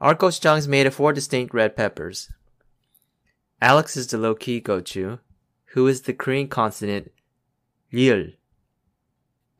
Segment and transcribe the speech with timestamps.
[0.00, 2.28] Our gochujang made of four distinct red peppers.
[3.62, 5.20] Alex is the low-key gochu,
[5.66, 7.12] who is the Korean consonant
[7.92, 8.30] real,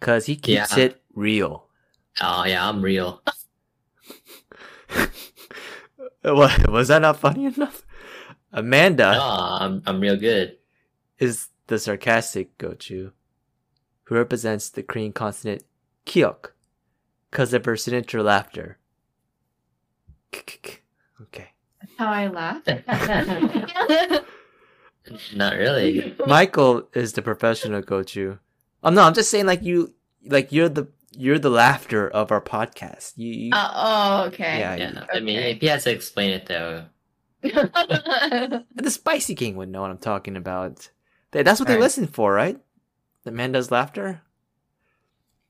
[0.01, 0.85] cause he keeps yeah.
[0.85, 1.69] it real.
[2.21, 3.23] Oh yeah, I'm real.
[6.23, 7.87] what was that not funny enough?
[8.53, 9.23] Amanda, no,
[9.61, 10.57] I'm I'm real good.
[11.19, 13.13] Is the sarcastic gochu,
[14.05, 15.65] who represents the Korean consonant
[16.07, 16.51] kiok,
[17.31, 18.79] cause of her signature laughter.
[20.35, 21.49] Okay.
[21.99, 22.63] How I laugh.
[25.35, 26.15] Not really.
[26.27, 28.39] Michael is the professional gochu.
[28.83, 29.95] Oh no, I'm just saying like you
[30.27, 33.13] like you're the you're the laughter of our podcast.
[33.17, 34.59] You, you Uh, oh, okay.
[34.59, 35.53] yeah, Yeah, I mean, Okay.
[35.53, 36.87] if he has to explain it though,
[37.43, 40.91] the spicy king would know what I'm talking about.
[41.43, 41.81] That's what they Right.
[41.83, 42.59] listen for, right?
[43.27, 44.23] Amanda's laughter.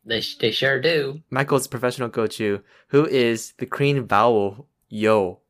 [0.07, 1.23] they sh- they sure do.
[1.31, 5.41] Michael's professional gochu, who is the Korean vowel yo.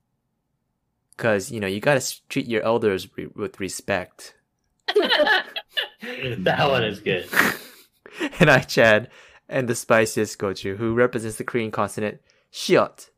[1.17, 4.35] Cause you know you gotta treat your elders re- with respect.
[4.89, 7.27] that one is good.
[8.41, 9.11] and I, Chad,
[9.49, 12.21] and the spiciest gochu, who represents the Korean consonant
[12.53, 13.11] shiot.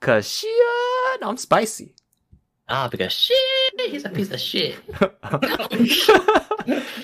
[0.00, 1.94] Cause shiot, I'm spicy.
[2.74, 3.36] Ah, because shit,
[3.90, 4.76] he's a piece of shit.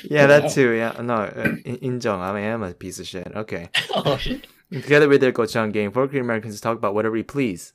[0.08, 0.70] yeah, that too.
[0.70, 3.30] Yeah, no, uh, in- injong, I am a piece of shit.
[3.36, 3.68] Okay.
[3.94, 4.46] Oh shit.
[4.72, 7.74] Together with their Gochujang Gang, four Korean Americans talk about whatever we please.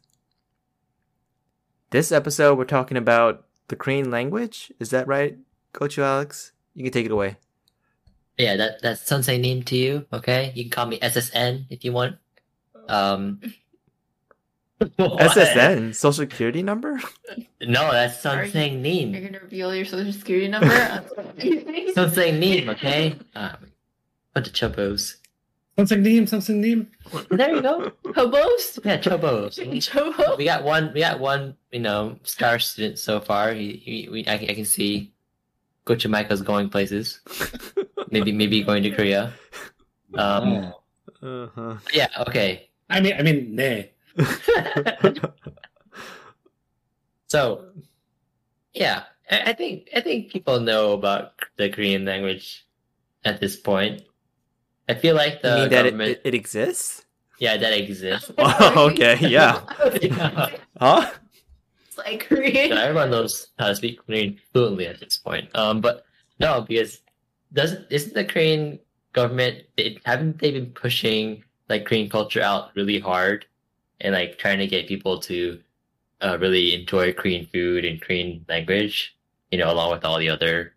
[1.92, 4.74] This episode, we're talking about the Korean language.
[4.80, 5.38] Is that right,
[5.75, 6.52] Gochu Alex?
[6.74, 7.38] You can take it away.
[8.40, 10.08] Yeah, that that's Seonsangnim to you.
[10.12, 12.16] Okay, you can call me SSN if you want.
[12.90, 13.40] Um.
[14.98, 15.20] What?
[15.20, 17.00] SSN, Social Security number?
[17.62, 20.68] No, that's something you- sensei You're gonna reveal your social security number?
[21.96, 22.68] Seonsangnim.
[22.74, 23.16] Okay.
[23.36, 23.58] Um,
[24.34, 25.16] bunch of chobos.
[25.78, 26.88] Something name, something name.
[27.32, 27.92] There you go.
[28.16, 28.80] Hobos?
[28.86, 29.58] Yeah, chobos.
[29.90, 30.38] Chobo?
[30.38, 30.92] we got one.
[30.94, 31.56] We got one.
[31.72, 33.54] You know, star student so far.
[33.54, 35.12] He, he we, I, can- I can see
[35.86, 37.22] Gochu Michael's going places.
[38.12, 39.34] maybe, maybe going to Korea.
[40.16, 40.74] Um.
[41.24, 41.78] Uh-huh.
[41.94, 42.10] Yeah.
[42.28, 42.70] Okay.
[42.90, 43.92] I mean, I mean, nay.
[47.28, 47.66] so,
[48.74, 52.66] yeah, I, I think I think people know about the Korean language
[53.25, 54.03] at this point.
[54.90, 57.06] I feel like you the mean that it, government, it, it exists?
[57.40, 58.31] yeah, that exists.
[58.38, 59.62] Oh, okay, yeah.
[60.01, 60.50] Yeah.
[60.80, 61.09] Huh?
[61.88, 62.72] It's like Korean.
[62.72, 65.50] So everyone knows how to speak Korean fluently at this point.
[65.56, 66.06] Um, but
[66.40, 67.01] no, because
[67.53, 68.80] doesn't isn't the Korean
[69.13, 73.45] government they, haven't they been pushing like Korean culture out really hard
[74.03, 75.59] and like trying to get people to
[76.22, 79.16] uh, really enjoy Korean food and Korean language,
[79.52, 80.74] you know, along with all the other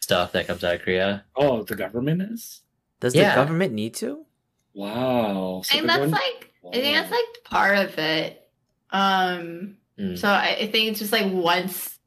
[0.00, 1.24] stuff that comes out of Korea.
[1.36, 2.62] Oh, the government is.
[3.00, 3.30] Does Yeah.
[3.36, 4.26] the government need to?
[4.74, 5.62] Wow.
[5.64, 8.48] So and that's going- like I think that's like part of it.
[8.90, 10.16] Um Mm.
[10.16, 11.98] so I, I think it's just like once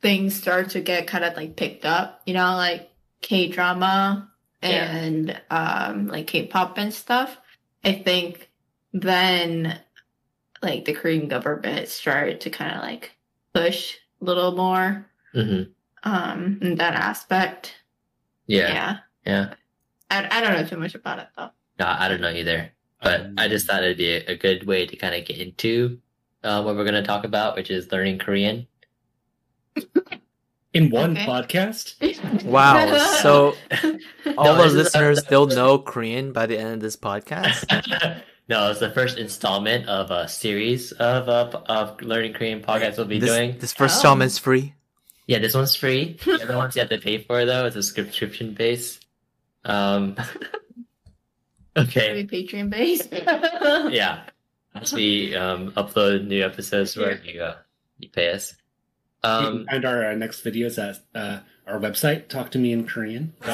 [0.00, 2.90] things start to get kind of like picked up, you know, like
[3.20, 4.30] K drama
[4.62, 4.96] Yeah.
[4.96, 7.36] and um like K pop and stuff,
[7.84, 8.50] I think
[8.94, 9.78] then
[10.62, 13.12] like the Korean government started to kind of like
[13.52, 15.64] push a little more hmm
[16.04, 17.74] um in that aspect.
[18.46, 18.96] Yeah, yeah.
[19.26, 19.54] yeah.
[20.10, 21.50] I, I don't know too much about it though.
[21.80, 22.70] No, I don't know either.
[23.02, 25.98] But I just thought it'd be a, a good way to kind of get into
[26.42, 28.66] uh, what we're going to talk about, which is learning Korean.
[30.72, 31.26] in one Okay.
[31.26, 31.96] podcast.
[32.44, 32.96] Wow.
[33.22, 33.54] So
[34.38, 36.96] all No, the this is a- listeners they'll know Korean by the end of this
[36.96, 38.22] podcast.
[38.48, 43.06] No, it's the first installment of a series of uh, of learning Korean podcasts we'll
[43.06, 43.58] be this, doing.
[43.58, 43.96] this first Oh.
[43.98, 44.74] installment's free.
[45.26, 46.18] Yeah, this one's free.
[46.24, 47.64] The other ones you have to pay for though.
[47.66, 49.00] It's a subscription base.
[49.64, 50.16] Um.
[51.76, 52.12] okay.
[52.12, 53.08] Maybe Patreon base.
[53.92, 54.24] Yeah.
[54.74, 57.56] As we um upload new episodes where you uh,
[57.98, 58.54] you pay us.
[59.24, 59.44] you Um.
[59.44, 62.28] can find our uh, next videos at uh, our website.
[62.28, 63.32] Talk to me in Korean.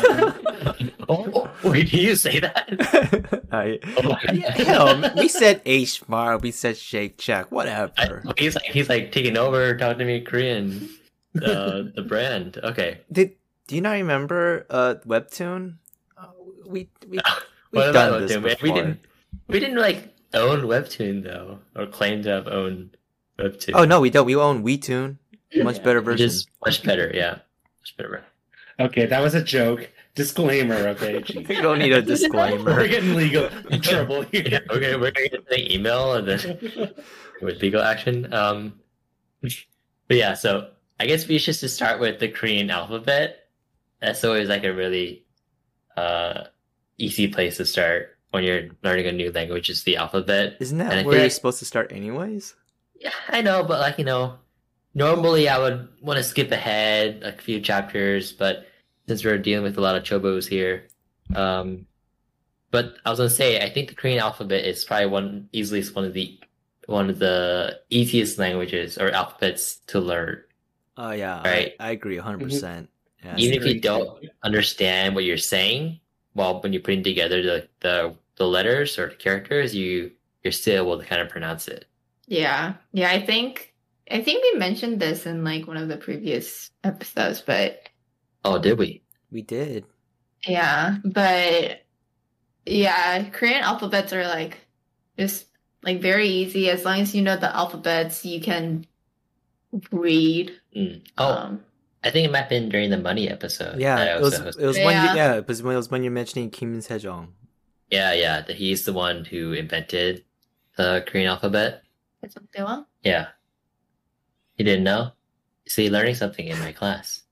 [1.09, 3.43] oh, wait, did you say that?
[3.53, 8.23] I, Oh yeah, hell, we said H Mart, we said Shake Shack, I, whatever.
[8.39, 10.89] he's like he's like taking over, talking to me in Korean.
[11.35, 12.59] the the brand.
[12.63, 13.01] Okay.
[13.11, 13.33] Did
[13.67, 15.77] do you not remember uh Webtoon?
[16.17, 16.27] Uh,
[16.67, 17.19] we we
[17.73, 18.43] we've done this Webtoon?
[18.43, 18.59] Before.
[18.63, 19.01] We didn't
[19.49, 22.97] we didn't like own Webtoon though, or claim to have owned
[23.39, 23.73] Webtoon.
[23.75, 24.27] Oh no, we don't.
[24.27, 25.17] We own WeToon.
[25.57, 25.83] Much Yeah.
[25.83, 26.27] better which version.
[26.27, 27.11] is much better.
[27.13, 27.39] Yeah,
[27.99, 28.23] much.
[28.79, 29.91] Okay, that was a joke.
[30.15, 31.21] Disclaimer, okay?
[31.23, 31.47] Jeez.
[31.49, 32.65] We don't need a disclaimer.
[32.75, 34.67] We're getting legal in trouble Yeah, here.
[34.71, 36.93] okay, we're gonna get the email and then
[37.43, 38.33] with legal action.
[38.33, 38.81] Um,
[39.43, 43.49] but yeah, so I guess we should just start with the Korean alphabet.
[44.01, 45.25] That's always like a really
[45.97, 46.45] uh
[46.99, 49.71] easy place to start when you're learning a new language.
[49.71, 50.57] Is the alphabet.
[50.61, 52.55] Isn't And that where you're like- supposed to start anyways?
[52.99, 54.39] Yeah, I know, but like you know,
[54.95, 58.67] normally I would want to skip ahead a few chapters, but
[59.09, 60.89] since we're dealing with a lot of chobos here,
[61.35, 61.87] um,
[62.71, 66.05] but I was gonna say I think the Korean alphabet is probably one easily one
[66.05, 66.39] of the
[66.87, 70.43] one of the easiest languages or alphabets to learn.
[70.97, 71.73] Oh yeah, Right.
[71.81, 72.45] I, I agree 100.
[72.45, 72.91] percent
[73.25, 76.01] Yeah, Even if you don't understand what you're saying,
[76.35, 80.13] while when you're putting together the the, the letters or the characters, you
[80.45, 81.87] you're still able to kind of pronounce it.
[82.27, 82.75] Yeah.
[82.93, 83.70] Yeah, I think
[84.11, 87.89] I think we mentioned this in like one of the previous episodes, but
[88.45, 89.03] Oh, did we?
[89.31, 89.85] we did.
[90.47, 91.83] yeah, but
[92.67, 94.59] yeah, Korean alphabets are like
[95.19, 95.47] just
[95.83, 98.87] like very easy as long as you know the alphabets, you can
[99.93, 100.53] read.
[100.77, 101.03] Mm.
[101.19, 101.65] Oh, Um
[102.03, 103.75] I think it might have been during the money episode.
[103.79, 104.33] that I Yeah, it was.
[104.35, 104.63] also hosted.
[104.63, 105.15] It was when you, Yeah.
[105.15, 107.29] yeah, it was when it was when you're mentioning King Sejong.
[107.91, 108.41] Yeah, yeah.
[108.41, 110.25] That he's the one who invented
[110.77, 111.83] the Korean alphabet.
[112.23, 112.87] it's Dewa.
[113.03, 113.29] Yeah.
[114.61, 115.13] You didn't know?
[115.67, 117.23] See, learning something in my class.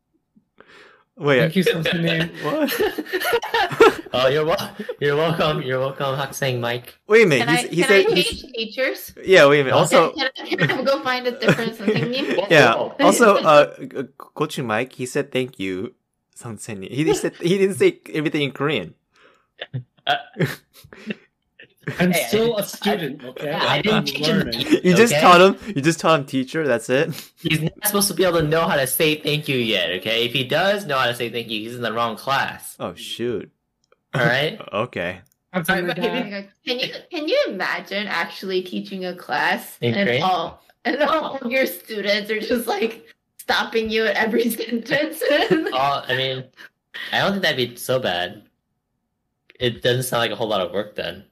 [1.14, 2.32] Wait, Thank you, Seonsangnim.
[2.42, 4.02] what?
[4.14, 5.60] oh, you're wel- you're welcome.
[5.60, 6.96] You're welcome, Hakseng Mike.
[7.06, 7.44] Wait a minute.
[7.46, 8.06] Can He's, I he can said.
[8.06, 9.12] I he's- teachers?
[9.22, 9.76] yeah, wait a minute.
[9.76, 12.46] Also, can, I, can I go find a different something new?
[12.48, 12.72] yeah.
[12.72, 15.92] Also, uh, Gochu Mike, he said thank you.
[16.34, 16.80] Something.
[16.80, 18.94] He he said he didn't say everything in Korean.
[21.98, 23.52] I'm Hey, still a student, okay?
[23.52, 24.36] I didn't I'm teach him.
[24.38, 24.60] learning.
[24.84, 25.20] You just okay?
[25.22, 25.56] taught him.
[25.74, 26.66] You just taught him teacher.
[26.66, 27.32] That's it.
[27.40, 29.90] He's not supposed to be able to know how to say thank you yet.
[30.00, 32.76] Okay, if he does know how to say thank you, he's in the wrong class.
[32.80, 33.50] Oh shoot.
[34.14, 34.60] All right.
[34.72, 35.20] Okay.
[35.52, 40.22] I'm Sorry, but can you, can you imagine actually teaching a class In and Korean?
[40.22, 43.06] all and all your students are just like
[43.38, 45.22] stopping you at every sentence?
[45.30, 46.44] Oh, I mean,
[47.12, 48.42] I don't think that'd be so bad.
[49.58, 51.24] It doesn't sound like a whole lot of work then.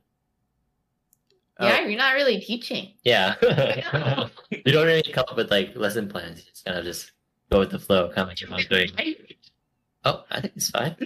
[1.61, 2.93] Yeah, you're not really teaching.
[3.05, 3.35] Yeah.
[4.51, 6.39] you don't really come up with like lesson plans.
[6.39, 7.13] You just kind of just
[7.51, 8.91] go with the flow, kind of like your mom's doing.
[10.05, 10.97] Oh, I think it's fine.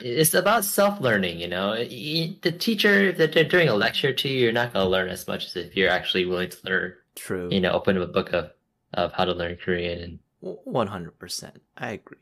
[0.00, 1.74] It's about self learning, you know.
[1.74, 5.26] The teacher, if they're doing a lecture to you, you're not going to learn as
[5.26, 7.48] much as if you're actually willing to learn, True.
[7.50, 8.50] you know, open up a book of,
[8.92, 9.98] of how to learn Korean.
[10.00, 11.62] And One hundred percent.
[11.78, 12.18] I agree.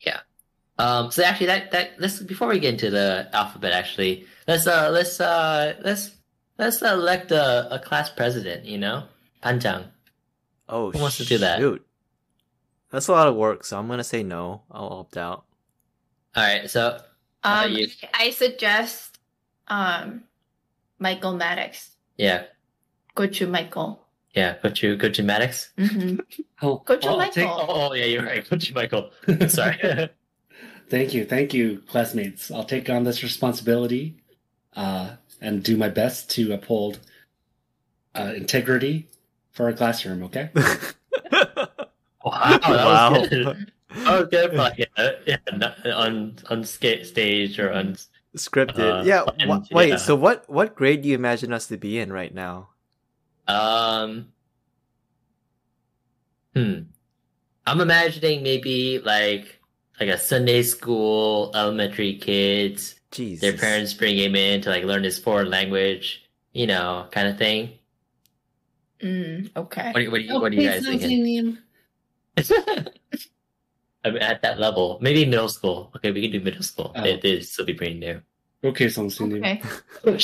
[0.00, 0.20] Yeah.
[0.78, 4.90] Um, so actually, that that let's before we get into the alphabet, actually, let's uh
[4.92, 6.10] let's uh let's
[6.58, 8.64] let's elect a, a class president.
[8.64, 9.04] You know,
[9.42, 9.86] Panjang.
[10.68, 11.58] Oh, Who wants to do that?
[11.58, 11.84] Shoot.
[12.90, 14.62] That's a lot of work, so I'm gonna say no.
[14.70, 15.44] I'll opt out.
[16.36, 16.98] All right, so
[17.42, 19.18] Um, you- I suggest
[19.68, 20.24] um,
[20.98, 21.90] Michael Maddox.
[22.16, 22.44] yeah,
[23.16, 24.00] Gochu Michael.
[24.34, 25.70] yeah, go to go to Maddox.
[25.78, 26.20] Mm-hmm.
[26.62, 27.32] Oh, Go to I'll Michael.
[27.34, 28.44] take- Oh, yeah, you're right.
[28.44, 29.10] Gochu Michael.
[29.48, 30.08] Sorry.
[30.90, 32.50] Thank you, thank you, classmates.
[32.50, 34.22] I'll take on this responsibility
[34.76, 37.00] uh, and do my best to uphold
[38.14, 39.08] uh, integrity
[39.52, 40.22] for our classroom.
[40.24, 40.50] Okay.
[40.54, 40.68] wow,
[42.22, 43.20] that Wow.
[43.20, 43.72] was good.
[44.06, 44.56] Oh, good.
[44.56, 47.96] But yeah, yeah, not on on ska- stage or on.
[48.36, 49.00] Scripted.
[49.00, 49.22] Uh, yeah.
[49.38, 49.90] and- wait.
[49.90, 49.96] yeah.
[49.96, 50.48] So what?
[50.50, 52.70] What grade do you imagine us to be in right now?
[53.46, 54.28] Um.
[56.56, 56.80] Hmm.
[57.66, 59.60] I'm imagining maybe like
[60.00, 62.96] like a Sunday school, elementary kids.
[63.12, 63.40] Jeez.
[63.40, 67.38] Their parents bring him in to like learn this foreign language, you know, kind of
[67.38, 67.78] thing.
[69.00, 69.92] Mm, okay.
[69.92, 71.58] What do you, what do you, what do you guys thinking?
[74.04, 75.92] I mean, at that level, maybe middle school.
[75.96, 76.92] Okay, we can do middle school.
[76.94, 77.04] Oh.
[77.04, 78.20] It is still be pretty new.
[78.64, 79.60] Okay, Song Okay.
[80.04, 80.22] Whoa.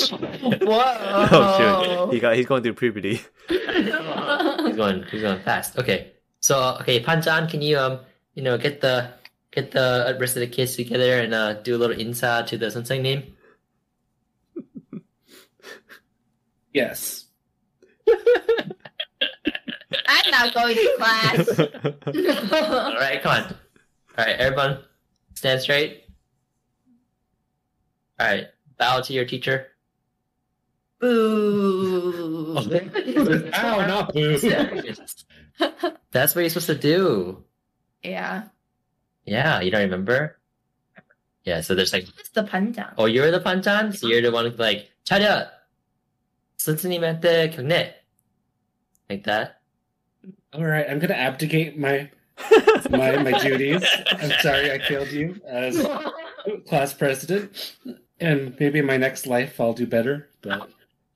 [1.32, 2.14] Oh shoot.
[2.14, 2.36] He got.
[2.36, 3.20] He's going through puberty.
[3.48, 5.78] he's going, he's going fast.
[5.78, 8.00] Okay, so okay, Panjang, can you um,
[8.34, 9.12] you know, get the
[9.52, 12.66] get the rest of the kids together and uh, do a little inside to the
[12.66, 13.32] Seonsangnim?
[16.72, 17.24] Yes.
[20.06, 21.48] I'm not going to class.
[21.58, 23.42] All right, come on.
[24.16, 24.78] All right, everyone,
[25.34, 26.04] stand straight.
[28.20, 28.46] All right,
[28.78, 29.66] bow to your teacher.
[31.00, 32.56] Boo.
[32.56, 34.38] Ow, not boo.
[36.12, 37.44] That's what you're supposed to do.
[38.04, 38.44] yeah.
[39.29, 40.37] Yeah, you don't remember?
[41.43, 42.93] Yeah, so there's like, It's the panjang.
[42.97, 43.95] oh, you're the panchan?
[43.95, 45.49] So you're the one who's like, 차렷!
[46.57, 47.93] 선생님한테 경례!
[49.09, 49.61] Like that?
[50.53, 52.09] All right, I'm gonna abdicate my
[52.89, 53.83] my my duties.
[54.11, 55.77] I'm sorry I killed you as
[56.67, 57.75] class president,
[58.19, 60.29] and maybe in my next life I'll do better.
[60.41, 60.69] But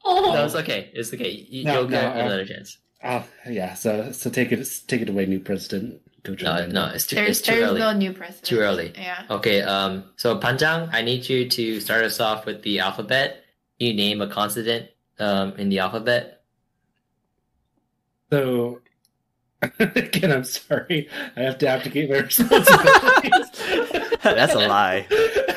[0.06, 0.32] oh.
[0.34, 0.92] No, it's okay.
[0.94, 1.32] It's okay.
[1.50, 2.78] You, No, you'll no, get uh, another chance.
[3.04, 6.02] oh yeah, so so take it take it away, new president.
[6.25, 7.81] Go Joe No, no, it's too, There's it's too there's early.
[7.81, 8.45] no new president.
[8.45, 8.93] Too early.
[8.97, 9.25] Yeah.
[9.31, 13.45] Okay, um, so Panjang, I need you to start us off with the alphabet.
[13.79, 14.89] You name a consonant
[15.19, 16.43] um, in the alphabet.
[18.33, 18.81] So
[19.79, 21.09] again, I'm sorry.
[21.37, 23.51] I have to abdicate my responsibilities.
[24.23, 25.07] That's a lie.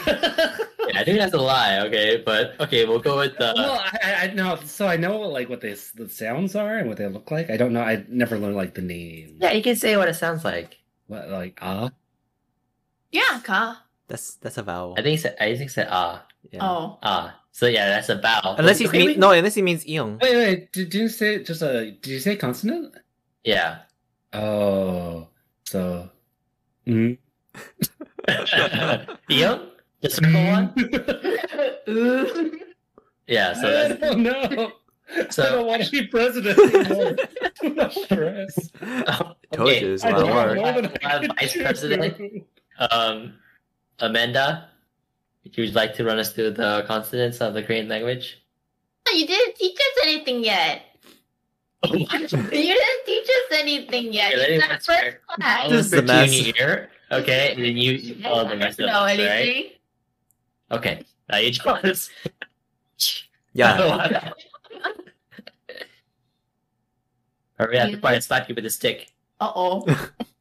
[0.97, 1.79] Yeah, I think that's a lie.
[1.85, 3.53] Okay, but okay, we'll go with the.
[3.55, 4.57] well, I, I, I know.
[4.65, 7.49] So I know like what they, the sounds are and what they look like.
[7.49, 7.81] I don't know.
[7.81, 9.37] I never learned like the name.
[9.39, 10.79] yeah, you can say what it sounds like.
[11.05, 11.91] What, like ah.
[13.11, 13.83] Yeah, ka.
[14.07, 14.95] That's that's a vowel.
[14.97, 16.65] I think it's, I think it's ah Yeah.
[16.65, 16.97] Oh.
[17.03, 17.39] ah.
[17.51, 18.55] So yeah, that's a vowel.
[18.57, 20.21] Unless he Okay, mean, no, unless he means iyong.
[20.21, 20.71] Wait, wait.
[20.71, 21.91] Did, did you say just a?
[21.91, 22.95] Did you say consonant?
[23.43, 23.79] Yeah.
[24.33, 25.27] Oh,
[25.65, 26.09] so.
[26.85, 27.17] Mm.
[29.29, 29.59] Ian,
[30.01, 30.73] the circle one.
[33.27, 33.53] Yeah.
[33.53, 34.71] So I that's don't know.
[35.29, 37.15] So- I don't want to be president anymore.
[37.75, 38.69] no stress.
[39.51, 39.81] Told okay.
[39.81, 40.83] you it's I a lot of don't work.
[40.83, 42.43] know I Have vice president?
[42.79, 43.33] Um,
[43.99, 44.69] Amanda,
[45.43, 48.41] would you like to run us through the consonants of the Korean language?
[49.13, 50.83] You didn't teach us anything yet.
[51.85, 54.33] You didn't teach us anything yet.
[54.33, 55.11] Okay, let It's our answer.
[55.11, 55.59] first class.
[55.63, 56.47] I'll This is the to you in mess.
[56.47, 57.51] your ear, okay?
[57.53, 59.76] And then you follow the rest of know us, right?
[60.71, 60.95] Anything.
[60.95, 61.05] Okay.
[61.29, 62.09] Now you tell us.
[63.53, 64.31] Yeah.
[67.59, 69.11] or we have to probably slap you with a stick.
[69.39, 69.85] Uh oh.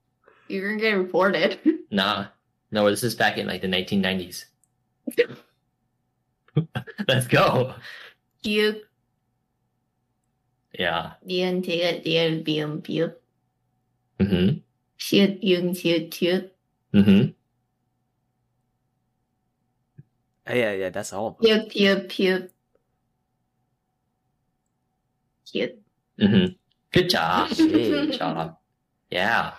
[0.48, 1.58] You're gonna get reported.
[1.90, 2.26] Nah.
[2.70, 4.44] No, this is back in like the 1990s.
[7.08, 7.74] Let's go.
[8.42, 8.80] You
[10.78, 11.12] Yeah.
[11.26, 13.12] Dian Tia Dian Bium Biu.
[14.20, 14.58] Mm-hmm.
[14.96, 16.52] Shoot Yung Shoot Toot.
[16.94, 17.30] Mm-hmm.
[20.48, 21.66] Uh, yeah, yeah, that's all of them.
[21.68, 22.48] Pew Pew Pew.
[25.50, 25.78] Cute.
[26.20, 26.52] Mm-hmm.
[26.92, 27.50] Good job.
[27.56, 28.56] Good job.
[29.10, 29.52] Yeah.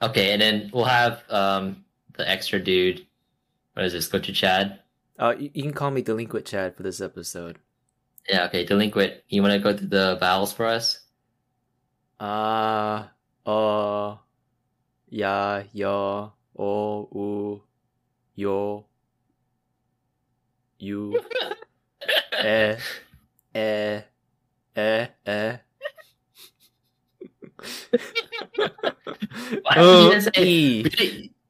[0.00, 1.84] Okay, and then we'll have um
[2.16, 3.06] the extra dude.
[3.74, 4.08] What is this?
[4.08, 4.80] Gochu Chad.
[5.18, 7.58] Uh, you, you can call me Delinquent Chad for this episode.
[8.28, 8.44] Yeah.
[8.46, 8.64] Okay.
[8.64, 9.14] Delinquent.
[9.28, 11.00] You want to go through the vowels for us?
[12.22, 13.08] Uh,
[13.44, 14.16] uh,
[15.08, 17.62] ya, ya, o, u,
[18.36, 18.86] yo,
[20.82, 21.20] you,
[22.32, 22.76] eh,
[23.54, 24.00] eh,
[24.76, 25.56] eh, eh.
[29.62, 30.42] Why did you just say?
[30.44, 30.84] E.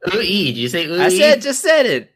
[0.08, 1.00] Ooh, Did you say ooh?
[1.00, 2.10] I said, just said it.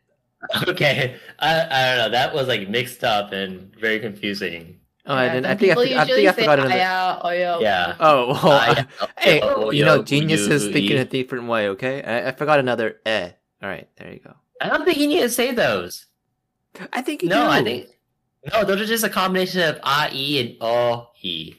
[0.68, 1.16] Okay.
[1.38, 2.10] I I don't know.
[2.10, 4.80] That was like mixed up and very confusing.
[5.06, 6.74] Oh, and then I think I, people I think I forgot another.
[6.74, 7.58] aya.
[7.60, 7.94] Yeah.
[8.00, 8.86] Oh, well, I-
[9.18, 11.68] hey, oh, you know, geniuses you, think in a different way.
[11.70, 13.30] Okay, I, I forgot another eh.
[13.62, 14.34] All right, there you go.
[14.60, 16.05] I don't think you need to say those.
[16.92, 17.50] I think you No, do.
[17.50, 17.88] I think
[18.52, 18.64] no.
[18.64, 21.54] Those are just a combination of a e and o e.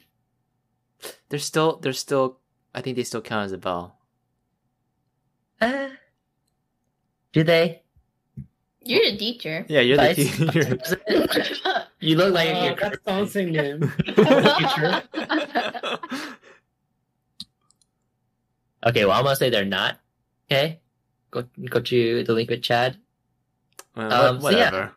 [1.29, 2.39] they're still they're still.
[2.73, 3.95] I think they still count as a vowel.
[5.59, 5.89] Uh,
[7.33, 7.81] do they?
[8.83, 9.65] You're a teacher.
[9.67, 10.77] Yeah, you're the teacher.
[11.99, 13.91] you look like Uh, you're that's bouncing him.
[18.85, 19.99] Okay, well, I'm gonna say they're not.
[20.49, 20.79] Okay,
[21.31, 22.97] go go to delinquent Chad.
[23.95, 24.89] Well, Um, what- so yeah.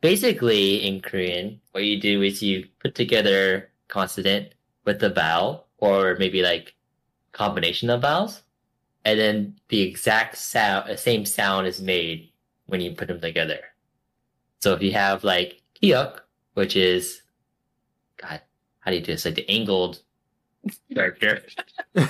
[0.00, 6.16] Basically, in Korean, what you do is you put together consonant with the vowel, or
[6.18, 6.74] maybe like
[7.32, 8.42] combination of vowels,
[9.04, 12.30] and then the exact sound, the same sound is made
[12.66, 13.60] when you put them together.
[14.60, 16.20] So if you have like kiok,
[16.54, 17.22] which is,
[18.16, 18.40] God,
[18.80, 19.24] how do you do this?
[19.24, 20.02] Like the angled
[20.94, 21.42] character.
[21.94, 22.08] and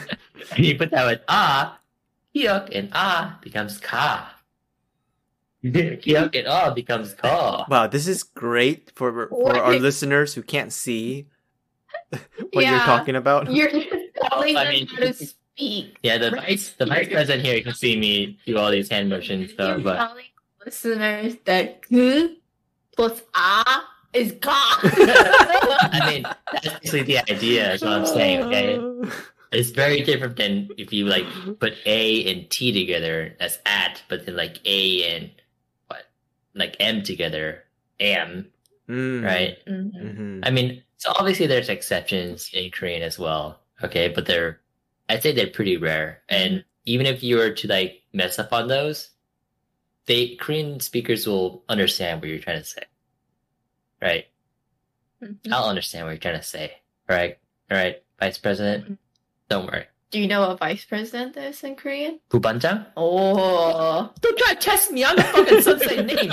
[0.58, 1.78] you put that with ah,
[2.34, 4.35] kiok, and ah becomes ka.
[5.72, 7.66] Kiok and ah becomes ka.
[7.68, 11.26] Wow, this is great for for our listeners who can't see
[12.52, 13.50] what you're talking about.
[13.56, 13.88] You're just
[14.30, 15.36] telling I mean- how to speak.
[16.02, 19.48] Yeah, the vice the vice president here can see me do all these hand motions
[19.48, 20.28] You're stuff, but telling
[20.66, 22.36] listeners that ku
[22.94, 23.64] plus a
[24.12, 24.52] is ka.
[24.84, 27.72] I mean that's basically the idea.
[27.72, 28.44] Is what I'm saying.
[28.52, 28.76] Okay,
[29.52, 31.24] it's very different than if you like
[31.58, 35.45] put A and T together as at, but then like A and what
[36.56, 37.64] like M together,
[38.00, 38.50] am
[38.88, 39.22] Mm,
[39.66, 39.92] Mhm.
[39.92, 40.40] mhm.
[40.44, 43.60] I mean, so obviously there's exceptions in Korean as well.
[43.82, 44.60] Okay, but they're
[45.08, 46.22] I'd say they're pretty rare.
[46.28, 49.10] And even if you were to like mess up on those,
[50.06, 52.82] they Korean speakers will understand what you're trying to say.
[54.00, 54.26] Right?
[55.22, 55.38] Mhm.
[55.52, 56.78] I'll understand what you're trying to say.
[57.08, 57.38] All right.
[57.70, 58.98] All right, Vice President.
[59.48, 59.86] Don't worry.
[60.16, 62.20] Do you know what vice president is in Korean?
[62.30, 62.86] Bubanjang?
[62.96, 64.10] Oh.
[64.22, 65.04] Don't try to test me.
[65.04, 66.32] I'm the fucking Seonsangnim.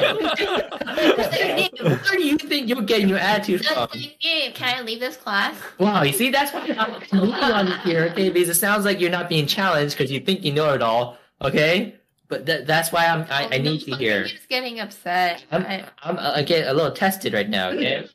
[2.08, 3.90] Where do you think you're getting your attitude from?
[3.94, 4.54] Name.
[4.54, 5.58] Can I leave this class?
[5.80, 8.30] Wow, you see, that's why I'm looking on here, okay?
[8.30, 11.18] Because it sounds like you're not being challenged because you think you know it all,
[11.42, 11.96] okay?
[12.30, 14.28] But th- that's why I'm, I, I oh, need you here.
[14.30, 15.44] I'm getting upset.
[15.52, 15.84] I'm, I...
[16.04, 18.08] am i getting a little tested right now, okay?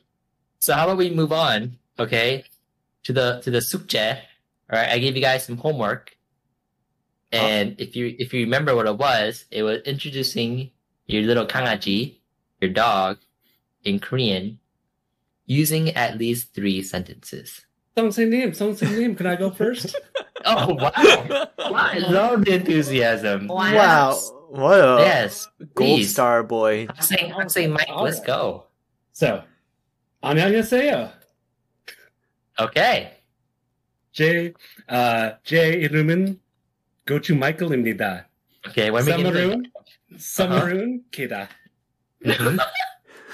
[0.61, 2.45] so how about we move on, okay,
[3.03, 4.23] to the to the sukje
[4.72, 6.16] All right, I gave you guys some homework,
[7.32, 10.72] and if you if you remember what it was, it was introducing
[11.06, 12.20] your little kangaji,
[12.62, 13.18] your dog,
[13.84, 14.60] in Korean,
[15.46, 17.66] using at least three sentences.
[17.96, 18.52] Don't say name.
[18.52, 19.16] Don't say name.
[19.16, 19.96] Can I go first?
[20.46, 21.48] Oh wow!
[21.58, 23.48] I love the enthusiasm.
[23.48, 23.74] Wow.
[23.74, 24.20] Wow.
[24.50, 26.12] What a Yes, gold please.
[26.12, 26.86] star boy.
[26.90, 28.66] I'm saying, I'm saying, Mike, let's go.
[29.14, 29.42] so,
[30.22, 31.10] 안녕하세요.
[32.60, 33.17] Okay.
[34.14, 34.54] 제,
[34.90, 36.40] uh, 제 이름은
[37.08, 38.28] 고추 마이클입니다.
[38.68, 38.92] Okay.
[38.92, 39.72] When we get into-
[40.18, 41.48] Summerun, Summerun Kida.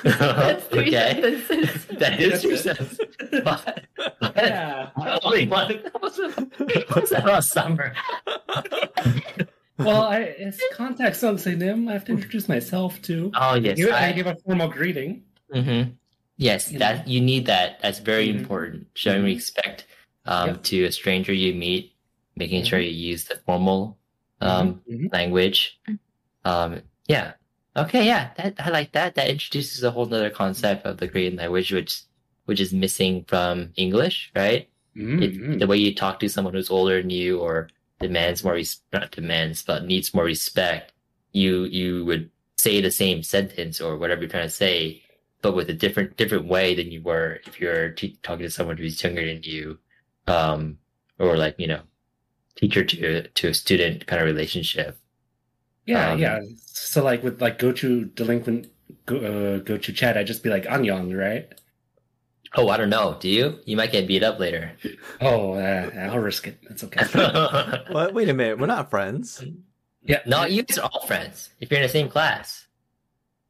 [0.04, 1.22] That's three okay.
[1.46, 1.86] sentences.
[2.00, 2.98] That is your sense.
[3.44, 3.84] But,
[4.38, 4.90] Yeah.
[5.26, 5.76] Wait, what?
[6.00, 6.18] What's
[6.90, 7.94] what's that about summer?
[9.78, 11.22] Well, I, it's context.
[11.22, 11.88] Don't say name.
[11.88, 13.32] I have to introduce myself too.
[13.36, 15.24] Oh yes, You- I I, give a formal greeting.
[15.54, 15.96] hmm
[16.38, 17.80] yes, You that you need that.
[17.82, 18.40] That's very Mhm.
[18.40, 18.88] important.
[18.96, 19.36] Showing Mhm.
[19.36, 19.86] respect
[20.27, 20.63] um, Yep.
[20.65, 21.93] to a stranger you meet,
[22.37, 23.99] making sure you use the formal
[24.41, 25.13] um, Mhm.
[25.13, 25.81] language.
[26.45, 27.33] Um, yeah.
[27.77, 28.05] Okay.
[28.07, 28.31] Yeah.
[28.37, 29.15] That I like that.
[29.15, 32.03] That introduces a whole other concept of the Korean language, which
[32.47, 34.69] which is missing from English, right?
[34.97, 37.69] It, the way you talk to someone who's older than you or
[38.01, 40.93] demands more res- not demands but needs more respect
[41.33, 45.03] you you would say the same sentence or whatever you're trying to say
[45.43, 48.77] but with a different different way than you were if you're t- talking to someone
[48.77, 49.79] who's younger than you
[50.27, 50.79] um
[51.19, 51.81] or like you know
[52.57, 54.99] teacher to to a student kind of relationship
[55.87, 56.41] Yeah, Um, yeah.
[56.67, 58.69] So like with like go to delinquent
[59.07, 61.49] go, uh, go to chat, I'd just be like Anyong, right?
[62.57, 64.71] oh i don't know do you you might get beat up later
[65.21, 66.57] Oh, uh, I'll risk it.
[66.69, 67.03] That's okay.
[67.93, 68.15] What?
[68.15, 68.61] Wait a minute.
[68.61, 69.43] We're not friends.
[70.07, 70.21] Yeah.
[70.27, 72.69] no you guys are all friends if you're in the same class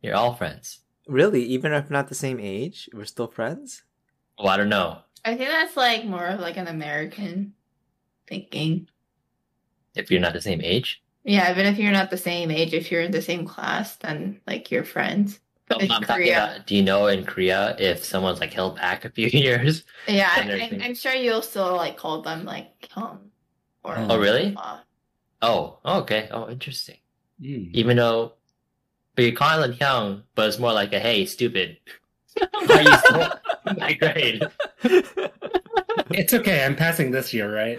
[0.00, 1.44] you're all friends Really?
[1.44, 3.82] Even if not the same age, we're still friends?
[4.38, 7.54] well i don't know I think that's like more of like an American
[8.28, 8.88] thinking.
[9.94, 12.90] if you're not the same age Yeah, even if you're not the same age, if
[12.90, 15.40] you're in the same class, then like you're friends.
[15.68, 18.76] But in I'm talking Korea, about, do you know in Korea if someone's like held
[18.76, 19.84] back a few years?
[20.06, 20.80] yeah, I, everything.
[20.80, 23.30] I'm, I'm sure you'll still like call them like Hyung
[23.82, 24.54] or Oh, Oh, really?
[24.56, 24.80] uh,
[25.42, 26.28] Oh, okay.
[26.30, 26.98] Oh, interesting.
[27.40, 27.74] Mm.
[27.74, 28.34] Even though,
[29.16, 31.78] but you're calling them young, but it's more like a hey, stupid.
[32.66, 33.32] Why are still
[33.70, 34.42] in my grade?
[36.10, 36.64] It's okay.
[36.64, 37.78] I'm passing this year, right?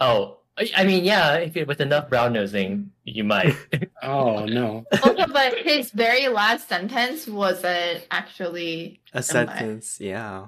[0.00, 1.34] Oh, I I mean, yeah.
[1.36, 3.54] If you're with enough brown nosing, you might.
[4.00, 4.84] Oh no.
[5.02, 10.46] also, but his very last sentence wasn't actually A sentence, yeah.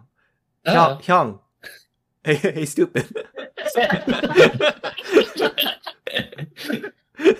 [0.66, 0.72] Oh.
[0.72, 1.38] Hyung, Hyung.
[2.22, 3.06] Hey, hey, stupid.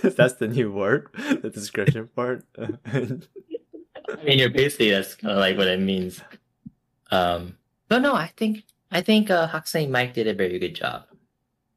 [0.03, 1.07] That's the new word,
[1.41, 2.45] the description part.
[4.19, 6.21] I mean, you're basically that's kind of like what it means.
[7.11, 11.03] Um, but no, I think I think uh, Hakseng Mike did a very good job.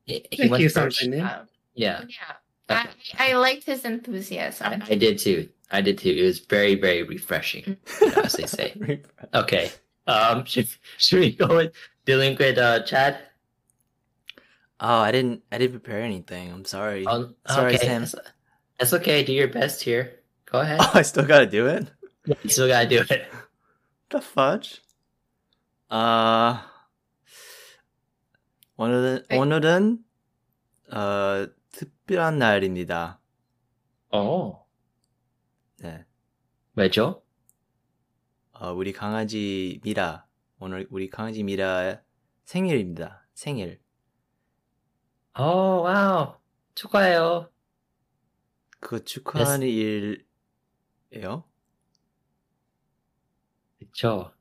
[0.06, 1.00] He, he Thank you, first.
[1.00, 1.20] something.
[1.20, 2.36] um, Yeah, yeah.
[2.68, 4.82] I, I liked his enthusiasm.
[4.88, 5.48] I, I did too.
[5.70, 6.10] I did too.
[6.10, 9.00] It was very, very refreshing, you know, as they say.
[9.34, 9.70] Okay.
[10.06, 10.68] Um, should,
[10.98, 11.72] should we go with
[12.04, 13.18] delinquent uh, Chad?
[14.80, 15.42] Oh, I didn't.
[15.50, 16.50] I didn't prepare anything.
[16.52, 17.04] I'm sorry.
[17.06, 17.86] Oh, Sorry, okay.
[17.86, 18.00] Sam.
[18.02, 18.14] That's,
[18.78, 19.24] that's okay.
[19.24, 20.20] Do your best here.
[20.46, 20.80] Go ahead.
[20.82, 21.88] Oh, I still gotta do it.
[22.26, 23.30] You still gotta do it.
[24.08, 24.80] The fudge.
[25.90, 26.56] Uh,
[28.76, 29.36] 오늘은 네.
[29.36, 29.98] 오늘은
[30.90, 33.20] 어 특별한 날입니다.
[34.10, 34.56] Oh.
[35.80, 36.06] 네.
[36.76, 37.22] 왜죠?
[38.52, 40.26] 어, 우리 강아지 미라
[40.58, 42.00] 오늘 우리 강아지 미라
[42.44, 43.26] 생일입니다.
[43.34, 43.82] 생일.
[45.36, 46.36] Oh, wow.
[46.74, 47.50] 축하해요.
[48.80, 51.44] 그거 축하하는 일이에요?
[53.93, 54.31] 그쵸.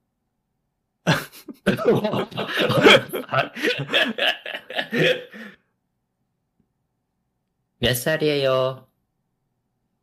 [7.80, 8.86] 몇 살이에요?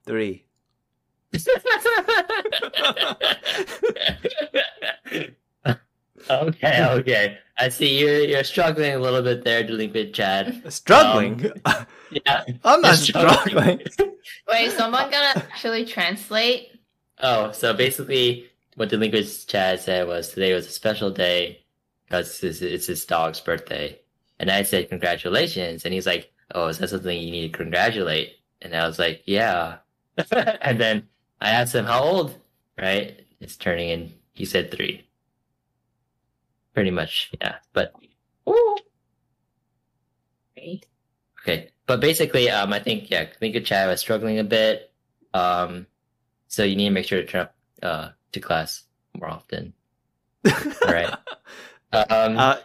[0.06, 0.46] Three.
[6.30, 7.38] okay, okay.
[7.58, 10.62] I see you're you're struggling a little bit there, delinquent Chad.
[10.72, 11.52] Struggling?
[12.12, 12.44] Yeah.
[12.64, 13.82] I'm not you're struggling.
[14.48, 16.70] Wait, is someone gonna actually translate?
[17.22, 21.65] Oh, so basically, what the linguist Chad said was today was a special day
[22.07, 23.99] because it's, it's his dog's birthday,
[24.39, 28.37] and I said congratulations, and he's like, "Oh, is that something you need to congratulate?"
[28.63, 29.79] And I was like, "Yeah,"
[30.33, 31.09] and then
[31.41, 32.35] I asked him how old,
[32.81, 33.21] right?
[33.41, 34.15] It's turning in.
[34.35, 35.07] He said three.
[36.75, 37.57] Pretty much, yeah.
[37.73, 37.93] But
[40.61, 40.87] Great.
[41.43, 44.93] Okay, but basically, um, I think yeah, think your was struggling a bit.
[45.33, 45.87] Um,
[46.49, 48.85] so you need to make sure to turn up uh to class
[49.19, 49.73] more often.
[50.47, 50.53] All
[50.87, 51.15] right.
[51.93, 52.57] Um, Uh,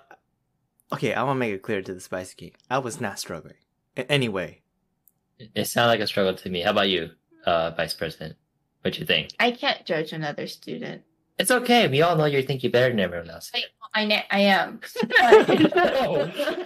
[0.93, 2.51] okay, I want to make it clear to the Spicy King.
[2.69, 3.55] I was not struggling.
[3.97, 4.61] A- anyway,
[5.39, 6.61] it sounded like a struggle to me.
[6.61, 7.11] How about you,
[7.45, 8.35] uh, Vice President?
[8.81, 9.31] What you think?
[9.39, 11.01] I can't judge another student.
[11.39, 11.87] It's okay.
[11.87, 13.51] We all know you think you're better than everyone else.
[13.53, 13.63] I,
[14.01, 14.79] I, ne- I am.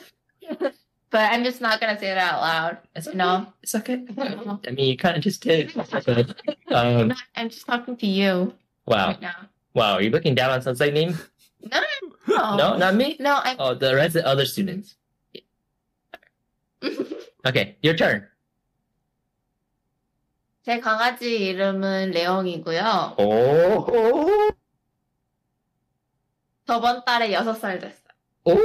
[1.12, 2.78] but I'm just not gonna say it out loud.
[2.96, 3.18] It's okay.
[3.18, 4.06] No, It's okay.
[4.18, 5.76] I mean, you kind of just did.
[6.70, 8.54] um, I'm just talking to you
[8.90, 9.36] wow, right now.
[9.74, 9.94] wow.
[9.96, 11.14] Are you looking down on Sunset Name?
[11.62, 11.80] No,
[12.28, 13.16] no, No, not me.
[13.20, 13.40] no.
[13.44, 13.56] I'm.
[13.60, 14.96] Oh, the rest of the other students.
[17.46, 18.28] Okay, your turn.
[20.64, 23.16] 제 강아지 이름은 레옹이고요.
[23.18, 24.52] 오,
[26.68, 28.10] 저번 달에 6살 됐어요.
[28.46, 28.58] 오,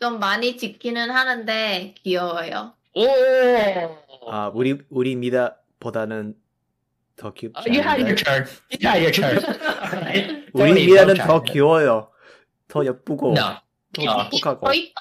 [0.00, 2.74] 좀 많이 짖기는 하는데 귀여워요.
[2.94, 3.04] 오.
[4.30, 6.34] 아 우리 우리 미다 보다는
[7.15, 8.23] 더 귀엽지 Uh, you had your 않은데?
[8.23, 8.47] turn.
[8.79, 9.37] You had your turn.
[9.43, 10.45] Alright.
[10.53, 11.53] 우리 Tony, 미다는 go 더 try.
[11.53, 12.11] 귀여워요.
[12.67, 13.57] 더 예쁘고 No.
[13.93, 14.29] 더 어.
[14.29, 14.67] 똑똑하고.
[14.67, 14.93] 어, 이뻐.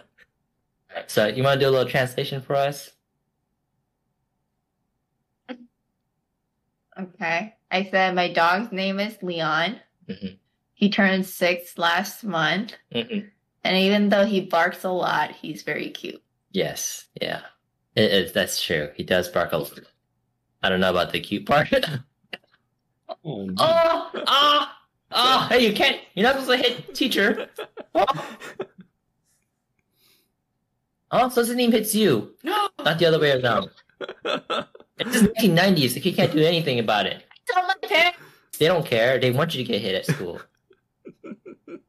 [1.07, 2.91] so you want to do a little translation for us?
[6.97, 7.55] Okay.
[7.71, 9.81] I said my dog's name is Leon.
[10.07, 10.37] Mhm.
[10.73, 12.73] He turned six last month.
[12.93, 13.29] Mhm.
[13.63, 16.21] And even though he barks a lot, he's very cute.
[16.51, 17.07] Yes.
[17.19, 17.41] Yeah.
[17.95, 18.31] It is.
[18.33, 18.91] That's true.
[18.95, 19.79] He does bark a lot.
[20.62, 21.68] I don't know about the cute part.
[23.24, 23.54] Oh, no.
[23.58, 24.78] oh, ah,
[25.10, 25.46] ah!
[25.50, 26.00] Hey, you can't.
[26.14, 27.48] You're not supposed to hit teacher.
[27.92, 28.06] Oh,
[31.10, 32.34] oh so his name hits you.
[32.44, 33.68] No, not the other way around.
[35.00, 35.94] It's the 1990s.
[35.94, 37.24] He can't do anything about it.
[37.48, 38.18] Tell my parents
[38.58, 39.18] They don't care.
[39.18, 40.40] They want you to get hit at school.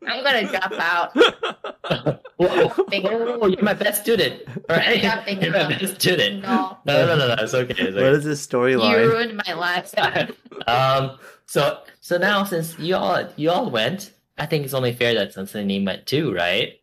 [0.08, 1.16] I'm gonna drop out.
[2.38, 4.42] Whoa, you're my best student.
[4.70, 6.42] All right, not you're my best student.
[6.42, 6.78] No.
[6.86, 7.72] no, no, no, no, it's okay.
[7.72, 8.04] It's okay.
[8.04, 8.92] What is this storyline?
[8.92, 9.94] You ruined my life.
[10.68, 15.14] um, so so now since you all you all went, I think it's only fair
[15.14, 16.82] that Sunny went too, right?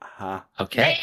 [0.00, 0.40] Uh-huh.
[0.60, 0.98] Okay.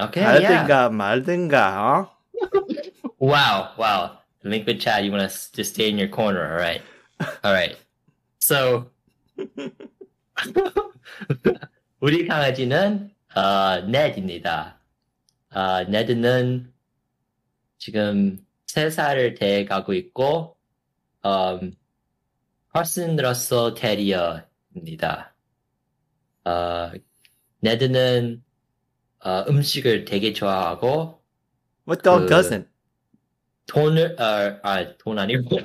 [0.00, 0.20] Okay.
[0.22, 0.88] Maldinga, yeah.
[0.88, 2.08] Maldinga,
[2.42, 2.70] huh?
[3.18, 4.18] wow, wow.
[4.42, 6.82] Liquid with Chad, you want to just stay in your corner, all right?
[7.44, 7.76] All right.
[8.40, 8.90] So
[12.00, 14.80] 우리 강아지는 어, 넷입니다.
[15.54, 16.72] 어, 넷은
[17.78, 20.56] 지금 세 살을 돼가고 있고,
[21.24, 21.72] 음,
[22.72, 25.34] 퍼슨 러서 테리어입니다.
[26.44, 26.90] 어,
[27.60, 28.42] 네드는
[29.24, 31.22] 어, 음식을 되게 좋아하고
[31.86, 32.66] What dog 그- doesn't?
[33.66, 35.56] 돈을 어, 아, 돈 아니고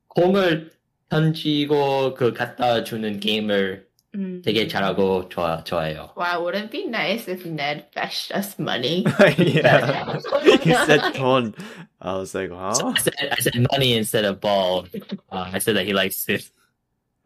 [0.09, 0.71] 공을
[1.09, 4.43] 던지고 그 갖다 주는 게임을 Mm.
[4.43, 6.13] 되게 잘하고 좋아 좋아해요.
[6.17, 9.03] Wow, would it be nice if Ned fetched us money?
[9.37, 10.15] yeah.
[10.63, 11.53] he said ton.
[12.01, 12.93] I was like, So huh?
[12.95, 14.87] I, said, I said money instead of ball.
[15.33, 16.39] Uh, I said that he likes to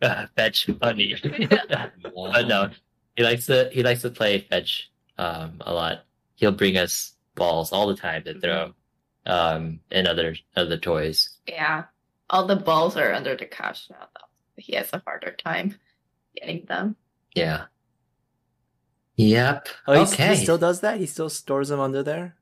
[0.01, 2.71] uh, fetch money, but no,
[3.17, 6.07] he likes to he likes to play fetch um, a lot.
[6.37, 8.73] He'll bring us balls all the time to throw,
[9.26, 11.30] um, and other other toys.
[11.48, 11.86] Yeah.
[12.30, 14.28] All the balls are under the couch now, though.
[14.58, 15.76] He has a harder time
[16.36, 16.96] getting them.
[17.36, 17.66] Yeah.
[19.16, 19.68] Yep.
[19.88, 20.36] Oh, he, okay.
[20.36, 20.98] he still does that?
[20.98, 22.36] He still stores them under there?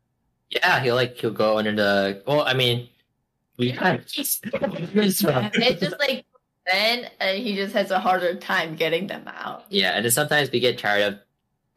[0.49, 2.23] Yeah, he'll like he'll go under the.
[2.25, 2.89] Well, I mean,
[3.57, 4.05] we kind of.
[4.15, 6.25] it's just like
[6.65, 9.65] then, and he just has a harder time getting them out.
[9.69, 11.19] yeah, and then sometimes we get tired of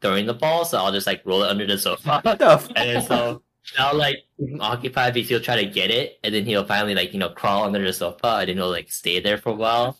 [0.01, 2.67] throwing the ball, so I'll just like roll it under the sofa, What the f-
[2.75, 3.41] and then so
[3.77, 6.95] I'll like keep him occupied because he'll try to get it, and then he'll finally
[6.95, 9.55] like you know crawl under the sofa, and then he'll like stay there for a
[9.55, 9.97] while,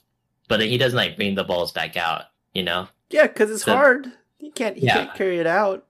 [0.47, 2.23] but then he doesn't like bring the balls back out,
[2.54, 2.88] you know.
[3.10, 4.12] Yeah, because it's So- hard.
[4.38, 4.78] He can't.
[4.78, 4.93] He Yeah.
[5.06, 5.86] can't carry it out.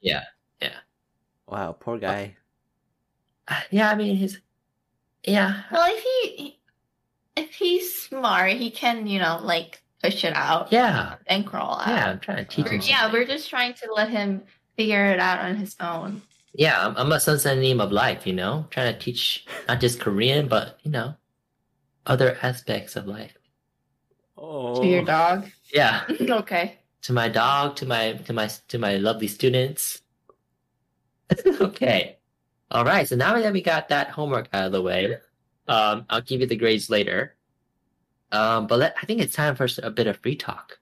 [0.00, 0.24] Yeah,
[0.60, 0.76] yeah.
[1.48, 2.36] Wow, poor guy.
[3.70, 4.40] Yeah, I mean he's.
[5.26, 6.58] Yeah, Well, if he
[7.36, 11.88] if he's smart, he can you know like push it out yeah, and crawl out.
[11.88, 12.10] yeah.
[12.10, 12.78] I'm trying to teach him.
[12.80, 14.42] We're- yeah, we're just trying to let him
[14.76, 16.20] figure it out on his own
[16.54, 20.46] yeah, I'm, I'm a name of life, you know, trying to teach not just Korean,
[20.46, 21.14] but, you know,
[22.06, 23.36] other aspects of life.
[24.38, 24.80] Oh.
[24.80, 25.50] To your dog?
[25.72, 26.04] Yeah.
[26.20, 26.78] okay.
[27.02, 30.00] To my dog, to my to my to my lovely students.
[31.46, 32.18] okay.
[32.70, 33.06] All right.
[33.06, 35.16] So now that we got that homework out of the way,
[35.68, 37.36] um, I'll give you the grades later.
[38.32, 40.78] Um, but let, I think it's time for a bit of free talk.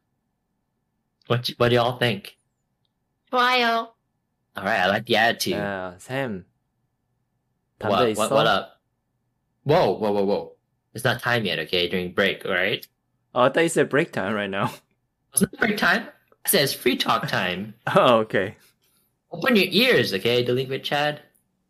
[1.27, 2.37] What what do y'all think?
[3.31, 3.95] Trial.
[4.57, 5.55] All right, I like the attitude.
[5.55, 6.45] Yeah, Sam.
[7.81, 8.81] What, what, what, up?
[9.65, 10.53] Whoa, whoa, whoa, whoa.
[10.95, 11.89] It's not time yet, okay?
[11.89, 12.87] During break, right?
[13.35, 14.73] Oh, I thought you said break time right now.
[15.33, 16.03] It's not break time.
[16.45, 17.73] It says free talk time.
[17.97, 18.57] oh, okay.
[19.31, 21.23] Open your ears, okay, delinquent Chad?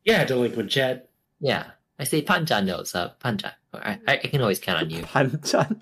[0.04, 1.04] Yeah, delinquent Chad.
[1.38, 1.66] Yeah.
[1.96, 3.52] I say Panchan knows, uh, Panchan.
[3.72, 5.02] I, I can always count on you.
[5.04, 5.80] Panchan?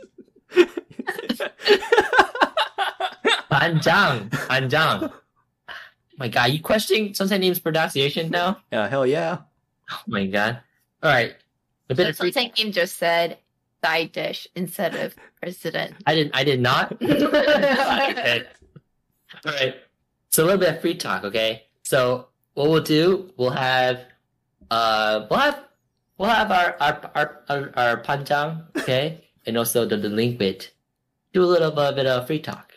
[3.50, 4.28] Panjang!
[4.30, 5.12] Panjang!
[6.20, 8.58] My God, you questioning Seonsangnim's pronunciation now?
[8.70, 9.38] yeah, hell yeah.
[9.90, 10.60] Oh my God.
[11.02, 11.34] All right.
[11.88, 12.30] A bit So of free.
[12.32, 13.38] something just said
[13.82, 15.94] side dish instead of president.
[16.06, 16.36] I didn't.
[16.36, 16.92] I did not.
[17.02, 18.44] okay.
[19.46, 19.74] All right.
[20.28, 21.64] So a little bit of free talk, okay?
[21.82, 24.04] So what we'll do, we'll have,
[24.70, 25.64] uh, we'll have,
[26.18, 30.70] we'll have our our our our, our panjang, okay, and also the delinquent.
[31.32, 32.69] Do a little bit of free talk.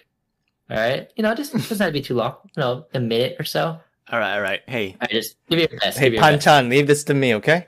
[0.73, 1.07] All right.
[1.15, 2.36] You know, just doesn't have to be too long.
[2.55, 3.65] You know, a minute or so.
[3.67, 3.79] All
[4.12, 4.62] All right, all right.
[4.67, 5.09] Hey, right.
[5.12, 5.97] Just give it your best.
[5.99, 6.47] hey, give it your best.
[6.47, 7.67] Panchan, leave this to me, okay?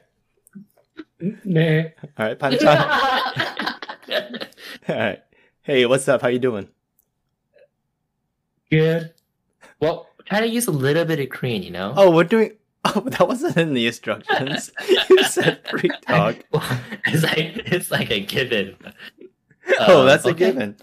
[1.20, 1.84] Nah.
[2.18, 2.66] All right, Panchan.
[4.90, 5.20] all right.
[5.62, 6.22] Hey, what's up?
[6.22, 6.68] How you doing?
[8.70, 9.14] Good.
[9.80, 11.64] well, try to use a little bit of Korean.
[11.64, 11.94] You know.
[11.96, 12.52] Oh, we're doing.
[12.88, 14.70] Oh, that wasn't in the instructions.
[15.10, 16.36] you said free talk.
[17.08, 18.76] it's like it's like a given.
[19.80, 20.38] oh, Um, that's a okay.
[20.52, 20.78] given.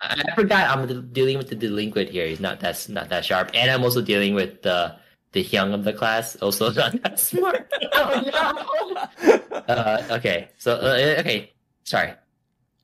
[0.00, 2.26] I forgot I'm dealing with the delinquent here.
[2.26, 4.96] He's not that not that sharp, and I'm also dealing with the
[5.32, 7.72] the young of the class, also not that smart.
[7.94, 9.58] oh no.
[9.68, 11.52] Uh, okay, so uh, okay,
[11.84, 12.12] sorry.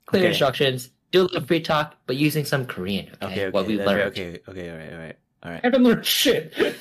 [0.07, 0.29] Clear Okay.
[0.31, 0.91] instructions.
[1.13, 3.07] Do a little free talk, but using some Korean.
[3.21, 3.51] Okay, Okay, okay.
[3.51, 4.11] what we learned.
[4.15, 5.64] Okay, okay, all right, all right, all I right.
[5.64, 6.54] haven't learned shit.
[6.56, 6.74] Sorry,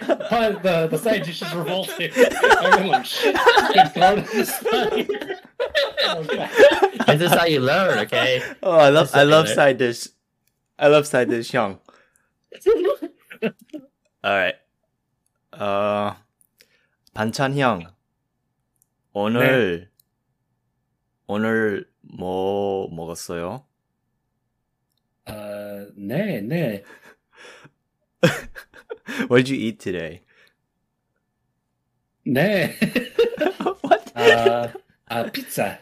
[0.00, 2.10] uh, the the side dish is revolting.
[2.16, 3.34] I haven't learned shit.
[3.34, 5.10] Good God, this side.
[6.04, 6.50] Oh, God.
[7.18, 7.98] this is how you learn.
[8.00, 8.42] Okay.
[8.62, 10.08] Oh, I love, I love That's side dish.
[10.78, 11.78] I love side dish, young.
[14.24, 14.54] All right.
[15.52, 16.16] 어,
[17.14, 17.86] 반찬 형.
[19.12, 19.90] 오늘
[21.26, 23.64] 오늘 뭐 먹었어요?
[25.28, 26.82] Uh, 네, 네.
[29.28, 30.22] What did you eat today?
[32.26, 32.74] 네.
[33.82, 34.12] what?
[34.14, 34.72] 아,
[35.06, 35.80] 아, 피자.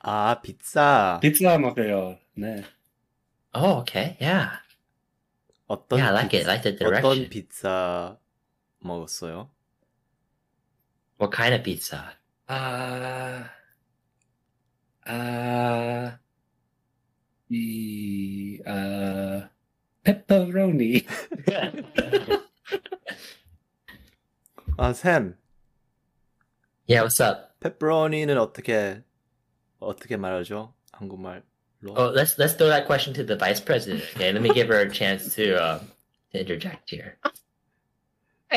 [0.00, 1.18] 아, 피자.
[1.20, 2.18] 피자 먹어요.
[2.36, 2.64] 네.
[3.54, 4.16] Oh, okay.
[4.20, 4.60] Yeah.
[5.68, 6.46] 어떤 Yeah, I like it.
[6.46, 7.28] I like the 어떤 direction.
[7.30, 8.18] 피자
[8.80, 9.48] 먹었어요?
[11.18, 12.16] What kind of pizza?
[12.48, 13.48] 아,
[15.06, 16.18] 아,
[17.48, 19.48] 이, 아,
[20.02, 21.04] 페퍼로니.
[24.78, 25.36] 아, 샘.
[26.88, 27.02] yeah.
[27.02, 27.58] What's up?
[27.60, 29.02] 페퍼로니는 어떻게
[29.78, 30.74] 어떻게 말하죠?
[30.92, 31.42] 한국말로.
[31.96, 34.02] Oh, let's let's throw that question to the vice president.
[34.14, 35.80] Okay, let me give her a chance to um,
[36.32, 37.18] to interject here.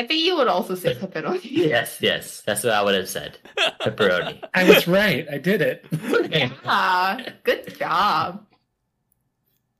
[0.01, 1.41] I think you would also say pepperoni.
[1.43, 3.37] Yes, yes, that's what I would have said.
[3.81, 4.43] Pepperoni.
[4.55, 5.27] I was right.
[5.31, 5.85] I did it.
[6.65, 8.43] Ah, good job.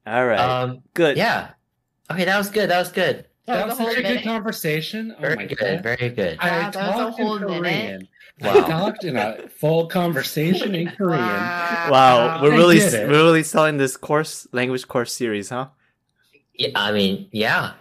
[0.06, 0.40] All right.
[0.40, 1.18] Um, Good.
[1.18, 1.52] yeah.
[2.12, 2.70] Okay, that was good.
[2.70, 3.26] That was good.
[3.48, 4.24] That was was a such a good minute.
[4.24, 5.16] conversation.
[5.18, 5.58] Oh Very my good.
[5.58, 5.84] god.
[5.84, 6.38] Very good.
[6.40, 7.60] I Wow, that was a talked in whole minute.
[7.62, 8.08] Korean.
[8.42, 8.54] Wow.
[8.54, 11.20] I talked in a full conversation in Korean.
[11.20, 15.70] Wow, we're I really we're really selling this course language course series, huh?
[16.54, 17.74] Yeah, I mean, yeah,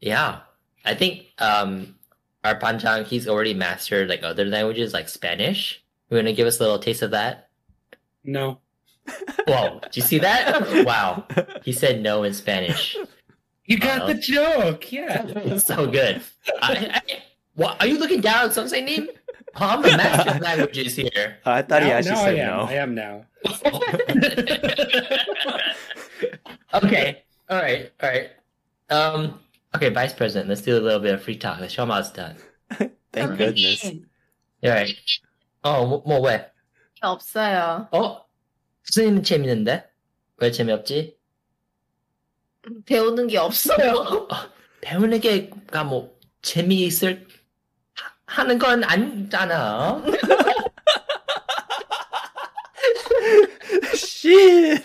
[0.00, 0.40] yeah.
[0.84, 1.94] I think um,
[2.44, 5.82] our Panjang he's already mastered like other languages like Spanish.
[6.10, 7.48] You want to give us a little taste of that?
[8.24, 8.58] No.
[9.48, 9.80] Whoa!
[9.82, 10.84] Did you see that?
[10.84, 11.26] Wow.
[11.64, 12.96] He said no in Spanish.
[13.64, 14.92] You got Uh, the joke.
[14.92, 15.56] Yeah.
[15.58, 16.22] so good.
[16.60, 17.00] I, I,
[17.54, 19.08] what, are you looking down on something name?
[19.56, 21.38] I'm the master of languages here.
[21.44, 22.48] I thought he actually said I am.
[22.48, 22.64] no.
[22.64, 23.26] I am now.
[26.74, 27.22] okay.
[27.50, 27.90] All right.
[28.02, 28.30] All right.
[28.90, 29.38] Um.
[29.74, 30.48] Okay, Vice President.
[30.48, 31.58] Let's do a little bit of free talk.
[31.60, 32.36] Let's show 'em how it's done.
[33.12, 33.84] Thank goodness.
[34.64, 34.94] All right.
[35.64, 36.46] 어, 뭐, 뭐 왜?
[37.00, 37.88] 없어요.
[37.92, 38.24] 어?
[38.84, 39.84] 선생님은 재밌는데?
[40.38, 41.16] 왜 재미없지?
[42.86, 43.92] 배우는 게 없어요.
[44.28, 44.28] 어,
[44.82, 47.26] 배우는 게가 뭐 재미있을
[47.94, 50.02] 하- 하는 건 아니잖아.
[53.94, 54.81] Shit.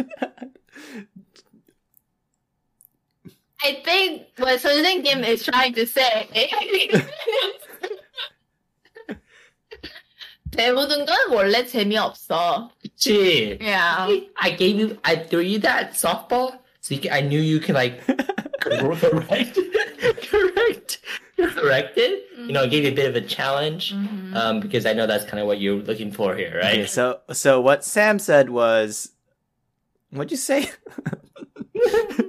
[4.46, 6.28] what Sun Kim is trying to say.
[10.50, 12.70] 배우는 건 원래 재미없어.
[12.96, 14.06] Gee, Yeah.
[14.36, 17.74] I gave you, I threw you that softball, so you can, I knew you can
[17.74, 18.04] like
[18.60, 19.00] correct,
[20.28, 20.98] correct,
[21.38, 22.26] correct it.
[22.36, 24.36] You know, I gave you a bit of a challenge, Mhm.
[24.36, 26.80] um, because I know that's kind of what you're looking for here, right?
[26.80, 29.10] Okay, so so what Sam said was,
[30.10, 30.68] what'd you say?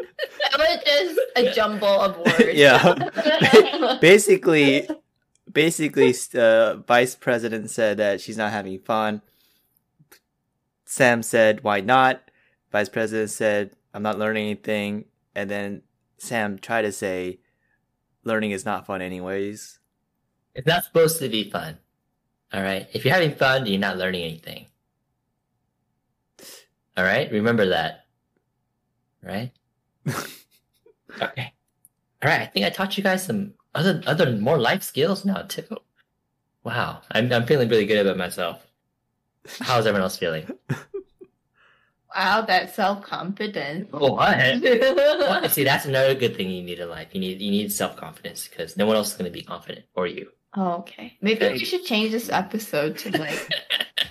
[0.53, 2.45] It was just a jumble of words.
[2.55, 3.99] yeah.
[4.01, 4.89] basically,
[5.51, 9.23] basically, uh, Vice President said that she's not having fun.
[10.85, 12.31] Sam said, "Why not?"
[12.73, 15.83] Vice President said, "I'm not learning anything." And then
[16.17, 17.41] Sam tried to say,
[18.25, 19.79] "Learning is not fun, anyways."
[20.55, 21.79] It's not supposed to be fun.
[22.53, 22.89] All right.
[22.93, 24.67] If you're having fun, you're not learning anything.
[26.97, 27.31] All right.
[27.31, 28.07] Remember that.
[29.23, 29.53] Right.
[31.21, 31.53] okay.
[32.23, 32.43] All right.
[32.43, 35.67] I think I taught you guys some other other more life skills now too.
[36.65, 37.03] Wow.
[37.13, 38.67] I'm I'm feeling really good about myself.
[39.61, 40.51] How's everyone else feeling?
[42.17, 43.93] Wow, that self confidence.
[43.93, 44.03] What?
[44.19, 45.51] What?
[45.51, 47.09] See, that's another good thing you need in life.
[47.13, 49.85] You need you need self confidence because no one else is going to be confident
[49.95, 50.29] for you.
[50.55, 51.17] Oh, okay.
[51.21, 53.49] Maybe we should change this episode to like,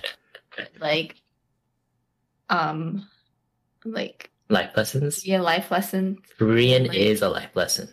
[0.80, 1.16] like,
[2.48, 3.08] um,
[3.84, 5.23] like life lessons.
[5.27, 6.19] real life lessons.
[6.37, 7.89] Korean Like- is a life lesson.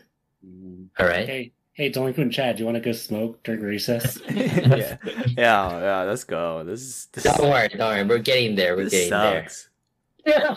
[0.98, 1.26] All right.
[1.28, 4.18] Hey, hey, Delinquent Chad, do you want to go smoke during recess?
[4.28, 4.96] yeah,
[5.36, 6.02] yeah, yeah.
[6.04, 6.64] Let's go.
[6.64, 8.04] This is this, Don't worry, don't worry.
[8.04, 8.76] We're getting there.
[8.76, 9.48] We're this getting there.
[9.48, 9.68] sucks.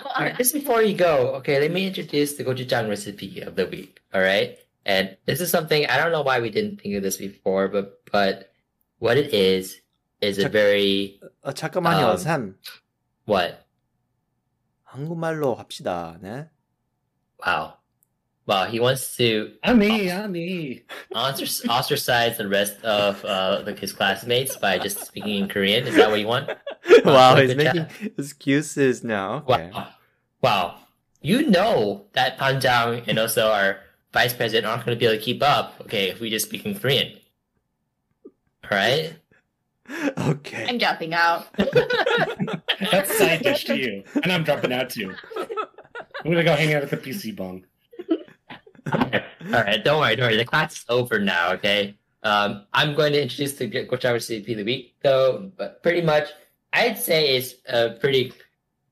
[0.04, 3.66] All right, just before you go, okay, let me introduce the gochujang recipe of the
[3.68, 4.02] week.
[4.14, 7.16] All right, and this is something I don't know why we didn't think of this
[7.18, 8.52] before, but but
[9.00, 9.80] what it is
[10.20, 12.56] is a Check- very 어, 잠깐만요, Um, Sam.
[13.26, 13.66] what?
[14.99, 16.19] 한국말로 합시다.
[16.23, 16.49] 네.
[17.45, 17.75] Wow.
[18.47, 19.53] Wow, he wants to.
[19.75, 20.83] Me, me.
[21.15, 25.87] Ostracize the rest of uh, his classmates by just speaking in Korean.
[25.87, 26.49] Is that what you want?
[27.05, 29.45] wow, he's making excuses now.
[29.47, 29.71] Okay.
[29.71, 29.89] Wow.
[30.41, 30.75] wow.
[31.21, 33.81] You know that Panjang and also our
[34.15, 36.65] vice president aren't going to be able to keep up, okay, if we just speak
[36.65, 37.19] in Korean.
[38.65, 39.15] All right?
[40.19, 40.67] Okay.
[40.69, 41.47] I'm jumping out.
[42.91, 44.05] That's side dish to you.
[44.23, 45.15] And I'm dropping out too.
[45.37, 47.65] I'm gonna go hang out at the PC bong.
[48.93, 49.01] All
[49.53, 50.37] right, don't worry, don't worry.
[50.37, 51.53] The class is over now.
[51.53, 51.97] Okay.
[52.23, 55.53] Um, I'm going to introduce the gochujang recipe of the week, though.
[55.57, 56.29] But pretty much,
[56.73, 58.33] I'd say it's a pretty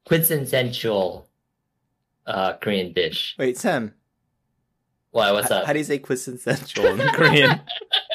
[0.04, 1.28] quintessential
[2.26, 3.34] uh, Korean dish.
[3.38, 3.94] Wait, Sam.
[5.10, 5.32] Why?
[5.32, 5.66] What's h- up?
[5.66, 7.60] How do you say quintessential in Korean?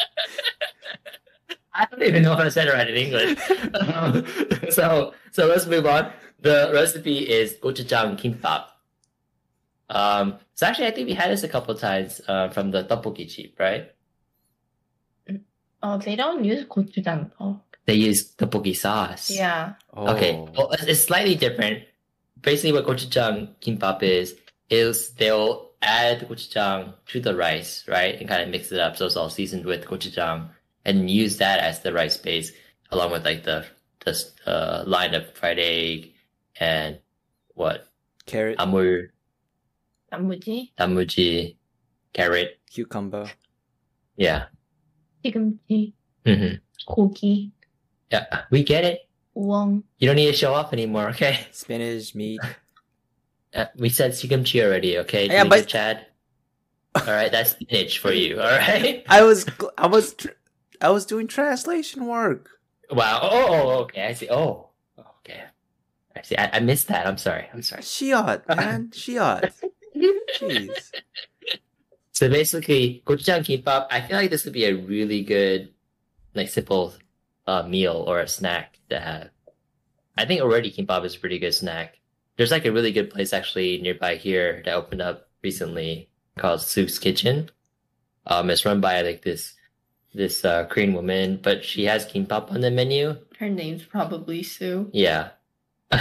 [1.82, 3.40] I don't even know if I said it right in English.
[3.74, 4.26] Um,
[4.70, 6.12] so, so let's move on.
[6.40, 8.66] The recipe is gochujang kimbap.
[9.90, 13.30] Um, so actually, I think we had this a couple times uh, from the tteokbokki
[13.30, 13.90] cheap, right?
[15.84, 17.62] Oh, they don't use gochujang though.
[17.86, 19.32] They use tteokbokki sauce.
[19.32, 19.74] Yeah.
[19.94, 20.14] Oh.
[20.16, 21.84] Okay, well, it's- it's slightly different.
[22.42, 24.36] Basically, what gochujang kimbap is
[24.70, 29.06] is they'll add gochujang to the rice, right, and kind of mix it up so
[29.08, 30.50] it's all seasoned with gochujang,
[30.86, 32.52] and use that as the rice base
[32.92, 33.66] along with like the
[34.06, 36.14] the uh, line of fried egg
[36.60, 37.00] and
[37.54, 37.88] what
[38.26, 39.12] carrot amur
[40.12, 40.72] Tamuji.
[40.78, 41.56] Tamuji,
[42.14, 43.32] carrot, cucumber.
[44.18, 44.46] Yeah.
[45.24, 45.58] Cucumber.
[46.26, 46.56] Mm-hmm.
[46.88, 47.52] Cookie.
[48.12, 49.00] Yeah, we get it.
[49.34, 49.84] Wong.
[50.00, 51.40] You don't need to show off anymore, okay?
[51.52, 52.42] Spinach, meat.
[53.54, 55.28] Uh, we said cucumber already, okay?
[55.28, 56.06] Yeah, but Chad.
[56.96, 58.42] all right, that's spinach for you.
[58.42, 59.06] All right.
[59.10, 59.46] I was,
[59.78, 60.14] I was,
[60.82, 62.50] I was doing translation work.
[62.90, 63.20] Wow.
[63.22, 64.06] Oh, oh, okay.
[64.08, 64.30] I see.
[64.30, 64.70] Oh,
[65.20, 65.44] okay.
[66.16, 66.36] I see.
[66.38, 67.08] I, I missed that.
[67.08, 67.48] I'm sorry.
[67.54, 67.84] I'm sorry.
[67.84, 69.54] Shiot, man, shiot.
[70.36, 70.92] Jeez.
[72.12, 73.88] So basically, gochujang kimbap.
[73.90, 75.70] I feel like this would be a really good,
[76.34, 76.94] like, simple
[77.48, 79.30] uh, meal or a snack to have.
[80.18, 82.00] I think already kimbap is a pretty good snack.
[82.38, 87.00] There's like a really good place actually nearby here that opened up recently called Sue's
[87.00, 87.50] Kitchen.
[88.28, 89.54] Um, it's run by like this
[90.14, 93.18] this uh, Korean woman, but she has kimbap on the menu.
[93.40, 94.90] Her name's probably Sue.
[94.94, 95.30] Yeah.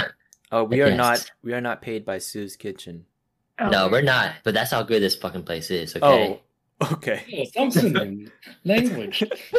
[0.53, 0.97] Oh, we are Yes.
[0.97, 3.05] not, we are not paid by Sue's Kitchen.
[3.61, 4.33] No, we're not.
[4.43, 5.95] But that's how good this fucking place is.
[5.95, 6.05] Okay.
[6.05, 6.41] Oh,
[6.93, 7.51] okay.
[7.57, 8.33] Oh, something in
[8.65, 9.23] language.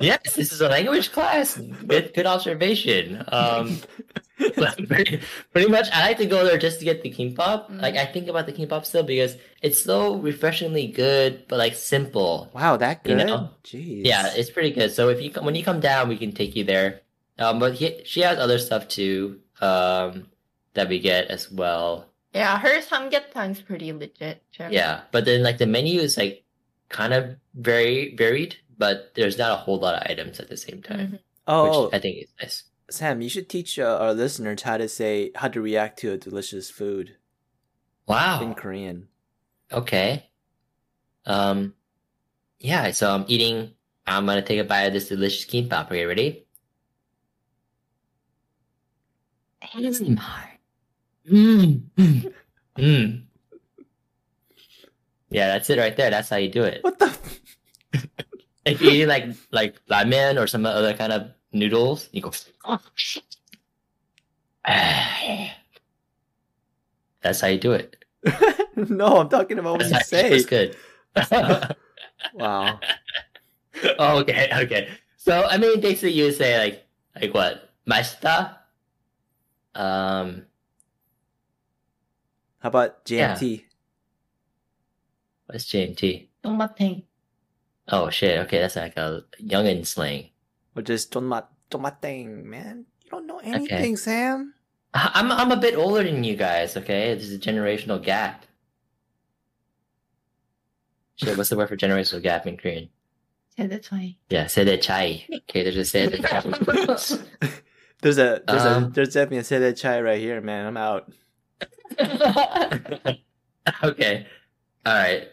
[0.00, 1.56] yes, this is a language class.
[1.56, 3.24] Good, good observation.
[3.28, 3.78] Um,
[4.86, 5.20] pretty,
[5.52, 7.70] pretty much, I like to go there just to get the kimbap.
[7.70, 7.80] Mm.
[7.80, 12.50] Like, I think about the kimbap still because it's so refreshingly good, but like simple.
[12.52, 13.26] Wow, that You good?
[13.26, 13.50] know?
[13.64, 14.04] Jeez.
[14.04, 14.92] Yeah, it's pretty good.
[14.92, 17.00] So if you come, when you come down, we can take you there.
[17.38, 19.40] Um, but he, she has other stuff too.
[19.60, 20.26] Um,
[20.74, 22.06] that we get as well.
[22.34, 24.42] Yeah, her samgyetang's pretty legit.
[24.52, 24.70] Jeff.
[24.72, 26.44] Yeah, but then like the menu is like
[26.88, 30.82] kind of very varied, but there's not a whole lot of items at the same
[30.82, 31.18] time, Mhm.
[31.46, 32.64] Oh, I think is nice.
[32.90, 36.16] Sam, you should teach uh, our listeners how to say how to react to a
[36.18, 37.16] delicious food
[38.06, 38.40] Wow.
[38.42, 39.08] in Korean.
[39.72, 40.28] Okay.
[41.26, 41.74] Um,
[42.60, 42.90] yeah.
[42.92, 43.72] So I'm eating.
[44.06, 45.90] I'm gonna take a bite of this delicious kimbap.
[45.90, 46.46] Are you ready?
[49.62, 50.16] ASMR.
[50.16, 50.47] Mmm.
[51.30, 52.32] Mm.
[52.76, 53.22] Mm.
[55.30, 56.10] Yeah, that's it right there.
[56.10, 56.82] That's how you do it.
[56.82, 57.16] What the?
[58.64, 62.32] if you eat like like ramen or some other kind of noodles, you go.
[62.64, 62.78] Oh,
[67.22, 68.04] that's how you do it.
[68.76, 70.30] no, I'm talking about what that's you say.
[70.32, 70.76] It's good.
[72.34, 72.80] wow.
[74.00, 74.88] Oh, okay, okay.
[75.18, 78.56] So I mean, basically, you would say like like what master.
[79.76, 80.46] Um,
[82.60, 83.58] how about JMT?
[83.58, 83.64] Yeah.
[85.46, 86.28] What's JMT?
[86.42, 87.04] Tomating.
[87.90, 88.38] Oh shit!
[88.40, 90.28] Okay, that's like a youngin slang.
[90.76, 91.46] Or just tomat
[92.02, 92.84] thing, man.
[93.04, 93.96] You don't know anything, okay.
[93.96, 94.54] Sam.
[94.94, 96.76] I'm I'm a bit older than you guys.
[96.76, 98.44] Okay, there's a generational gap.
[101.16, 102.90] Shit, what's the word for generational gap in Korean?
[103.58, 104.16] Sedechai.
[104.30, 105.24] Yeah, sedechai.
[105.48, 107.22] Okay, there's a sedechai.
[108.02, 110.66] there's a there's um, a there's definitely a sedechai right here, man.
[110.66, 111.10] I'm out.
[113.84, 114.26] okay.
[114.86, 115.28] All right.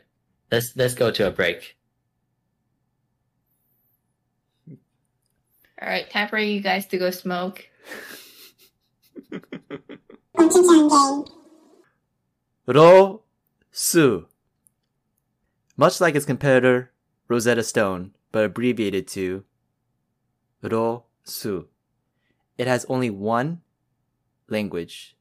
[0.52, 1.76] Let's let's go to a break.
[5.82, 7.68] All right, time for you guys to go smoke.
[12.68, 13.22] Ro
[13.72, 14.28] Su.
[15.78, 16.92] Much like its competitor,
[17.28, 19.44] Rosetta Stone, but abbreviated to
[20.62, 21.68] Ro Su.
[22.58, 23.62] It has only one
[24.48, 25.18] language,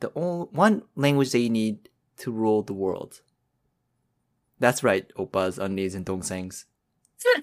[0.00, 1.88] the only one language they need
[2.18, 3.20] to rule the world.
[4.58, 6.64] That's right, Opas, unnies, and dongsaengs.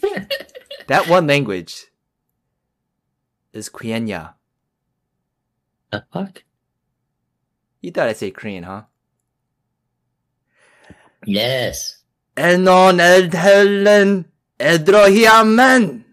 [0.88, 1.86] that one language
[3.54, 4.34] is Quenya.
[5.92, 6.44] The fuck?
[7.82, 8.84] You thought I'd say Korean, huh?
[11.26, 12.04] Yes.
[12.36, 14.26] Enon el helen
[14.60, 16.05] Edrohiaman!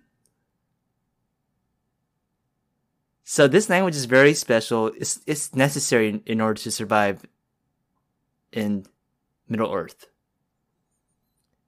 [3.33, 4.89] So this language is very special.
[4.89, 7.25] It's it's necessary in, in order to survive
[8.53, 8.85] in
[9.49, 10.05] Middle Earth.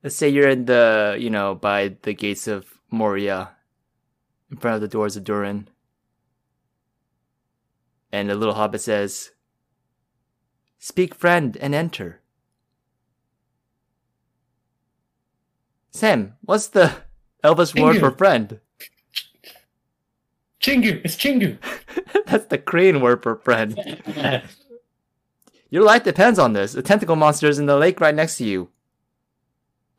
[0.03, 3.57] Let's say you're in the you know by the gates of Moria,
[4.51, 5.69] in front of the doors of Durin,
[8.12, 9.31] and the little hobbit says,
[10.79, 12.21] "Speak, friend, and enter."
[15.93, 16.93] Sam, what's the
[17.43, 18.61] Elvish word for friend?
[20.65, 21.59] Chingu, it's Chingu.
[22.27, 23.79] That's the Korean word for friend.
[25.69, 26.75] Your life depends on this.
[26.75, 28.71] A tentacle monster is in the lake right next to you.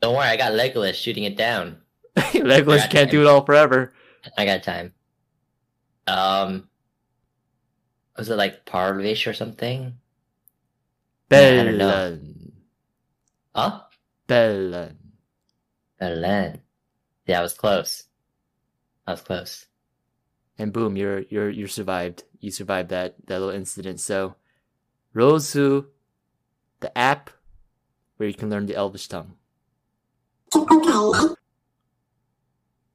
[0.02, 1.76] Don't worry, I got Legolas shooting it down.
[2.16, 3.92] Legolas can't do it all forever.
[4.36, 4.92] I got time.
[6.08, 6.68] Um,
[8.18, 9.94] was it like Parlish or something?
[11.30, 11.88] Yeah, I don't know.
[11.88, 12.52] Mellon.
[13.54, 13.80] Huh?
[14.28, 14.98] Mellon.
[16.00, 16.60] Berlin.
[17.26, 18.02] Yeah, I was close.
[19.06, 19.66] I was close
[20.58, 22.24] and boom, you're you're you're survived.
[22.40, 24.00] You survived that that little incident.
[24.00, 24.36] So,
[25.14, 25.86] Rozu,
[26.80, 27.30] the app
[28.16, 29.34] where you can learn the Elvish tongue.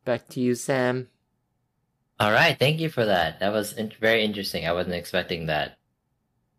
[0.03, 1.09] Back to you, Sam.
[2.20, 3.39] All right, thank you for that.
[3.39, 4.66] That was in- very interesting.
[4.68, 5.78] I wasn't expecting that.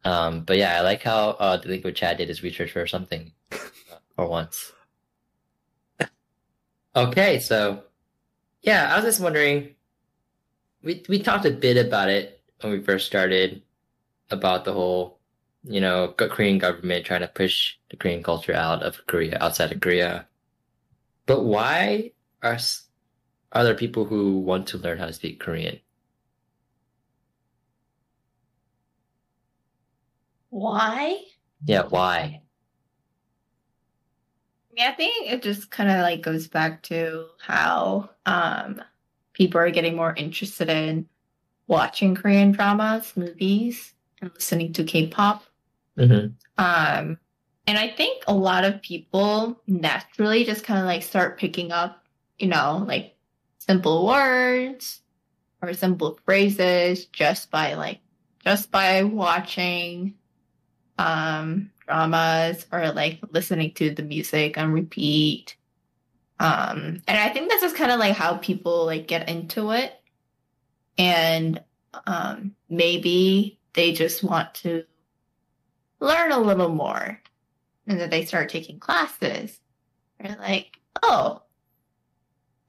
[0.04, 3.32] Um, but yeah, I like how uh, the Liquid Chat did his research for something
[3.52, 3.56] uh,
[4.16, 4.72] for once.
[6.96, 7.84] okay, so
[8.62, 9.74] yeah, I was just wondering
[10.82, 13.62] we we talked a bit about it when we first started
[14.30, 15.20] about the whole,
[15.64, 19.80] you know, Korean government trying to push the Korean culture out of Korea, outside of
[19.80, 20.26] Korea.
[21.26, 22.12] But why
[22.42, 22.58] are
[23.52, 25.78] are there people who want to learn how to speak Korean?
[30.50, 31.22] Why?
[31.64, 32.42] Yeah, why?
[34.74, 38.82] Yeah, I think it just kind of like goes back to how um
[39.32, 41.06] people are getting more interested in
[41.66, 45.44] watching Korean dramas, movies, and listening to K-pop.
[45.98, 46.26] Mm-hmm.
[46.58, 47.18] Um,
[47.66, 52.04] and I think a lot of people naturally just kind of like start picking up,
[52.38, 53.16] you know, like
[53.58, 55.00] simple words
[55.62, 58.00] or simple phrases just by like,
[58.44, 60.14] just by watching,
[60.98, 65.56] um, dramas or like listening to the music on repeat.
[66.42, 69.92] Um, and I think this is kind of like how people like get into it.
[70.98, 71.62] And,
[72.06, 74.84] um, maybe they just want to
[76.00, 77.20] learn a little more.
[77.86, 79.60] And then they start taking classes.
[80.18, 81.42] They're like, oh,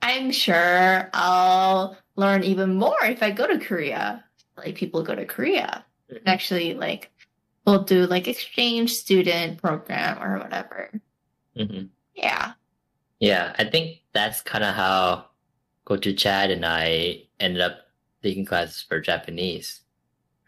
[0.03, 4.23] I'm sure I'll learn even more if I go to Korea.
[4.55, 7.09] Like people go to Korea and actually like
[7.65, 10.91] we'll do like exchange student program or whatever.
[11.57, 12.53] hmm Yeah.
[13.23, 15.27] Yeah, I think that's kind of how
[15.87, 17.77] Gochu Chad and I ended up
[18.21, 19.79] taking classes for Japanese,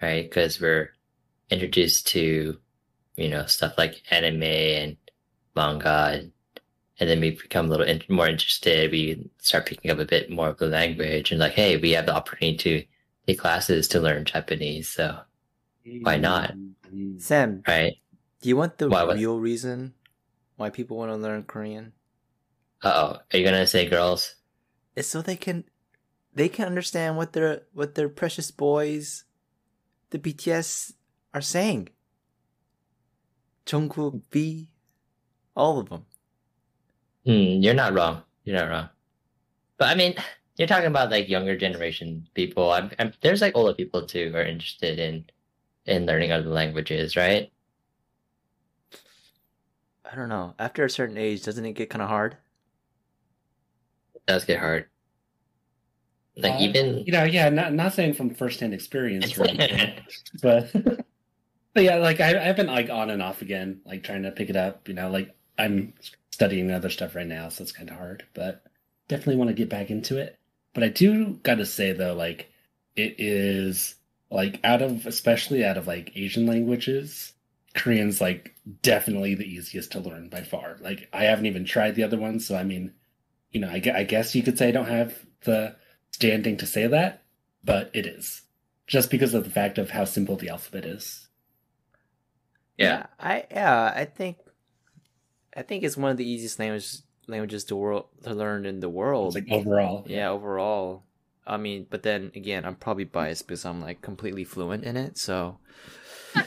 [0.02, 0.30] right?
[0.30, 0.90] Because we're
[1.50, 2.58] introduced to,
[3.16, 4.98] you know, stuff like anime and
[5.56, 6.32] manga, and,
[7.00, 8.92] and then we become a little in, more interested.
[8.92, 12.08] We start picking up a bit more of the language, and like, hey, we have
[12.08, 12.86] the opportunity to
[13.26, 15.20] take classes to learn Japanese, so
[16.02, 16.52] Why not?
[16.52, 17.20] Mm-hmm.
[17.20, 17.96] Sam, right?
[18.42, 19.94] do you want the Why was- real reason
[20.58, 21.94] why people want to learn Korean?
[22.86, 24.36] Uh oh, are you gonna say girls?
[24.96, 25.64] It's so they can
[26.36, 29.24] they can understand what their what their precious boys,
[30.12, 30.94] the BTS,
[31.34, 31.90] are saying.
[33.66, 34.70] Jungkook, V,
[35.56, 36.06] all of them.
[37.26, 38.22] Hmm, you're not wrong.
[38.44, 38.90] You're not wrong.
[39.80, 40.14] But I mean,
[40.58, 42.72] you're talking about like younger generation people.
[42.72, 45.26] I'm, I'm, there's like older people too who are interested in
[45.88, 47.52] in learning other languages, right?
[50.06, 50.54] I don't know.
[50.60, 52.38] After a certain age, doesn't it get kind of hard?
[54.28, 54.90] It does get hard.
[56.38, 59.64] Like Uh, even you know, yeah, not not saying from firsthand experience, right?
[60.42, 60.72] but
[61.74, 64.50] but yeah, like I, I've been like on and off again, like trying to pick
[64.50, 64.88] it up.
[64.88, 65.94] You know, like I'm
[66.32, 68.26] studying other stuff right now, so it's kind of hard.
[68.34, 68.64] But
[69.08, 70.40] definitely want to get back into it.
[70.74, 72.52] But I do got to say though, like
[72.96, 73.96] it is
[74.32, 77.34] like out of especially out of like Asian languages,
[77.76, 80.78] Korean's like definitely the easiest to learn by far.
[80.82, 82.94] Like I haven't even tried the other ones, so I mean,
[83.56, 85.78] you know, I, I guess you could say I don't have the
[86.12, 87.24] standing to say that,
[87.64, 88.42] but it is
[88.86, 91.30] just because of the fact of how simple the alphabet is.
[92.78, 94.40] yeah, I yeah, I think
[95.56, 98.90] I think it's one of the easiest languages languages to world to learn in the
[98.90, 99.38] world.
[99.38, 101.06] It's like overall, yeah, overall.
[101.48, 105.18] I mean, but then again, I'm probably biased because I'm like completely fluent in it.
[105.18, 105.60] So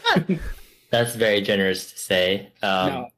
[0.91, 2.53] that's very generous to say.
[2.63, 3.09] Um, no,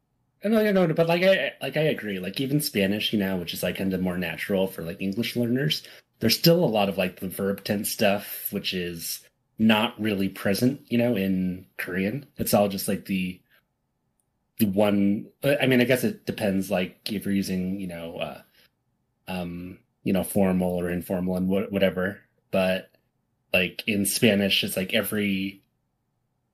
[0.45, 2.19] no, no, no, but like I like I agree.
[2.19, 5.37] Like even Spanish, you know, which is like kind of more natural for like English
[5.37, 5.83] learners.
[6.21, 9.21] There's still a lot of like the verb tense stuff, which is
[9.59, 12.27] not really present, you know, in Korean.
[12.39, 13.41] It's all just like the
[14.59, 15.27] the one.
[15.45, 16.71] I mean, I guess it depends.
[16.71, 18.43] Like if you're using, you know, uh,
[19.29, 22.21] um, you know, formal or informal and wha- whatever.
[22.51, 22.91] But
[23.53, 25.60] like in Spanish, it's like every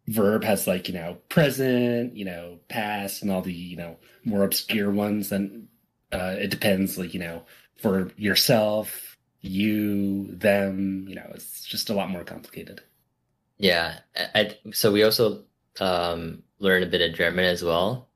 [0.09, 4.45] verb has like you know present you know past and all the you know more
[4.45, 5.69] obscure ones then
[6.13, 7.43] uh it depends like you know
[7.81, 12.81] for yourself you them you know it's just a lot more complicated
[13.59, 14.01] Yeah,
[14.35, 15.45] I- so we also
[15.81, 18.11] um, learn a bit of German as well,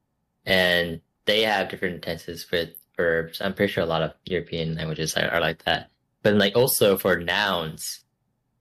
[0.45, 3.41] and they have different tenses with verbs.
[3.41, 5.91] I'm pretty sure a lot of European languages are, are like that.
[6.23, 8.05] But like also for nouns,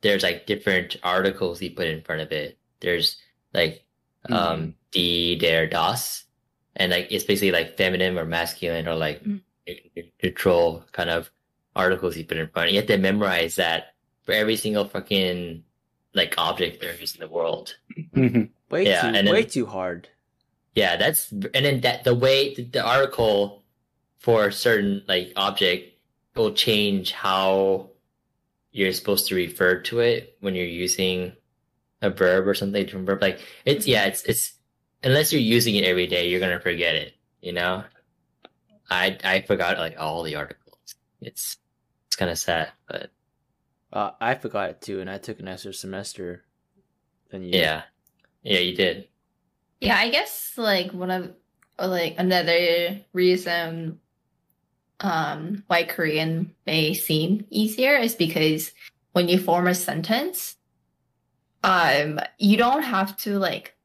[0.02, 2.59] there's like different articles you put in front of it.
[2.82, 3.18] There's
[3.54, 3.84] like
[4.30, 6.26] um die, der, das,
[6.76, 9.42] and like it's basically like feminine or masculine or like Mm.
[9.68, 11.30] ne- neutral kind of
[11.76, 12.72] articles you put in front.
[12.72, 15.64] You have to memorize that for every single fucking
[16.14, 17.76] like object there is in the world.
[18.16, 18.50] Mhm.
[18.70, 20.08] way Yeah, too and then- way too hard.
[20.76, 23.64] Yeah, that's and then that the way the, the article
[24.18, 25.94] for a certain like object
[26.36, 27.90] will change how
[28.72, 31.34] you're supposed to refer to it when you're using
[32.02, 33.22] a verb or something different verb.
[33.22, 34.54] Like it's yeah, it's it's
[35.04, 37.14] unless you're using it every day, you're gonna forget it.
[37.42, 37.84] You know,
[38.90, 40.96] I I forgot like all the articles.
[41.22, 41.58] It's
[42.08, 43.12] it's kind of sad, but
[43.92, 46.46] Uh, I forgot it too, and I took an extra semester
[47.32, 47.60] than you.
[47.60, 47.84] yeah,
[48.44, 49.08] yeah, you did.
[49.82, 51.34] Yeah, I guess like one of
[51.80, 54.00] like another reason
[55.00, 58.74] um why Korean may seem easier is because
[59.14, 60.56] when you form a sentence,
[61.64, 63.76] um you don't have to like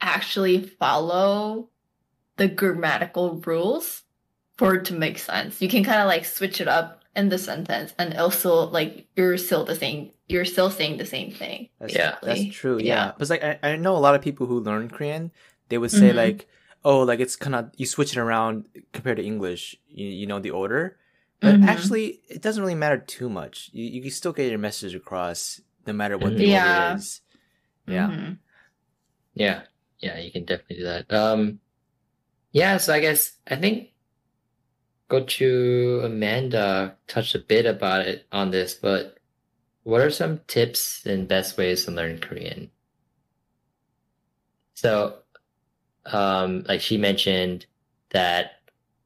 [0.00, 1.68] actually follow
[2.36, 4.02] the grammatical rules
[4.58, 5.62] for it to make sense.
[5.62, 9.36] You can kind of like switch it up in the sentence and also like you're
[9.38, 11.68] still the same you're still saying the same thing.
[11.78, 12.16] That's, Yeah.
[12.22, 12.78] that's true.
[12.78, 13.12] Yeah, Yeah.
[13.12, 15.30] because like I, I know a lot of people who learn Korean,
[15.68, 16.16] they would say Mhm.
[16.16, 16.48] like,
[16.84, 19.76] oh, like it's kind of you switch it around compared to English.
[19.88, 20.96] You, you know the order,
[21.40, 21.64] but Mhm.
[21.66, 23.68] actually it doesn't really matter too much.
[23.72, 26.88] You you can still get your message across no matter what the Yeah.
[26.90, 27.20] order is.
[27.86, 28.08] Yeah.
[28.08, 28.38] Mhm.
[29.34, 29.62] Yeah,
[29.98, 31.12] yeah, you can definitely do that.
[31.12, 31.60] Um,
[32.52, 33.90] yeah, so I guess I think
[35.08, 39.18] Gochu Amanda touched a bit about it on this, but
[39.84, 42.70] what are some tips and best ways to learn Korean?
[44.74, 45.18] So,
[46.06, 47.66] um, like she mentioned
[48.10, 48.52] that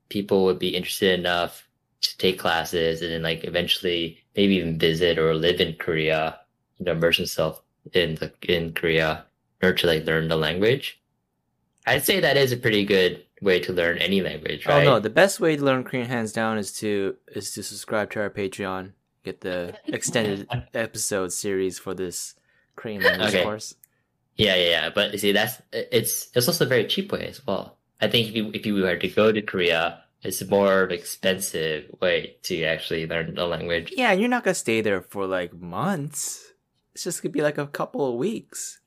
[0.09, 1.68] people would be interested enough
[2.03, 6.41] to take classes and then like eventually maybe even visit or live in Korea,
[6.79, 7.18] you know, immerse
[7.93, 9.24] in the in Korea
[9.61, 11.01] in order to like learn the language.
[11.87, 14.87] I'd say that is a pretty good way to learn any language, right?
[14.87, 18.11] Oh no, the best way to learn Korean hands down is to is to subscribe
[18.12, 18.93] to our Patreon,
[19.24, 22.35] get the extended episode series for this
[22.74, 23.43] Korean language Okay.
[23.43, 23.74] course.
[24.37, 24.91] Yeah, yeah, yeah.
[24.91, 27.79] But you see, that's it's it's also a very cheap way as well.
[28.01, 31.91] I think if you if you were to go to Korea, it's a more expensive
[32.01, 33.93] way to actually learn the language.
[33.97, 36.45] Yeah, you're not gonna stay there for like months.
[36.97, 38.80] It's just gonna be like a couple of weeks.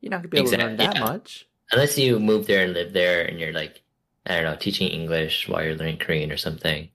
[0.00, 1.00] You're not gonna be able to learn that yeah.
[1.04, 1.46] much.
[1.70, 3.82] Unless you move there and live there, and you're like,
[4.24, 6.88] I don't know, teaching English while you're learning Korean or something.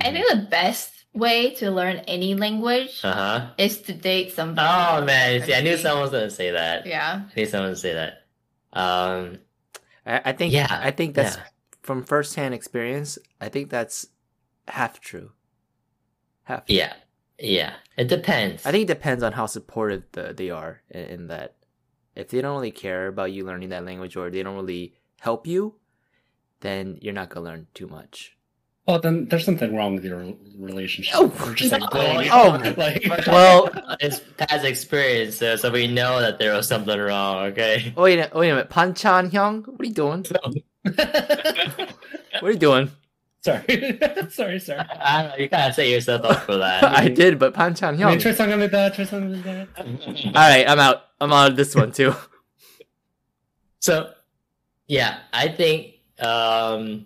[0.00, 0.12] I Mhm.
[0.14, 3.50] think the best way to learn any language Uh huh.
[3.56, 4.66] is to date somebody.
[4.68, 6.84] Oh man, see, I knew someone was gonna say that.
[6.84, 7.22] Yeah.
[7.30, 8.26] I knew someone would say that.
[8.72, 9.38] Um,
[10.04, 11.44] I, I think Yeah, I think that's yeah.
[11.82, 13.16] from firsthand experience.
[13.40, 14.08] I think that's
[14.66, 15.30] half true.
[16.42, 16.64] Half.
[16.66, 16.94] yeah,
[17.42, 17.74] yeah.
[17.98, 18.64] It depends.
[18.64, 21.56] I think it depends on how supportive the, they are in, in that.
[22.14, 25.46] If they don't really care about you learning that language or they don't really help
[25.46, 25.74] you,
[26.60, 28.36] then you're not gonna learn too much.
[28.86, 31.14] Well, then there's something wrong with your relationship.
[31.16, 31.32] Oh.
[31.40, 32.74] We're just like, Oh, blaming- oh.
[32.76, 33.70] like, Well-
[34.00, 37.44] it's past experience, so, so we know that there was something wrong.
[37.52, 37.92] Okay.
[37.96, 40.24] Wait, a- wait a minute, Panjang Hyung, what are you doing?
[40.82, 42.90] What are you doing?
[43.42, 43.98] Sorry,
[44.30, 44.80] sorry, sorry.
[45.00, 46.84] I don't know, you gotta set yourself up for that.
[46.84, 48.20] I did, but Panjang I mean, Hyung.
[48.20, 48.94] try something like that.
[48.94, 49.68] Try something like that.
[50.26, 51.02] All right, I'm out.
[51.20, 52.14] I'm out of this one too.
[53.80, 54.12] So,
[54.86, 57.04] yeah, I think um,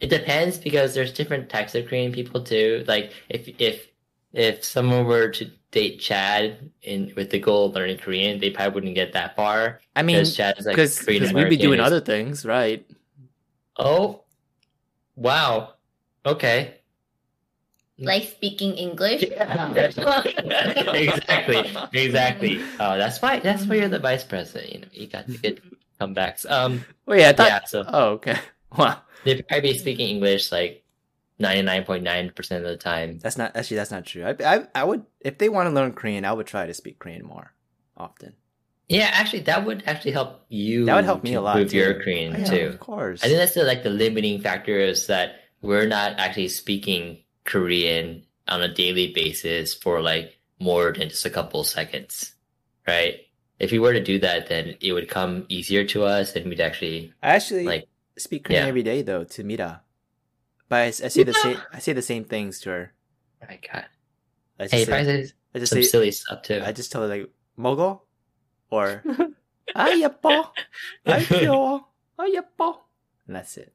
[0.00, 2.84] it depends because there's different types of Korean people too.
[2.88, 3.86] Like if if
[4.32, 8.74] if someone were to date Chad in with the goal of learning Korean, they probably
[8.74, 12.86] wouldn't get that far I mean, because like because we'd be doing other things, right?
[13.78, 14.24] Oh,
[15.20, 15.74] wow.
[16.24, 16.74] Okay.
[18.02, 19.22] Like speaking English.
[20.82, 22.62] exactly, exactly.
[22.80, 23.40] Oh, that's why.
[23.40, 24.72] That's why you're the vice president.
[24.72, 25.60] You know, you got the good
[26.00, 26.50] comebacks.
[26.50, 27.48] Um, Wait, I thought.
[27.48, 27.64] yeah.
[27.66, 28.36] So Oh, okay.
[28.78, 30.84] Wow, they'd probably be speaking English like
[31.40, 33.18] ninety nine point nine percent of the time.
[33.18, 34.24] that's not actually that's not true.
[34.24, 37.00] I, I I would if they want to learn Korean, I would try to speak
[37.00, 37.52] Korean more
[37.96, 38.34] often.
[38.90, 40.84] Yeah, actually, that would actually help you.
[40.84, 42.02] That would help me a lot Improve your.
[42.02, 42.66] Korean oh, Yeah, too.
[42.66, 43.22] of course.
[43.22, 48.26] I think that's the like the limiting factor is that we're not actually speaking Korean
[48.48, 52.34] on a daily basis for like more than just a couple seconds,
[52.84, 53.20] right?
[53.60, 56.60] If we were to do that, then it would come easier to us, and we'd
[56.60, 57.86] actually I actually like
[58.18, 58.68] speak Korean yeah.
[58.68, 59.82] every day though to Mira,
[60.68, 62.92] but I say the same I say the same things to her.
[63.40, 63.86] oh my god,
[64.58, 66.60] I just hey, say, I just some say silly stuff too.
[66.64, 68.00] I just tell her like 먹어
[68.70, 69.02] or
[69.76, 70.48] Ayapo,
[71.06, 71.84] Ayapo,
[72.18, 72.76] Ayapo.
[73.26, 73.72] And that's it.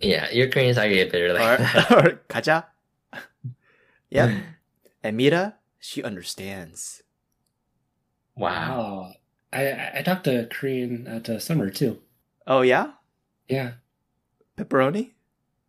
[0.00, 1.90] Yeah, your Koreans are a better, like or, that.
[1.92, 2.64] or Kaja.
[4.10, 4.30] Yep.
[5.04, 7.04] and Mira, she understands.
[8.34, 9.12] Wow.
[9.12, 9.12] Oh,
[9.52, 12.00] I I talked to Korean at uh, summer too.
[12.46, 12.98] Oh yeah?
[13.48, 13.72] Yeah.
[14.56, 15.12] Pepperoni?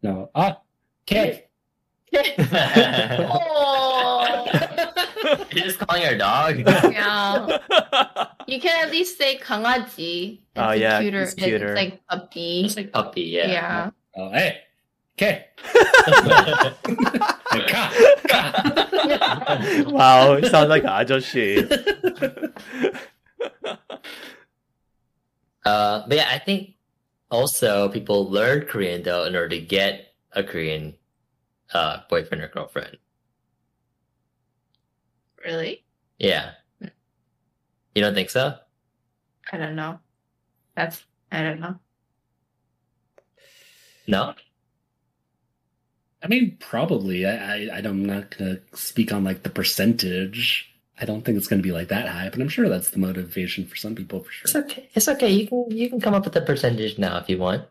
[0.02, 0.32] No.
[0.34, 0.62] Ah,
[1.06, 1.46] Okay.
[2.14, 3.91] oh.
[5.52, 6.60] You're just calling her dog.
[6.60, 7.60] Yeah.
[8.48, 10.34] You can at least say kangaji.
[10.34, 11.74] It's oh yeah, cuter, it's cuter.
[11.74, 12.66] It's like puppy.
[12.66, 13.22] It's like puppy.
[13.22, 13.48] Yeah.
[13.48, 13.90] Yeah.
[14.18, 14.62] Oh hey.
[15.18, 15.46] Okay.
[19.92, 21.72] wow, it sounds like I just shit.
[25.64, 26.72] Uh, but yeah, I think
[27.30, 30.96] also people learn Korean though in order to get a Korean
[31.74, 32.98] uh, boyfriend or girlfriend.
[35.44, 35.84] Really?
[36.20, 36.52] Yeah.
[36.80, 36.88] Hmm.
[37.96, 38.56] You don't think so?
[39.52, 40.00] I don't know.
[40.76, 41.76] That's I don't know.
[44.08, 44.34] No.
[46.24, 47.26] I mean, probably.
[47.26, 50.68] I, I I'm not gonna speak on like the percentage.
[51.00, 53.66] I don't think it's gonna be like that high, but I'm sure that's the motivation
[53.66, 54.44] for some people for sure.
[54.46, 54.90] It's okay.
[54.94, 55.32] It's okay.
[55.32, 57.64] You can you can come up with a percentage now if you want.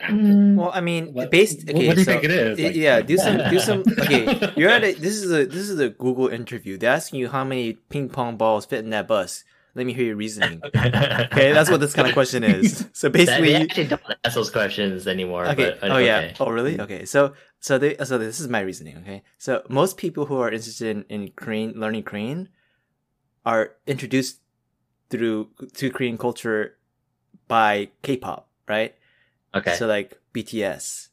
[0.00, 1.68] Mm, Well, I mean, What, based.
[1.68, 2.58] Okay, what do you so- think it is?
[2.60, 3.82] Like- yeah, do some, do some.
[4.00, 4.92] Okay, you're at a.
[4.92, 6.76] This is a this is a Google interview.
[6.76, 9.44] They're asking you how many ping pong balls fit in that bus.
[9.74, 10.60] Let me hear your reasoning.
[10.74, 12.88] Okay, that's what this kind of question is.
[12.92, 15.46] So That- they basically, actually don't ask those questions anymore.
[15.48, 15.76] okay.
[15.80, 16.32] But, Oh yeah.
[16.40, 16.78] Oh really?
[16.80, 17.04] Okay.
[17.06, 18.98] So so they so this is my reasoning.
[18.98, 19.22] Okay.
[19.38, 22.48] So most people who are interested in, in Korean learning Korean
[23.44, 24.40] are introduced
[25.08, 26.76] through to Korean culture
[27.48, 28.94] by K-pop, right?
[29.56, 29.74] Okay.
[29.76, 31.08] So like BTS.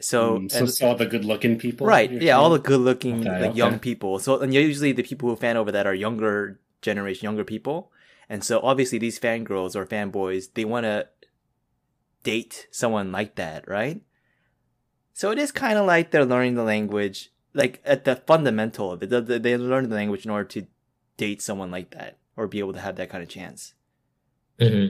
[0.00, 3.20] So, Mm, so, and- so all the good-looking people, right, you're yeah, all the good-looking
[3.20, 3.58] Okay, like okay.
[3.58, 4.18] young people.
[4.18, 7.90] So and usually the people who fan over that are younger generation, younger people.
[8.28, 11.08] And so obviously these fangirls or fanboys, they want to
[12.24, 14.02] date someone like that, right?
[15.14, 19.02] So it is kind of like they're learning the language, like at the fundamental of
[19.02, 19.08] it.
[19.08, 20.66] They, they learn the language in order to
[21.16, 23.72] date someone like that or be able to have that kind of chance.
[24.60, 24.88] hmm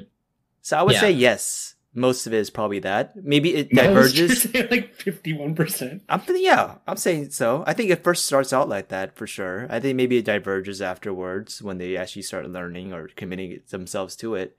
[0.62, 1.00] So I would Yeah.
[1.00, 1.75] say yes.
[1.96, 3.16] Most of it is probably that.
[3.16, 4.18] Maybe it Most, diverges.
[4.18, 6.02] you're saying, like fifty-one percent.
[6.08, 7.64] I'm yeah, I'm saying so.
[7.66, 9.66] I think it first starts out like that for sure.
[9.70, 14.34] I think maybe it diverges afterwards when they actually start learning or committing themselves to
[14.34, 14.56] it.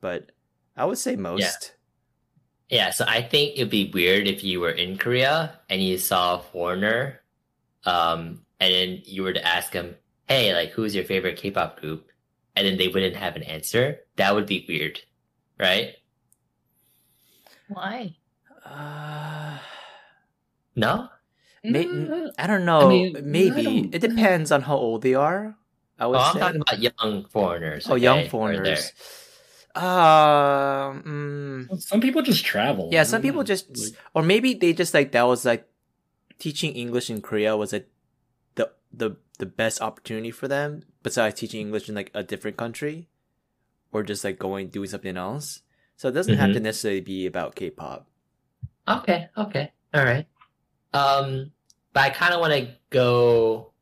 [0.00, 0.32] But
[0.76, 1.74] I would say most.
[2.70, 6.36] Yeah, so I think it'd be weird if you were in Korea and you saw
[6.36, 7.20] a foreigner,
[7.84, 9.94] um, and then you were to ask them,
[10.26, 12.08] "Hey, like, who's your favorite K-pop group?"
[12.58, 14.00] and then they wouldn't have an answer.
[14.16, 15.00] That would be weird,
[15.60, 15.94] right?
[17.68, 18.16] Why?
[18.64, 19.58] Uh,
[20.76, 21.08] No.
[21.64, 22.88] may- Mm, I don't know.
[22.88, 25.56] mean, maybe don't- it depends on how old they are.
[25.98, 27.86] I Oh, would I'm talking about young foreigners.
[27.90, 28.92] oh, young okay, or they're- foreigners.
[29.74, 31.02] Um,
[31.70, 32.88] mm, Some people just travel.
[32.90, 33.44] yeah, some people know.
[33.52, 35.68] just, Like, or maybe they just like that was like
[36.38, 37.88] teaching English in Korea was like
[38.54, 43.08] the the the best opportunity for them besides teaching English in like a different country,
[43.92, 45.62] or just like going doing something else.
[45.98, 48.06] So it doesn't have to necessarily be about K-pop.
[48.86, 50.26] Okay, okay, all right.
[50.94, 51.50] Um,
[51.92, 53.72] but I kind of want to go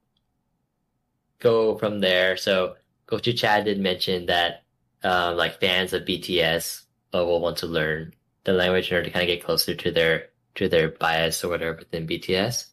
[1.40, 2.38] go from there.
[2.38, 4.64] So, Gochu Chad did mention that,
[5.04, 8.14] uh, like fans of BTS uh, will want to learn
[8.44, 11.50] the language in order to kind of get closer to their to their bias or
[11.50, 12.68] whatever within BTS.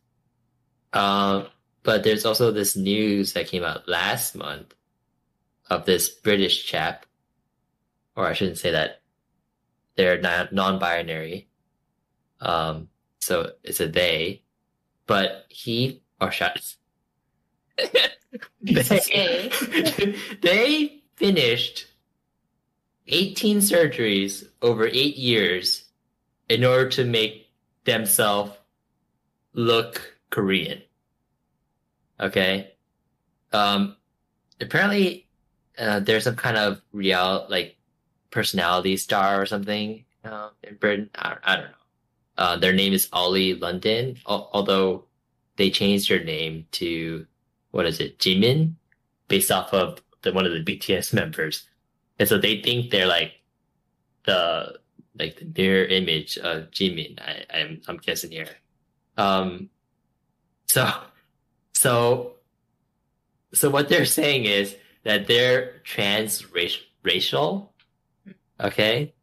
[0.93, 1.47] Um,
[1.83, 4.73] but there's also this news that came out last month
[5.69, 7.05] of this British chap,
[8.15, 9.01] or I shouldn't say that.
[9.95, 11.47] They're non- non-binary.
[12.41, 12.89] Um,
[13.19, 14.43] so it's a they,
[15.07, 16.75] but he or shut.
[18.61, 19.51] they,
[20.41, 21.87] they finished
[23.07, 25.85] 18 surgeries over eight years
[26.49, 27.47] in order to make
[27.85, 28.51] themselves
[29.53, 30.81] look Korean.
[32.19, 32.73] Okay.
[33.51, 33.95] Um,
[34.59, 35.27] apparently,
[35.77, 37.77] uh, there's some kind of real, like,
[38.33, 41.09] personality star or something, uh, in Britain.
[41.15, 41.83] I, I don't know.
[42.35, 45.05] Uh, their name is Ollie London, al- although
[45.57, 47.27] they changed their name to,
[47.69, 48.73] what is it, Jimin,
[49.27, 51.67] based off of the, one of the BTS members.
[52.17, 53.33] And so they think they're like
[54.25, 54.79] the,
[55.17, 58.49] like the mirror image of Jimin, I, I'm, I'm guessing here.
[59.15, 59.69] Um,
[60.65, 60.89] so,
[61.75, 62.33] so,
[63.53, 67.69] so what they're saying is that they're transracial,
[68.59, 69.13] okay?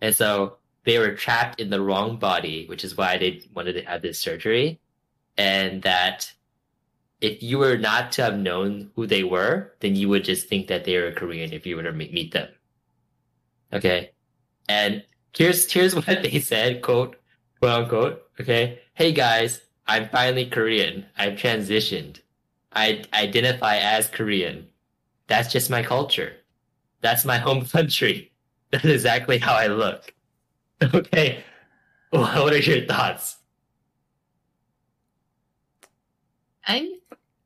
[0.00, 3.82] And so they were trapped in the wrong body, which is why they wanted to
[3.82, 4.80] have this surgery.
[5.36, 6.32] And that
[7.20, 10.68] if you were not to have known who they were, then you would just think
[10.68, 12.48] that they were Korean if you were to meet them.
[13.72, 14.10] Okay.
[14.68, 15.02] And
[15.34, 17.16] here's, here's what they said, quote,
[17.60, 18.22] quote unquote.
[18.40, 18.80] Okay.
[18.94, 21.06] Hey guys, I'm finally Korean.
[21.16, 22.20] I've transitioned.
[22.72, 24.68] I identify as Korean.
[25.26, 26.34] That's just my culture.
[27.00, 28.32] That's my home country.
[28.74, 30.12] That's exactly how I look.
[30.82, 31.44] Okay.
[32.10, 33.36] What are your thoughts?
[36.66, 36.88] I'm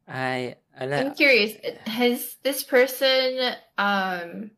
[0.09, 1.53] I, I I'm curious.
[1.87, 4.53] Has this person um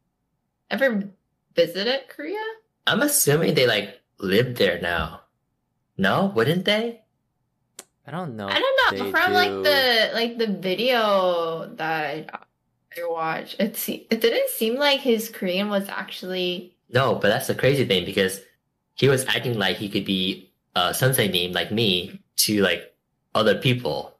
[0.70, 1.10] ever
[1.56, 2.38] visited Korea?
[2.86, 5.22] I'm assuming they like live there now.
[5.98, 7.02] No, wouldn't they?
[8.06, 8.46] I don't know.
[8.46, 9.04] I don't know.
[9.04, 12.30] they From like the like the video that
[12.96, 16.74] I, I watched, it se- it didn't seem like his Korean was actually.
[16.92, 18.40] No, but that's the crazy thing because
[18.94, 22.94] he was acting like he could be a Seonsangnim like me to like
[23.34, 24.16] other people.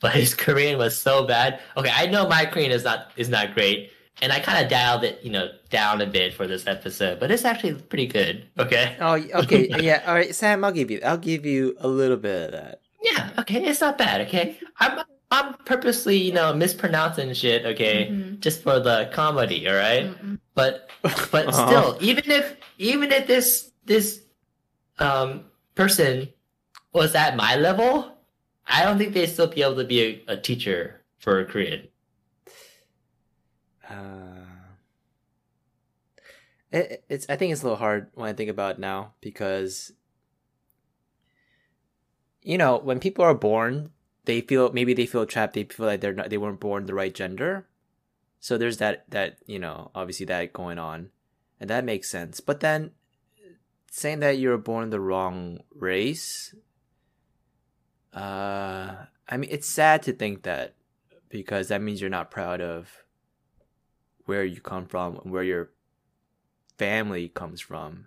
[0.00, 1.60] But his Korean was so bad.
[1.76, 3.92] Okay, I know my Korean is not is not great,
[4.22, 7.30] and I kind of dialed it, you know, down a bit for this episode, but
[7.30, 8.46] it's actually pretty good.
[8.58, 8.96] Okay.
[9.00, 10.02] Oh, okay, yeah.
[10.06, 10.64] All right, Sam.
[10.64, 11.00] I'll give you.
[11.04, 12.80] I'll give you a little bit of that.
[13.02, 14.58] Yeah, okay, it's not bad, okay?
[14.78, 18.40] I'm I'm purposely, you know, mispronouncing shit, okay, Mhm.
[18.40, 20.06] just for the comedy, all right?
[20.10, 20.38] Mm-mm.
[20.54, 20.90] But
[21.30, 21.66] but Uh-huh.
[21.66, 24.22] still, even if even if this this
[24.98, 26.28] um person
[26.92, 28.12] was at my level,
[28.66, 31.86] I don't think they'd still be able to be a, a teacher for Korean.
[33.88, 34.46] Uh,
[36.72, 37.26] it, it's.
[37.28, 39.92] I think it's a little hard when I think about it now because,
[42.42, 43.90] you know, when people are born,
[44.30, 45.54] they feel maybe they feel trapped.
[45.54, 46.30] They feel like they're not.
[46.30, 47.66] They weren't born the right gender.
[48.38, 49.04] So there's that.
[49.10, 51.10] That you know, obviously that going on,
[51.58, 52.38] and that makes sense.
[52.38, 52.92] But then,
[53.90, 56.54] saying that you're born the wrong race.
[58.14, 60.74] Uh, I mean, it's sad to think that
[61.28, 62.88] because that means you're not proud of
[64.26, 65.70] where you come from where your
[66.78, 68.06] family comes from.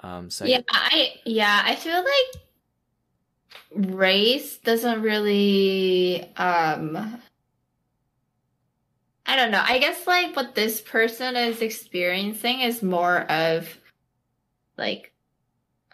[0.00, 2.42] Um, so I- Yeah, I yeah, I feel like
[3.74, 7.20] race doesn't really um
[9.28, 9.62] I don't know.
[9.62, 13.68] I guess like what this person is experiencing is more of
[14.78, 15.12] like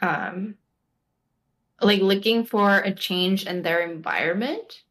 [0.00, 0.54] um
[1.82, 4.82] like looking for a change in their environment,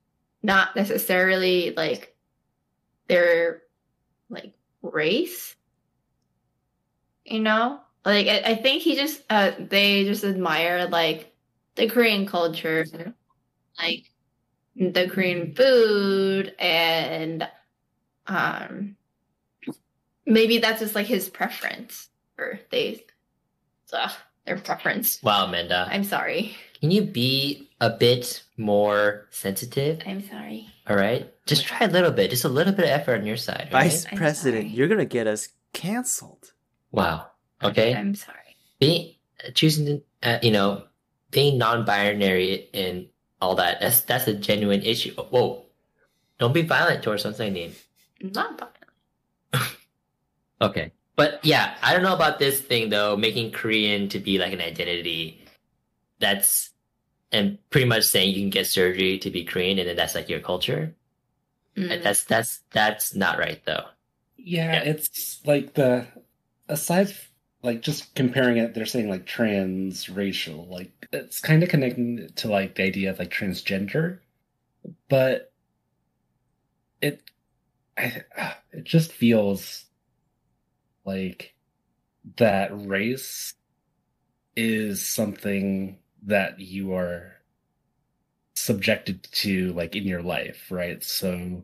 [0.43, 2.13] not necessarily like
[3.07, 3.61] their
[4.29, 5.55] like race.
[7.23, 7.79] You know?
[8.03, 11.32] Like I, I think he just uh they just admire like
[11.75, 12.85] the Korean culture,
[13.79, 14.11] like
[14.75, 17.47] the Korean food and
[18.27, 18.95] um
[20.25, 23.03] maybe that's just like his preference or they
[23.85, 24.05] so
[24.45, 25.21] their preference.
[25.23, 25.87] Wow, Amanda.
[25.89, 26.55] I'm sorry.
[26.79, 30.01] Can you be a bit more sensitive?
[30.05, 30.67] I'm sorry.
[30.87, 31.31] All right.
[31.45, 32.29] Just try a little bit.
[32.29, 33.69] Just a little bit of effort on your side.
[33.71, 34.05] all Vice?
[34.11, 34.75] I'm President, sorry.
[34.75, 36.51] you're gonna get us canceled.
[36.91, 37.27] Wow.
[37.63, 37.93] Okay.
[37.95, 38.37] I'm sorry.
[38.79, 39.19] Be
[39.53, 40.83] choosing to, uh, you know
[41.33, 43.07] being non-binary and
[43.41, 45.13] all that that's that's a genuine issue.
[45.15, 45.65] Whoa.
[46.39, 47.73] Don't be violent towards Seonsangnim
[48.21, 49.73] Not violent.
[50.61, 50.91] Okay.
[51.15, 54.61] But yeah i don't know about this thing though making korean to be like an
[54.61, 55.43] identity.
[56.19, 56.69] That's
[57.31, 60.29] and pretty much saying you can get surgery to be korean and then that's like
[60.29, 60.93] your culture.
[61.75, 62.03] Mm.
[62.03, 63.85] that's that's that's not right though.
[64.37, 64.83] Yeah, Yeah.
[64.93, 66.05] it's like the
[66.69, 67.31] aside f-
[67.63, 72.75] like just comparing it, they're saying like transracial, like it's kind of connecting to like
[72.75, 74.19] the idea of like transgender,
[75.09, 75.51] but
[77.01, 77.21] it
[77.97, 78.23] I,
[78.71, 79.85] it just feels
[81.05, 81.55] like
[82.37, 83.53] that race
[84.55, 87.33] is something that you are
[88.55, 91.01] subjected to like in your life, right?
[91.01, 91.63] So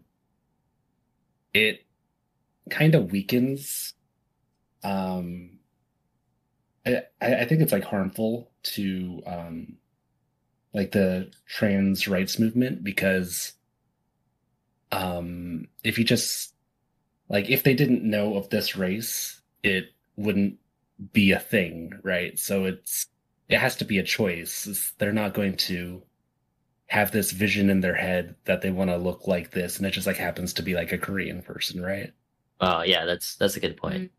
[1.53, 1.85] it
[2.69, 3.93] kind of weakens
[4.83, 5.58] um
[6.89, 9.77] I, I I think it's like harmful to um
[10.73, 13.53] like the trans rights movement because
[14.91, 16.53] um if you just
[17.29, 19.85] like if they didn't know of this race it
[20.15, 20.57] wouldn't
[21.13, 22.37] be a thing right?
[22.37, 23.07] So it's
[23.47, 24.67] it has to be a choice.
[24.67, 26.03] It's- they're not going to
[26.87, 29.91] have this vision in their head that they want to look like this and it
[29.91, 32.13] just like happens to be like a korean person right?
[32.61, 34.03] Oh yeah that's that's a good point.
[34.03, 34.09] Mm.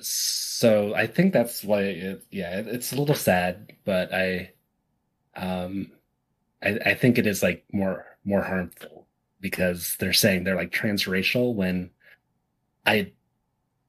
[0.00, 4.52] So I think that's why it, yeah, it, it's a little sad, but I,
[5.36, 5.92] um,
[6.62, 9.06] I, I think it is like more, more harmful
[9.40, 11.90] because they're saying they're like transracial when
[12.86, 13.12] I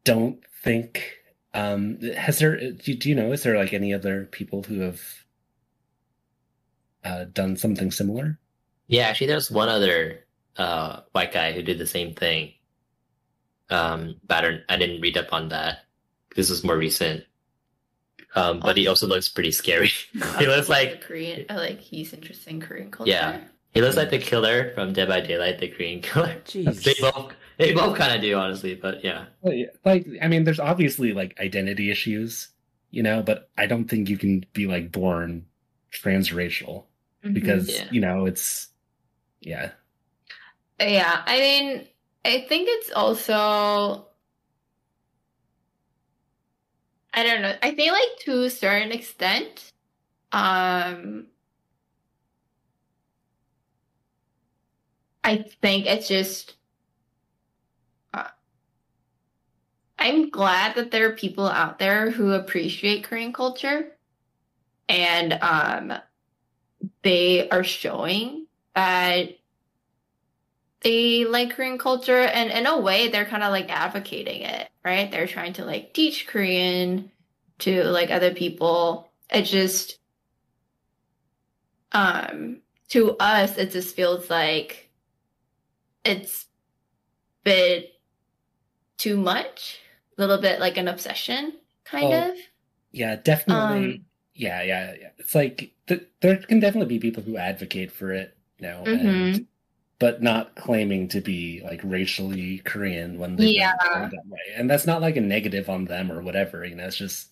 [0.03, 1.13] don't think,
[1.53, 5.01] um, has there, do, do you know, is there like any other people who have,
[7.03, 8.37] uh, done something similar?
[8.87, 10.25] Yeah, actually, there's one other
[10.57, 12.53] uh, white guy who did the same thing.
[13.69, 15.84] Um, but I, I didn't read up on that.
[16.35, 17.23] This was more recent.
[18.35, 19.89] Um, but he also looks pretty scary.
[20.37, 21.45] he looks like Korean.
[21.49, 23.11] uh, Like he's interested in Korean culture.
[23.11, 23.39] Yeah.
[23.73, 26.35] he looks like the killer from Dead by Daylight, the Korean killer.
[26.45, 26.83] Jeez.
[26.83, 28.75] They both they both kind of do, honestly.
[28.75, 29.25] But yeah,
[29.85, 32.49] Like, I mean, there's obviously like identity issues,
[32.91, 35.45] you know, but I don't think you can be like born
[35.93, 36.83] transracial.
[37.23, 37.33] Mhm.
[37.33, 37.87] because Yeah.
[37.91, 38.67] you know it's
[39.39, 39.71] yeah
[40.79, 41.87] Yeah, I mean,
[42.25, 44.07] I think it's also.
[47.15, 47.55] I don't know.
[47.63, 49.71] I think, like, to a certain extent,
[50.31, 51.27] um,
[55.23, 56.55] I think it's just.
[58.13, 58.27] Uh,
[59.97, 63.93] I'm glad that there are people out there who appreciate Korean culture
[64.89, 65.93] and um,
[67.03, 69.37] they are showing that
[70.85, 75.11] they like Korean culture and in a way they're kind of like advocating it, right?
[75.11, 77.11] They're trying to like teach Korean
[77.59, 79.11] to like other people.
[79.31, 79.99] It just
[81.93, 84.91] um to us it just feels like
[86.05, 87.91] it's a bit
[88.97, 89.79] too much,
[90.17, 91.53] a little bit like an obsession
[91.85, 92.37] kind Oh, of.
[92.91, 97.37] yeah definitely Um, yeah yeah yeah it's like th- there can definitely be people who
[97.37, 99.07] advocate for it you know Mm-hmm.
[99.07, 99.47] and
[99.99, 103.73] but not claiming to be like racially korean when they Yeah.
[103.79, 106.97] that way and that's not like a negative on them or whatever you know it's
[106.97, 107.29] just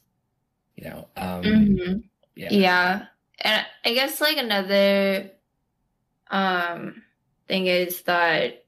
[0.75, 2.03] you know um Mhm.
[2.35, 3.05] yeah Yeah.
[3.39, 5.31] And I guess like another
[6.31, 7.03] um
[7.47, 8.63] thing is that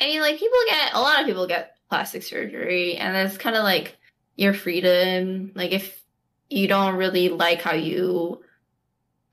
[0.00, 3.56] I mean like people get a lot of people get plastic surgery and that's kind
[3.56, 3.96] of like
[4.36, 5.52] your freedom.
[5.54, 6.00] Like if
[6.48, 8.42] you don't really like how you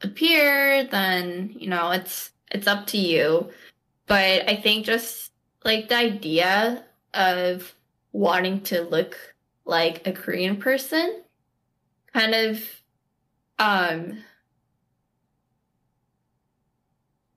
[0.01, 3.49] appear, then you know it's it's up to you.
[4.07, 5.31] But I think just
[5.63, 6.83] like the idea
[7.13, 7.73] of
[8.11, 9.17] wanting to look
[9.65, 11.21] like a Korean person
[12.13, 12.63] kind of
[13.59, 14.17] um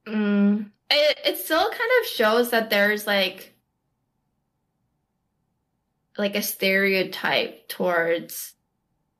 [0.06, 3.54] mm, it, it still kind of shows that there's like
[6.16, 8.54] like a stereotype towards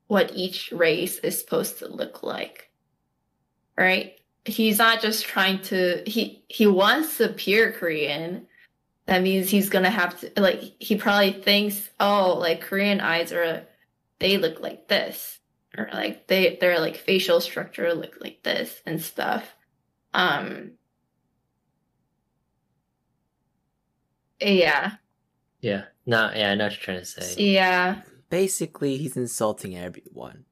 [0.07, 2.71] what each race is supposed to look like
[3.77, 4.13] right
[4.45, 8.45] he's not just trying to he he wants to appear korean
[9.05, 13.65] that means he's gonna have to like he probably thinks oh like korean eyes are
[14.19, 15.39] they look like this
[15.77, 19.55] or like they their like facial structure look like this and stuff
[20.13, 20.71] um
[24.41, 24.93] yeah
[25.61, 25.85] Yeah.
[26.05, 27.41] No, yeah, I know what you're trying to say.
[27.41, 30.43] yeah Basically, he's insulting everyone.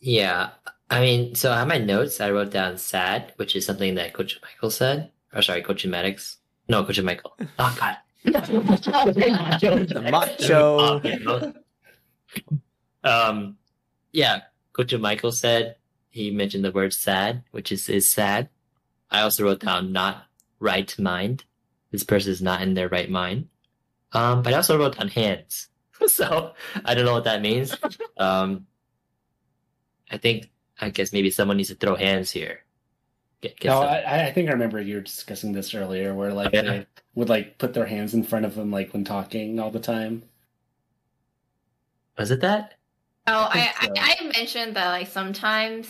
[0.00, 0.50] Yeah.
[0.90, 2.20] I mean, so I have my notes.
[2.20, 5.10] I wrote down sad, which is something that Gochu Michael said.
[5.34, 6.38] Or sorry, Coach Maddox.
[6.68, 7.36] No, Gochu Michael.
[7.58, 7.96] Oh God.
[8.24, 11.52] The macho.
[13.04, 13.56] um,
[14.12, 15.76] yeah, Gochu Michael said
[16.10, 18.48] he mentioned the word sad, which is is sad.
[19.10, 20.26] I also wrote down not
[20.58, 21.44] right mind.
[21.90, 23.48] This person is not in their right mind.
[24.12, 25.68] Um, but I also wrote down hands.
[26.06, 26.54] so
[26.84, 27.76] I don't know what that means.
[28.16, 28.66] Um,
[30.10, 30.50] I think
[30.80, 32.60] I guess maybe someone needs to throw hands here.
[33.40, 36.52] Get, get No, I, I think I remember you were discussing this earlier, where like
[36.52, 36.62] Yeah.
[36.62, 39.78] they would like put their hands in front of them, like when talking all the
[39.80, 40.22] time.
[42.18, 42.74] was it that?
[43.26, 44.02] Oh, I, think so.
[44.02, 45.86] I, I mentioned that like sometimes.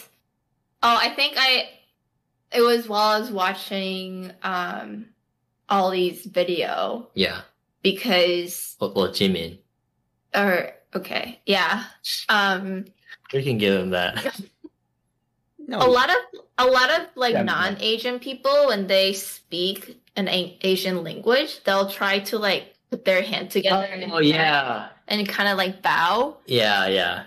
[0.83, 1.69] Oh, I think I.
[2.53, 5.07] It was while I was watching um,
[5.69, 7.41] Ollie's video Yeah.
[7.83, 9.59] because, Well, well Jimin.
[10.37, 11.85] or okay, yeah.
[12.29, 12.85] Um,
[13.33, 14.41] We can give him that.
[15.67, 16.17] No, a lot of
[16.59, 22.21] a lot of like non-Asian people when they speak an A- Asian language, they'll try
[22.21, 24.89] to like put their hand together and, oh yeah.
[25.09, 26.37] and kind of like bow.
[26.47, 27.25] Yeah, yeah.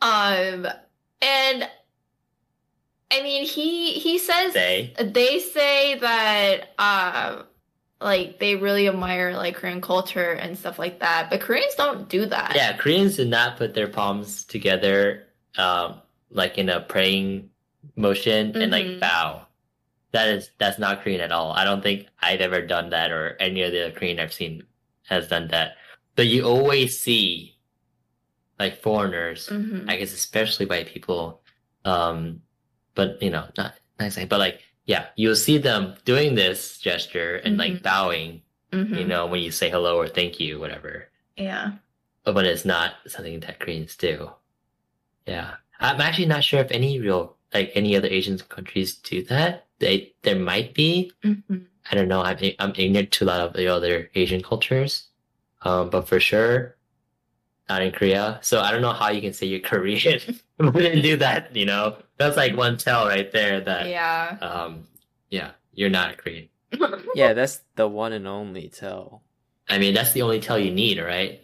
[0.00, 0.66] Um,
[1.22, 1.68] and
[3.10, 4.94] I mean, he he says They.
[4.98, 7.44] they say that um
[8.00, 12.26] like they really admire like Korean culture and stuff like that, but Koreans don't do
[12.26, 12.52] that.
[12.54, 15.26] Yeah, Koreans do not put their palms together,
[15.56, 16.00] um,
[16.30, 17.50] like in a praying
[17.96, 19.00] motion and like Mhm.
[19.00, 19.46] bow.
[20.12, 21.52] That is that's not Korean at all.
[21.52, 24.64] I don't think I've ever done that, or any of the Korean I've seen
[25.08, 25.76] has done that.
[26.16, 27.58] But you always see,
[28.58, 29.90] like foreigners, Mhm.
[29.90, 31.42] I guess especially white people,
[31.84, 32.42] um,
[32.94, 37.36] but you know, not not saying, but like yeah, you'll see them doing this gesture
[37.36, 37.82] and like Mhm.
[37.82, 41.72] bowing, you know, when you say hello or thank you, whatever Yeah.
[42.24, 44.32] but it's not something that Koreans do.
[45.26, 49.66] Yeah, I'm actually not sure if any real like any other Asian countries do that.
[49.78, 51.12] They there might be.
[51.24, 51.66] Mhm.
[51.90, 52.22] I don't know.
[52.22, 55.08] I'm I'm ignorant to a lot of the other Asian cultures,
[55.62, 56.76] um, but for sure,
[57.68, 58.38] not in Korea.
[58.42, 60.20] So I don't know how you can say you're Korean.
[60.58, 61.54] we didn't do that.
[61.54, 64.38] You know, that's like one tell right there that Yeah.
[64.40, 64.84] um,
[65.30, 66.48] yeah, you're not Korean.
[67.14, 69.22] yeah, that's the one and only tell.
[69.68, 71.40] I mean, that's the only tell you need, right?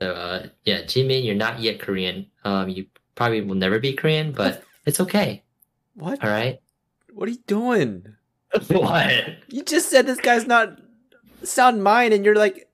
[0.00, 2.26] So, uh, yeah, Jimin, you're not yet Korean.
[2.44, 5.42] Um, you probably will never be Korean, but it's okay.
[5.94, 6.22] What?
[6.22, 6.60] All right.
[7.12, 8.06] What are you doing?
[8.68, 9.12] what?
[9.48, 10.78] You just said this guy's not
[11.42, 12.68] sound mind, and you're like,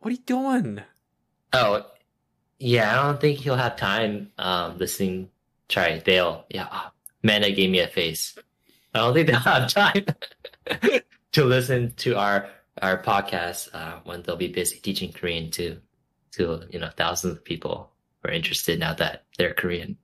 [0.00, 0.80] what are you doing?
[1.52, 1.86] Oh,
[2.58, 3.00] yeah.
[3.00, 4.30] I don't think he'll have time.
[4.38, 5.30] Um, listening.
[5.68, 6.44] Sorry, they'll.
[6.48, 6.68] Yeah.
[6.70, 6.90] Oh,
[7.24, 8.36] Amanda gave me a face.
[8.94, 10.04] I don't think they'll have time
[11.32, 12.48] to listen to our
[12.80, 15.78] our podcast uh, when they'll be busy teaching Korean to
[16.32, 17.91] to you know thousands of people
[18.24, 19.96] are interested now that they're Korean.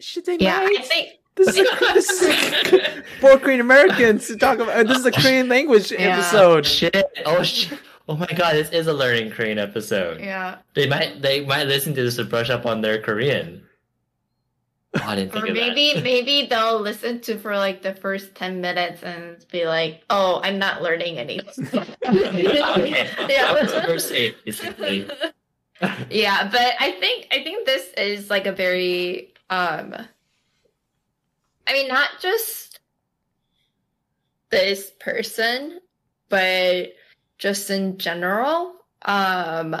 [0.00, 4.36] Should they Yeah, I think This is, a, this is a, for Korean Americans to
[4.36, 4.86] talk about.
[4.86, 6.18] This is a Korean language Yeah.
[6.18, 6.58] episode.
[6.58, 7.06] Oh, shit!
[7.26, 7.78] Oh shit!
[8.08, 8.54] Oh my god!
[8.54, 10.20] This is a learning Korean episode.
[10.20, 10.58] yeah.
[10.74, 13.62] They might they might listen to this to brush up on their Korean.
[14.96, 16.04] Oh, I didn't think Or of maybe that.
[16.04, 20.58] maybe they'll listen to for like the first ten minutes and be like, "Oh, I'm
[20.58, 21.66] not learning anything."
[22.06, 23.08] okay.
[23.28, 23.98] Yeah.
[26.10, 29.94] Yeah, but I think I think this is like a very um
[31.66, 32.80] I mean not just
[34.50, 35.80] this person,
[36.28, 36.92] but
[37.38, 38.74] just in general.
[39.02, 39.76] Um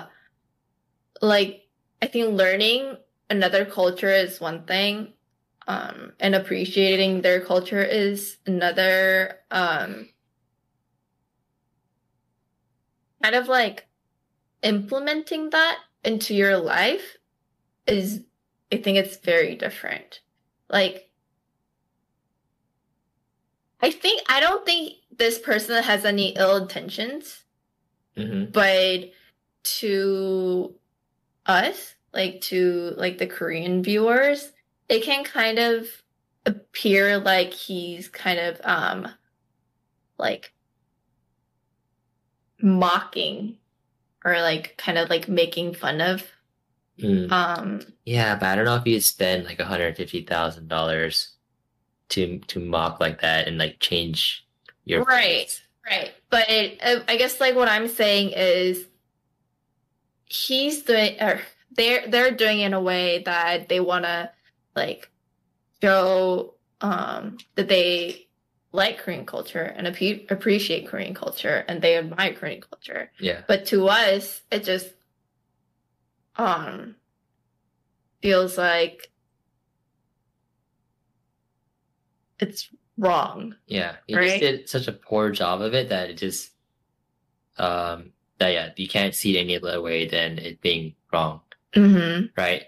[1.20, 1.62] like
[2.02, 2.96] I think learning
[3.30, 5.12] another culture is one thing.
[5.66, 10.08] Um and appreciating their culture is another um
[13.22, 13.86] kind of like
[14.62, 17.16] implementing that into your life
[17.86, 18.22] is
[18.72, 20.20] I think it's very different.
[20.68, 21.10] Like
[23.80, 27.44] I think I don't think this person has any ill intentions,
[28.16, 29.10] hmm but
[29.64, 30.74] to
[31.46, 34.52] us, like to like the Korean viewers,
[34.88, 35.86] it can kind of
[36.46, 39.08] appear like he's kind of um
[40.18, 40.52] like
[42.60, 43.58] mocking
[44.24, 46.22] or like kind of like making fun of
[47.00, 47.28] Mm.
[47.32, 51.34] um Yeah, but I don't know if you'd spend like hundred fifty thousand dollars
[52.10, 54.46] to to mock like that and like change
[54.84, 55.40] your Right.
[55.48, 55.60] face.
[55.84, 56.12] Right.
[56.30, 58.86] But it, uh, I guess like what I'm saying is
[60.26, 61.40] he's doing or
[61.76, 64.30] they're they're doing it in a way that they want to
[64.76, 65.10] like
[65.82, 68.28] show um that they
[68.74, 73.12] like Korean culture and appe- appreciate Korean culture and they admire Korean culture.
[73.20, 73.42] Yeah.
[73.46, 74.92] But to us it just
[76.36, 76.96] um
[78.20, 79.12] feels like
[82.40, 82.68] it's
[82.98, 83.54] wrong.
[83.66, 84.28] Yeah, he Right?
[84.28, 86.50] just did such a poor job of it that it just,
[87.58, 91.42] um, that yeah, you can't see it any other way than it being wrong,
[91.74, 92.30] Mhm.
[92.36, 92.64] right?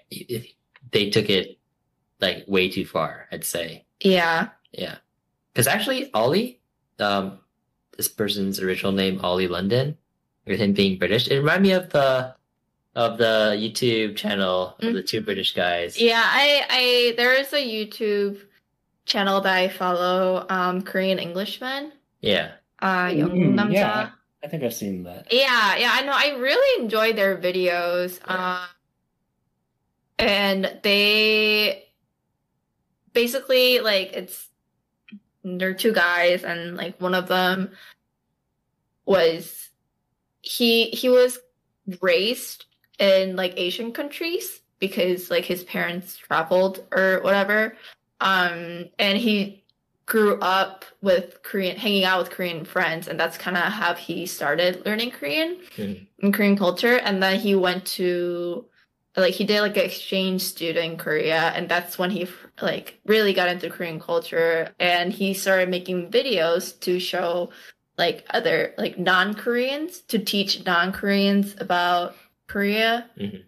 [0.92, 1.58] They took it
[2.20, 3.84] like way too far, I'd say.
[4.00, 4.50] Yeah.
[4.70, 4.98] Yeah,
[5.56, 6.60] because actually, Ollie,
[6.98, 7.38] um,
[7.96, 9.96] this person's original name, Ollie London,
[10.46, 12.34] with him being British, it reminded me of the
[12.94, 15.98] of the YouTube channel of the two British guys.
[15.98, 18.38] Yeah, I, I there is a YouTube
[19.06, 21.92] channel that I follow, um, Korean Englishman.
[22.20, 22.52] Yeah,
[22.82, 24.10] Uh, Mm, Young yeah.
[24.44, 25.32] I think I've seen that.
[25.32, 26.12] Yeah, yeah, I know.
[26.12, 28.20] I really enjoy their videos.
[28.26, 28.66] Uh,
[30.18, 31.84] and they
[33.14, 34.48] basically like it's
[35.46, 37.70] they're two guys, and like one of them
[39.04, 39.70] was
[40.42, 41.38] he he was
[42.02, 42.66] raised
[42.98, 47.76] in like Asian countries because like his parents traveled or whatever.
[48.20, 49.62] Um, and he
[50.06, 54.26] grew up with Korean, hanging out with Korean friends, and that's kind of how he
[54.26, 56.06] started learning Korean Mhm.
[56.22, 56.96] and Korean culture.
[56.98, 58.64] And then he went to,
[59.16, 62.28] like, he did like an exchange student in Korea, and that's when he
[62.60, 67.50] like really got into Korean culture, and he started making videos to show
[67.98, 72.14] like other like non-Koreans to teach non-Koreans about
[72.46, 73.42] Korea, Mhm.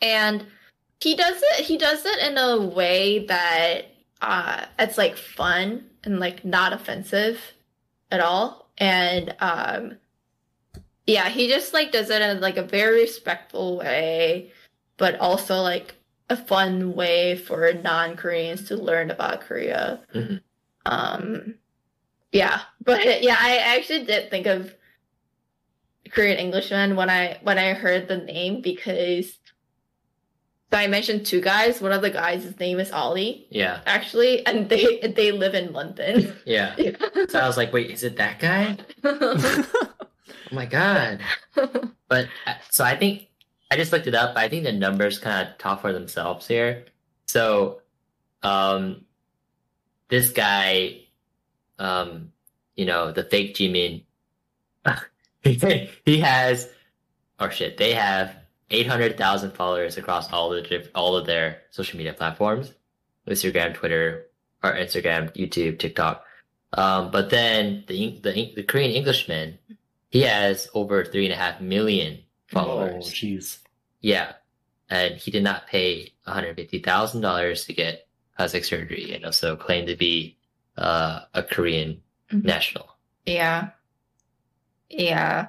[0.00, 0.46] and
[1.00, 1.64] he does it.
[1.66, 3.86] He does it in a way that
[4.22, 7.38] uh it's like fun and like not offensive
[8.10, 9.98] at all and um
[11.06, 14.50] yeah he just like does it in like a very respectful way
[14.96, 15.94] but also like
[16.30, 20.40] a fun way for non-koreans to learn about korea Mhm.
[20.86, 21.54] um
[22.32, 24.74] yeah but yeah i actually did think of
[26.10, 29.38] korean englishman when i when i heard the name because
[30.72, 34.44] so i mentioned two guys one of the guys his name is ollie yeah, actually,
[34.46, 36.34] and they they live in London.
[36.44, 36.74] yeah.
[37.30, 38.76] So I was like, wait, is it that guy?
[39.04, 41.20] Oh my god.
[42.08, 43.28] But uh, so I think
[43.70, 44.36] I just looked it up.
[44.36, 46.84] I think the numbers kind of talk for themselves here.
[47.26, 47.80] So,
[48.42, 49.04] um,
[50.08, 51.00] this guy,
[51.78, 52.32] um,
[52.76, 54.04] you know, the fake Jimin,
[56.04, 56.68] he has,
[57.40, 58.36] or shit, they have
[58.70, 62.72] eight hundred thousand followers across all the all of their social media platforms,
[63.26, 64.26] Instagram, Twitter,
[64.62, 66.24] or Instagram, YouTube, TikTok.
[66.72, 69.58] Um, but then the the the Korean Englishman,
[70.10, 72.20] he has over three and a half million
[72.54, 73.12] Oh, followers.
[73.12, 73.58] jeez.
[74.00, 74.32] Yeah,
[74.88, 78.06] and he did not pay one hundred fifty thousand dollars to get
[78.36, 80.36] plastic surgery, and also claimed to be
[80.76, 82.44] uh, a Korean Mhm.
[82.44, 82.88] national.
[83.24, 83.70] yeah,
[84.90, 85.48] yeah,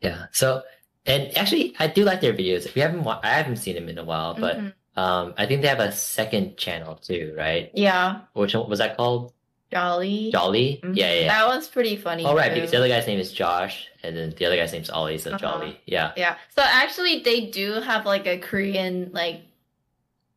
[0.00, 0.26] Yeah.
[0.32, 0.62] So,
[1.06, 2.66] and actually, I do like their videos.
[2.66, 4.72] If you haven't, wa- I haven't seen them in a while, but Mhm.
[4.96, 7.70] um, I think they have a second channel too, right?
[7.74, 8.22] yeah.
[8.34, 9.32] Which was that called?
[9.72, 10.30] Jolly.
[10.30, 10.80] Jolly.
[10.84, 10.94] Mhm.
[10.96, 11.26] Yeah, yeah.
[11.28, 12.24] That one's pretty funny.
[12.24, 12.54] Oh, right, too.
[12.56, 15.30] because the other guy's name is Josh, and then the other guy's name's Ollie, so
[15.30, 15.38] Uh-huh.
[15.38, 15.80] Jolly.
[15.86, 16.12] Yeah.
[16.16, 16.36] Yeah.
[16.54, 19.40] So actually, they do have like a Korean like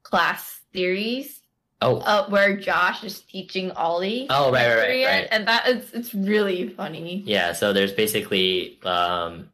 [0.04, 1.42] class series
[1.82, 4.28] Oh, uh, where Josh is teaching Ollie.
[4.30, 5.28] Oh, right, right, right, Korean, right.
[5.30, 7.22] And that is it's really funny.
[7.26, 7.52] yeah.
[7.52, 9.50] So there's basically um,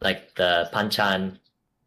[0.00, 1.38] like the Panchan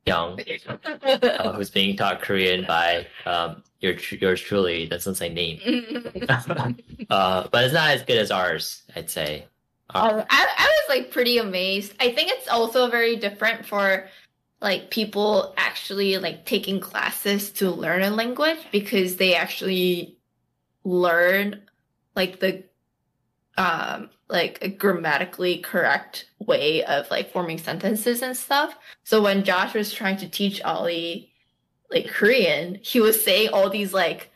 [0.08, 0.40] Young,
[0.86, 4.88] uh, who's being taught Korean by um, your yours truly.
[4.88, 5.60] That's not say name.
[6.30, 9.46] uh, but it's not as good as ours, I'd say.
[9.94, 11.94] Uh, Oh, I, I was like pretty amazed.
[12.00, 14.08] I think it's also very different for
[14.62, 20.18] like people actually like taking classes to learn a language because they actually
[20.84, 21.62] learn
[22.16, 22.64] like the
[23.58, 28.76] um like a grammatically correct way of like forming sentences and stuff.
[29.04, 31.32] So when Josh was trying to teach Ollie
[31.90, 34.30] like Korean, he was saying all these like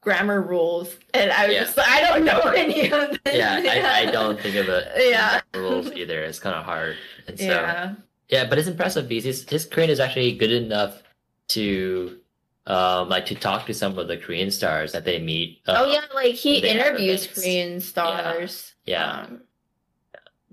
[0.00, 1.64] grammar rules, and I was Yeah.
[1.64, 3.34] just like, I don't know any of this.
[3.36, 5.40] Yeah, I, I don't think of it Yeah.
[5.54, 6.22] rules either.
[6.22, 6.96] It's kind of hard,
[7.26, 7.94] and so yeah.
[8.28, 8.46] Yeah.
[8.48, 11.02] but it's impressive because his, his Korean is actually good enough
[11.48, 12.19] to,
[12.66, 15.62] um, like to talk to some of the Korean stars that they meet.
[15.66, 17.26] uh, Oh yeah, like he interviews.
[17.26, 18.74] Korean stars.
[18.84, 19.26] Yeah.
[19.28, 19.40] Um,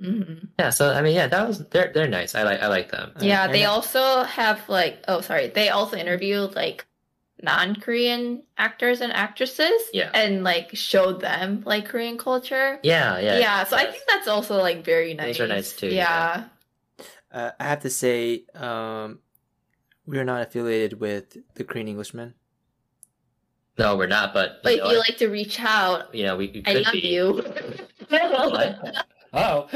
[0.02, 0.48] mhm.
[0.60, 0.70] yeah.
[0.70, 2.36] So I mean, yeah, that was they're they're nice.
[2.36, 3.12] I like I like them.
[3.20, 6.86] Yeah, and they I- also have like oh sorry, they also interviewed like
[7.44, 9.82] non-Korean actors and actresses.
[9.94, 10.10] Yeah.
[10.14, 12.80] And like showed them like Korean culture.
[12.82, 15.38] Yeah, yeah, Yeah, so I think that's also like very nice.
[15.38, 16.46] Those are nice too, Yeah.
[17.32, 19.20] Uh, I have to say, um,
[20.08, 22.34] we are not affiliated with the Korean Englishman.
[23.78, 26.14] No, we're not, but But you know, you like to reach out.
[26.16, 27.00] you know, we, we I love be.
[27.08, 27.44] you.
[28.10, 29.06] What?
[29.34, 29.68] Oh,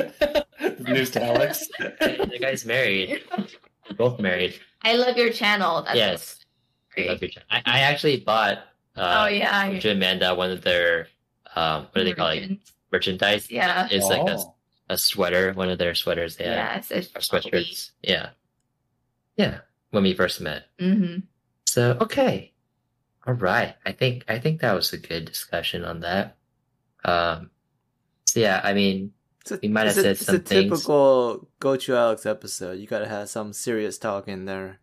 [0.79, 1.67] news to Alex.
[1.77, 3.21] the guy's married.
[3.37, 4.55] We're both married.
[4.81, 5.83] I love your channel.
[5.83, 6.39] That's yes.
[6.93, 7.09] I great.
[7.09, 7.47] love your channel.
[7.51, 8.59] I, I actually bought
[8.95, 9.79] uh oh yeah.
[9.79, 11.07] to Amanda one of their
[11.55, 12.57] um what do they call it?
[12.91, 13.51] Merchandise.
[13.51, 13.87] Yeah.
[13.91, 14.55] It's like a, Oh.
[14.89, 16.53] a sweater, one of their sweaters they had.
[16.55, 16.77] Yeah.
[16.77, 17.91] It's, it's sweatshirts.
[18.01, 18.29] Yeah.
[19.37, 19.59] Yeah.
[19.91, 20.65] When we first met.
[20.79, 21.17] hmm
[21.65, 22.53] So okay.
[23.27, 23.75] All right.
[23.85, 26.37] I think I think that was a good discussion on that.
[27.05, 27.51] Um
[28.25, 30.39] so yeah, I mean It's a, We might have it's a, said it's some a
[30.39, 30.71] things.
[30.71, 32.79] typical Gochu Alex episode.
[32.79, 34.79] You gotta have some serious talk in there.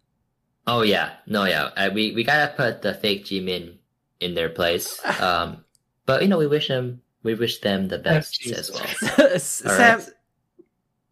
[0.66, 1.70] Oh yeah, no yeah.
[1.76, 3.78] Uh, we we gotta put the fake Jimin
[4.20, 5.00] in their place.
[5.20, 5.64] Um,
[6.06, 9.38] but you know we wish them we wish them the best as well.
[9.38, 10.00] Sam,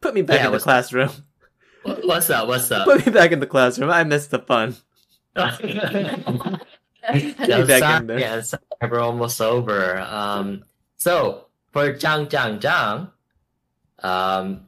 [0.00, 1.10] put me back Yeah, in the classroom.
[1.86, 2.48] What- What's up?
[2.48, 2.84] What's up?
[2.86, 3.90] Put me back in the classroom.
[3.90, 4.76] I missed the fun.
[5.36, 5.56] I'm
[7.66, 8.32] back sorry, in there.
[8.32, 9.98] I'm sorry, we're almost over.
[10.00, 10.64] Um,
[10.96, 13.10] so for Zhang Zhang Zhang,
[14.04, 14.66] um,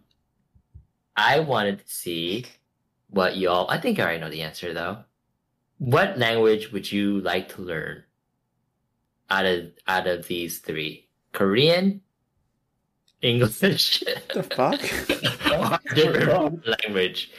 [1.17, 2.45] I wanted to see
[3.11, 3.69] what y'all.
[3.71, 4.99] I think I already know the answer though.
[5.79, 8.05] What language would you like to learn
[9.31, 11.09] out of out of these three?
[11.33, 12.03] Korean,
[13.23, 14.05] English,
[14.35, 14.81] The fuck?
[15.95, 17.31] different language.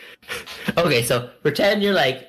[0.77, 2.27] Okay, so pretend you're like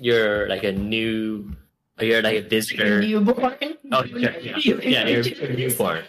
[0.00, 1.52] you're like a new,
[1.98, 3.00] or you're like a visitor.
[3.00, 3.76] Newborn.
[3.92, 6.04] Oh, yeah, yeah, yeah, you're, you're newborn.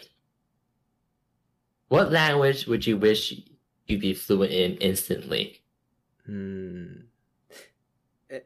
[1.90, 3.34] What language would you wish
[3.88, 5.62] you'd be fluent in instantly?
[6.26, 7.10] Hmm.
[8.30, 8.40] Eh,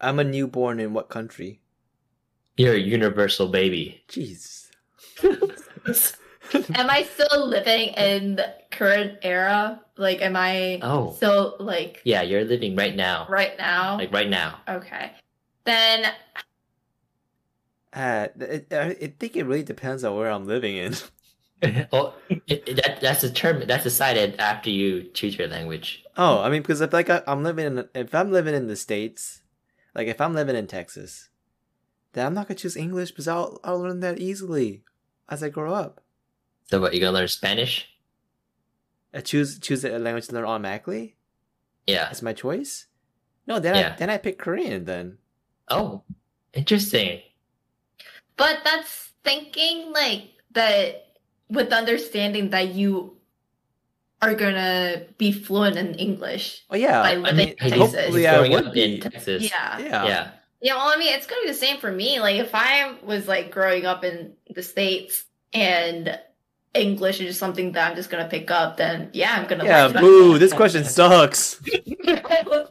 [0.00, 1.60] I'm a newborn in what country?
[2.56, 4.04] You're a universal baby.
[4.08, 4.70] Jeez.
[6.74, 9.80] Am I still living in the current era?
[9.96, 11.12] Like, am I Oh.
[11.14, 13.26] still like Yeah, you're living right now.
[13.28, 13.98] right now?
[13.98, 14.60] Like right now.
[14.68, 15.12] okay,
[15.64, 16.12] then
[17.92, 20.94] Uh, it, I I think it really depends on where I'm living in.
[21.92, 23.70] well, it, it- that, that's determined.
[23.70, 26.04] That's decided after you choose your language.
[26.16, 28.76] Oh, I mean, because if like I, I'm living in, if I'm living in the
[28.76, 29.42] states,
[29.94, 31.30] like if I'm living in Texas,
[32.12, 34.82] then I'm not gonna choose English because I'll I'll learn that easily
[35.28, 36.00] as I grow up.
[36.70, 37.88] So, what you gonna learn Spanish?
[39.12, 41.16] I choose choose a language to learn automatically
[41.86, 42.08] Yeah.
[42.10, 42.86] as my choice.
[43.46, 43.92] No, then Yeah.
[43.92, 44.84] I then I pick Korean.
[44.84, 45.18] Then
[45.68, 46.02] Oh,
[46.52, 47.22] interesting.
[48.36, 51.16] But that's thinking like that
[51.48, 53.16] with the understanding that you
[54.22, 56.64] are gonna be fluent in English.
[56.70, 57.78] oh yeah, By I living mean, in Texas.
[57.78, 58.94] hopefully I growing would up be.
[58.96, 59.42] in Texas.
[59.44, 59.78] Yeah.
[59.78, 60.04] Yeah.
[60.06, 60.30] Yeah.
[60.62, 62.20] Yeah, well, I mean, it's gonna be the same for me.
[62.20, 66.18] Like, if I was like growing up in the states and
[66.74, 69.64] English is just something that I'm just gonna pick up, then yeah, I'm gonna.
[69.64, 70.38] Yeah, boo!
[70.38, 71.60] This question sucks.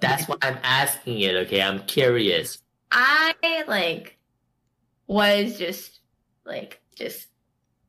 [0.02, 1.36] That's why I'm asking it.
[1.36, 2.62] Okay, I'm curious.
[2.92, 3.34] I
[3.68, 4.18] like
[5.08, 6.00] was just
[6.46, 7.28] like just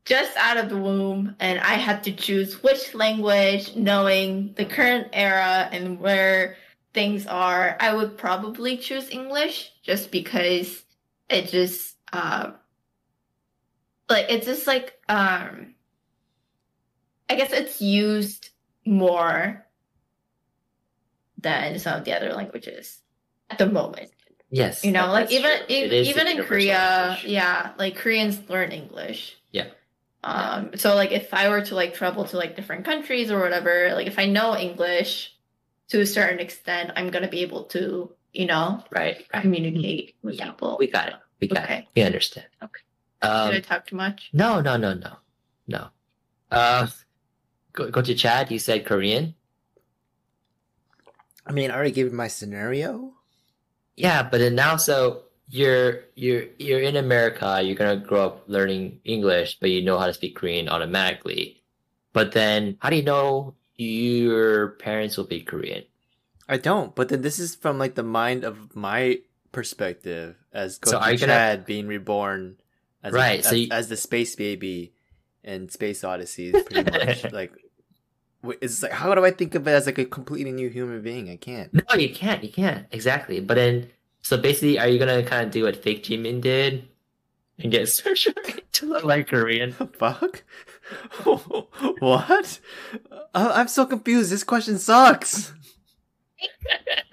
[0.05, 5.09] just out of the womb and I had to choose which language knowing the current
[5.13, 6.57] era and where
[6.93, 10.83] things are I would probably choose English just because
[11.29, 12.55] it just um
[14.09, 15.74] like it's just like um
[17.29, 18.51] I guess it's used
[18.87, 19.65] more
[21.39, 23.01] than some of the other languages
[23.51, 24.11] at the moment
[24.51, 27.25] Yes, you know like even e- is even in korea language.
[27.33, 29.67] yeah like koreans learn english Yeah.
[30.23, 33.93] um so like if i were to like travel to like different countries or whatever
[33.95, 35.35] like if i know english
[35.89, 39.43] to a certain extent i'm gonna be able to you know Right, right.
[39.43, 41.15] communicate with Yeah, people We got it.
[41.41, 41.79] We got Okay.
[41.79, 41.85] it.
[41.97, 42.47] We understand.
[42.63, 42.81] Okay.
[43.23, 45.17] Um, did i talk too much no, no, no, no,
[45.67, 45.89] no.
[46.51, 46.87] Uh,
[47.75, 48.51] go, Gochu Chad.
[48.51, 49.35] You said Korean.
[51.47, 53.13] I mean, I already gave you my scenario.
[53.97, 57.61] Yeah, but then now, so you're you're you're in America.
[57.63, 61.61] You're gonna grow up learning English, but you know how to speak Korean automatically.
[62.13, 65.85] But then, how do you know your parents will be Korean?
[66.49, 69.19] I don't, but then this is from like the mind of my
[69.53, 72.57] perspective as So Goku are you gonna- Chad being reborn
[73.03, 74.93] as Right, as, so you- as the space baby
[75.43, 77.53] and Space Odyssey, is pretty much like.
[78.45, 81.01] Wh- It's like how do I think of it as like a completely new human
[81.03, 81.31] being?
[81.31, 81.73] I can't.
[81.73, 82.43] No, you can't.
[82.45, 83.41] You can't exactly.
[83.41, 83.91] But then,
[84.23, 86.89] so basically, are you gonna kind of do what Fake Jimin did
[87.59, 88.35] and get surgery
[88.73, 89.73] to look like Korean?
[89.73, 90.43] Fuck?
[91.25, 92.61] what?
[93.35, 94.31] I- I'm so confused.
[94.31, 95.53] This question sucks.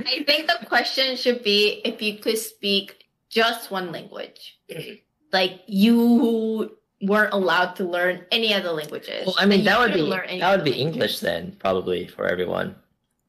[0.05, 4.59] I think the question should be if you could speak just one language.
[4.69, 4.95] Mm-hmm.
[5.31, 9.25] Like you weren't allowed to learn any other languages.
[9.25, 10.93] Well, I mean, that would be learn any that would be language.
[10.93, 12.75] English then, probably for everyone.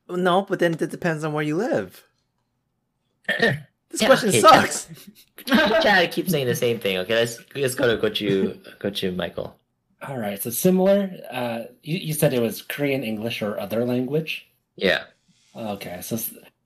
[0.09, 2.05] No, but then it depends on where you live.
[3.93, 4.89] This Yeah, question okay, sucks.
[5.47, 6.97] Chad keeps saying the same thing.
[6.97, 9.55] Okay, let's let's go to go to go to Michael.
[10.09, 11.11] All right, so similar.
[11.31, 14.47] Uh, you, you said it was Korean, English, or other language.
[14.77, 15.05] Yeah.
[15.55, 16.19] Okay, so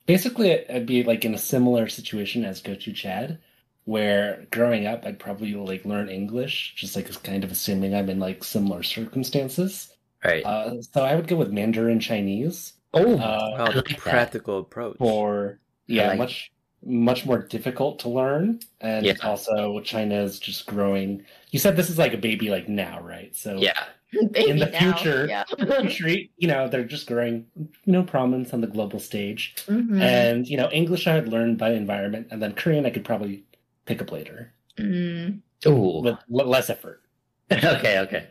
[0.06, 3.40] basically, I'd be like in a similar situation as Gochu Chad,
[3.86, 8.10] where growing up, I'd probably like learn English, just like it's kind of assuming I'm
[8.10, 9.92] in like similar circumstances.
[10.24, 10.44] Right.
[10.44, 14.96] Uh, so I would go with Mandarin Chinese oh, uh, Wow, the practical approach.
[14.98, 16.52] for yeah, like- much
[16.84, 19.14] much more difficult to learn, and Yeah.
[19.22, 21.24] also China is just growing.
[21.50, 23.34] You said this is like a baby like now, right?
[23.34, 23.84] So yeah.
[24.30, 25.26] Baby In the now, future.
[25.28, 25.42] Yeah.
[25.82, 29.56] Usually, you know, they're just growing, you know, prominence on the global stage.
[29.66, 30.00] Mhm.
[30.00, 33.44] And, you know, English I had learned by environment, and then Korean I could probably
[33.86, 35.40] pick up later Mm.
[35.66, 36.02] Ooh.
[36.02, 37.02] with l- less effort.
[37.50, 38.28] okay, okay.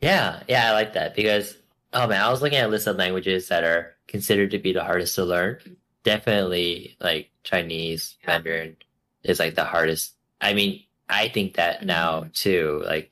[0.00, 1.56] Yeah, yeah, I like that because
[1.92, 4.72] oh man, I was looking at a list of languages that are considered to be
[4.72, 5.58] the hardest to learn.
[6.02, 8.28] Definitely like Chinese, Yeah.
[8.38, 8.76] Mandarin
[9.22, 10.14] is like the hardest.
[10.40, 12.82] I mean, I think that now too.
[12.84, 13.10] Like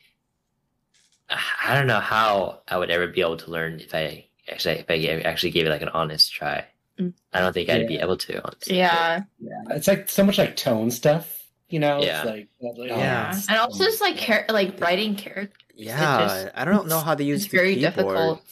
[1.30, 4.90] I don't know how I would ever be able to learn if I actually if
[4.90, 6.64] I gave, actually gave it like an honest try.
[6.98, 7.14] Mm.
[7.32, 8.44] I don't think I'd be able to.
[8.44, 8.78] Honestly.
[8.78, 9.22] Yeah.
[9.70, 11.43] It's like so much like tone stuff,
[11.74, 12.00] you know?
[12.02, 12.22] Yeah.
[12.22, 12.48] It's like,
[12.78, 13.28] like, oh, Yeah.
[13.30, 15.58] it's- And also just like char- like writing characters.
[15.74, 17.94] yeah, just- I don't know how they use It's the very keyboard.
[17.94, 18.42] difficult.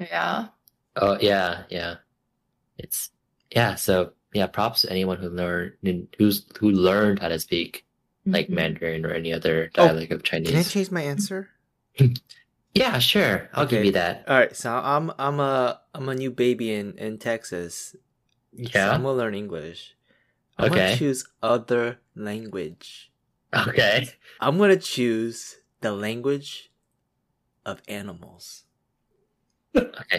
[0.00, 0.48] Yeah.
[0.96, 1.96] Oh yeah, yeah.
[2.78, 3.10] It's
[3.54, 3.74] yeah.
[3.76, 5.72] So yeah, props to anyone who learned
[6.18, 7.84] who's who learned how to speak
[8.24, 8.54] like Mhm.
[8.56, 10.50] Mandarin or any other Oh, dialect of Chinese.
[10.50, 11.50] Can I change my answer?
[12.74, 13.48] Yeah, sure.
[13.54, 14.24] I'll give you that.
[14.28, 17.96] All right, so I'm I'm a I'm a new baby in in Texas.
[18.54, 18.90] So Yeah.
[18.92, 19.96] I'm gonna learn English.
[20.58, 20.74] I'm Okay.
[20.86, 23.10] gonna choose other language.
[23.54, 24.08] Okay.
[24.40, 26.70] I'm gonna choose the language
[27.64, 28.64] of animals.
[29.76, 30.18] Okay.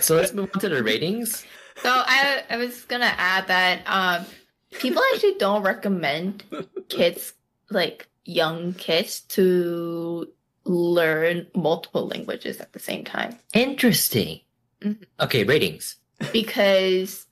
[0.00, 1.46] So let's move on to the ratings.
[1.82, 4.26] So I I was gonna add that um
[4.72, 6.44] people actually don't recommend
[6.88, 7.32] kids
[7.70, 10.28] like young kids to
[10.64, 14.40] learn multiple languages at the same time Interesting.
[14.82, 15.04] Mhm.
[15.20, 15.96] Okay, ratings.
[16.32, 17.26] because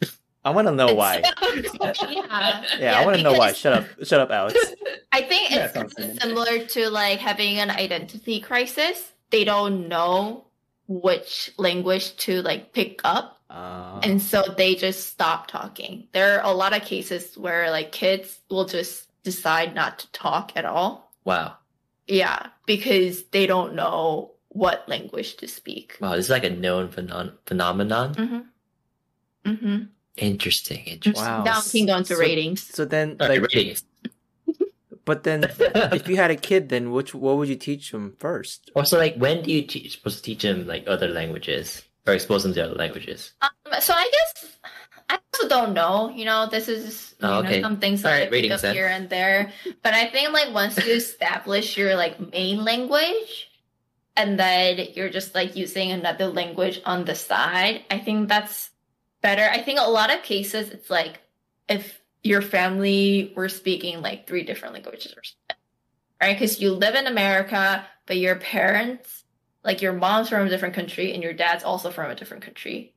[0.48, 1.22] I want to know why.
[2.08, 3.52] yeah Yeah, I want to know why.
[3.52, 4.58] Shut up, shut up, Alex.
[5.12, 6.20] I think Yeah, it's sounds good.
[6.20, 9.12] similar to like having an identity crisis.
[9.30, 10.46] They don't know
[10.86, 16.08] which language to like pick up Uh, and so they just stop talking.
[16.12, 20.52] There are a lot of cases where like kids will just decide not to talk
[20.56, 21.12] at all.
[21.24, 21.56] Wow.
[22.06, 25.96] Yeah, because they don't know what language to speak.
[26.00, 28.14] Wow, this is like a known phenon- phenomenon.
[28.14, 29.50] Mm-hmm.
[29.50, 29.78] Mm-hmm.
[30.19, 30.85] Interesting.
[30.85, 31.24] Interesting.
[31.24, 31.45] Wow.
[31.45, 32.62] Now we can go into So- ratings.
[32.62, 33.85] so then, All right, like, ratings.
[35.05, 35.45] but then,
[35.95, 38.70] if you had a kid, then which what would you teach them first?
[38.74, 42.43] Also, like, when do you te- supposed to teach them like other languages or expose
[42.43, 43.32] them to other languages?
[43.43, 43.51] Um,
[43.81, 44.57] so I guess
[45.09, 46.11] I also don't know.
[46.11, 47.62] You know, this is you Oh, know okay.
[47.62, 48.74] some things that All I right, pick up then.
[48.74, 49.53] here and there.
[49.82, 53.49] But I think like once you establish your like main language,
[54.16, 58.68] and then you're just like using another language on the side, I think that's
[59.20, 59.49] better.
[59.51, 61.20] I think a lot of cases it's like
[61.69, 65.62] if your family were speaking like three different languages or something,
[66.20, 66.35] right?
[66.39, 69.24] Because you live in America, but your parents,
[69.65, 72.95] like your mom's from a different country and your dad's also from a different country.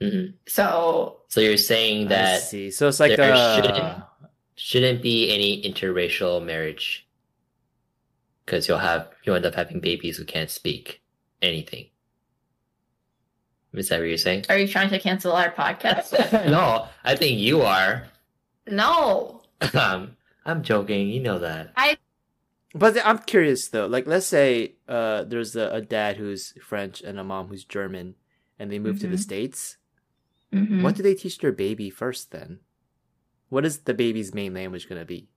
[0.00, 2.70] hmm So So you're saying I that see.
[2.70, 4.04] So it's like there uh, shouldn't-
[4.56, 7.06] shouldn't be any interracial marriage
[8.44, 11.00] because you'll have you'll end up having babies who can't speak
[11.42, 11.86] anything.
[13.74, 14.46] Is that what you're saying?
[14.48, 16.12] are you trying to cancel our podcast?
[16.50, 18.06] no, I think you are.
[18.66, 19.42] no.
[19.74, 20.16] um,
[20.46, 21.08] I'm joking.
[21.08, 21.72] You know that.
[21.76, 21.98] I.
[22.74, 23.86] But I'm curious though.
[23.86, 28.14] Like, let's say uh, there's a, a dad who's French and a mom who's German,
[28.58, 29.20] and they move to the Mhm.
[29.20, 29.76] states.
[30.52, 30.82] Mhm.
[30.82, 32.30] What do they teach their baby first?
[32.30, 32.60] Then,
[33.48, 35.28] what is the baby's main language gonna be?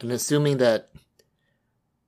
[0.00, 0.90] And assuming that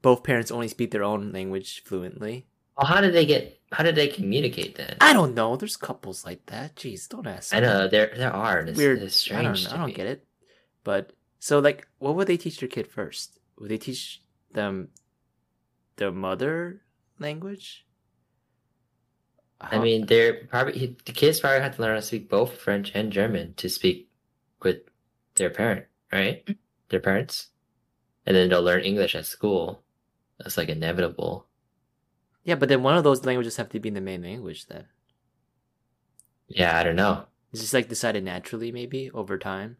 [0.00, 2.46] both parents only speak their own language fluently,
[2.76, 3.60] Well, how did they get?
[3.72, 4.96] How did they communicate then?
[5.00, 5.56] I don't know.
[5.56, 6.76] There's couples like that.
[6.76, 7.54] Jeez, don't ask.
[7.54, 8.60] I know there there are.
[8.60, 9.02] It's, weird.
[9.02, 9.56] It's I don't.
[9.56, 9.74] strange.
[9.74, 10.26] I don't get it.
[10.84, 13.38] But So like, what would they teach their kid first?
[13.58, 14.22] Would they teach
[14.52, 14.88] them
[15.96, 16.82] their mother
[17.18, 17.86] language?
[19.60, 22.56] I mean, they're probably he- the kids probably have to learn how to speak both
[22.58, 24.10] French and German to speak
[24.60, 24.78] with
[25.36, 26.44] their parent, right?
[26.44, 26.56] Mm.
[26.88, 27.48] Their parents,
[28.26, 29.84] and then they'll learn English at school.
[30.38, 31.46] That's like inevitable.
[32.44, 34.66] Yeah, but then one of those languages have to be in the main language.
[34.66, 34.86] Then
[36.46, 37.26] Yeah, I don't know.
[37.52, 39.78] it's just like decided naturally, maybe over time.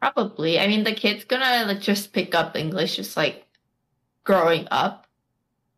[0.00, 0.58] Probably.
[0.58, 3.46] I mean, the kid's gonna like, just pick up English just like
[4.24, 5.06] growing up,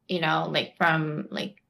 [0.09, 1.63] you know, like from like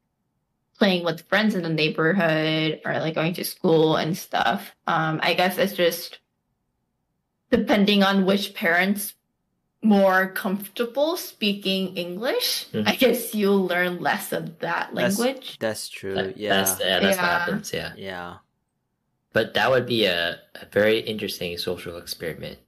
[0.78, 4.74] playing with friends in the neighborhood or like going to school and stuff.
[4.86, 6.20] Um, I guess it's just
[7.50, 9.14] depending on which parents
[9.84, 12.66] more comfortable speaking English.
[12.72, 12.88] Mhm.
[12.88, 15.58] I guess you'll learn less of that language.
[15.60, 16.14] That's true.
[16.14, 16.56] That- yeah.
[16.64, 17.72] that's yeah, that's what happens.
[17.72, 18.34] Yeah, yeah.
[19.32, 22.58] but that would be a, a very interesting social experiment.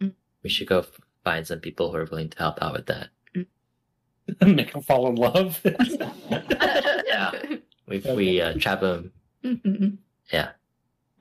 [0.00, 0.12] Mm.
[0.42, 0.84] We should go
[1.24, 3.08] find some people who are willing to help out with that.
[4.44, 5.60] Make them fall in love.
[5.64, 7.32] Yeah.
[7.88, 9.12] We we uh, trap them.
[9.44, 9.98] Mhm.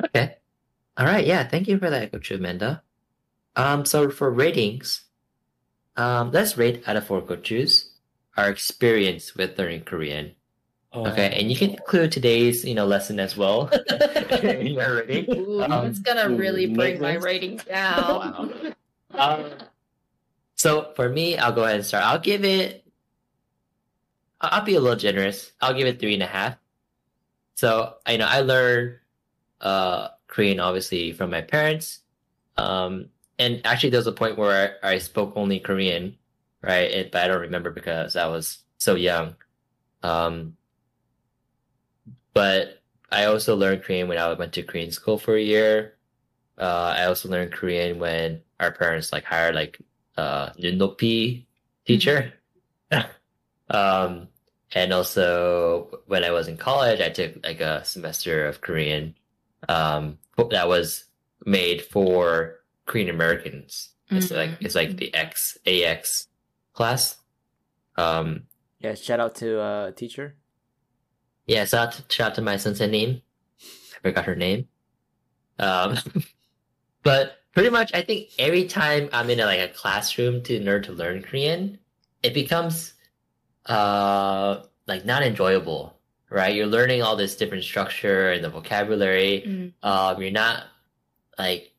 [0.03, 0.35] Okay.
[0.97, 1.25] All right.
[1.25, 1.47] Yeah.
[1.47, 2.81] Thank you for that, Gochu Amanda.
[3.55, 3.85] Um.
[3.85, 5.04] So for ratings,
[5.97, 7.91] um, let's rate out of four coaches
[8.37, 10.33] our experience with learning Korean.
[10.91, 11.07] Oh.
[11.07, 13.69] Okay, and you can include today's you know lesson as well.
[14.43, 15.37] your rating.
[15.37, 18.73] Ooh, Um, it's gonna really bring my rating down.
[19.11, 19.45] Um,
[20.55, 22.05] so for me, I'll go ahead and start.
[22.05, 22.85] I'll give it.
[24.39, 25.51] I'll be a little generous.
[25.59, 26.55] I'll give it three and a half.
[27.55, 28.99] So you know, I learned
[29.59, 31.99] uh, Korean obviously from my parents,
[32.57, 36.17] um, and actually there was a point where I, I spoke only Korean,
[36.61, 36.89] right?
[36.89, 39.35] It, but I don't remember because I was so young.
[40.03, 40.55] Um,
[42.33, 42.81] but
[43.11, 45.95] I also learned Korean when I went to Korean school for a year.
[46.57, 49.79] Uh, I also learned Korean when our parents like hired like
[50.17, 51.45] uh Nunnopi
[51.85, 52.33] teacher.
[53.69, 54.27] um,
[54.73, 59.15] and also when I was in college, I took like a semester of Korean
[59.67, 60.17] um
[60.51, 61.05] that was
[61.45, 63.89] made for Korean Americans.
[64.09, 64.57] It's like Mhm.
[64.61, 66.27] it's like the X AX
[66.73, 67.17] class.
[67.97, 68.43] Um,
[68.79, 68.93] Yeah.
[68.95, 70.35] Shout out to uh teacher.
[71.47, 73.21] yeah, shout out to, shout out to my Seonsangnim.
[73.61, 74.67] I forgot her name.
[75.59, 75.97] Um,
[77.03, 80.83] but pretty much, I think every time I'm in a, like a classroom to learn
[80.83, 81.79] to learn Korean,
[82.21, 82.93] it becomes
[83.67, 85.97] uh like not enjoyable,
[86.29, 86.53] right?
[86.53, 89.43] You're learning all this different structure and the vocabulary.
[89.47, 89.73] Mm.
[89.81, 90.65] Um, you're not
[91.39, 91.71] like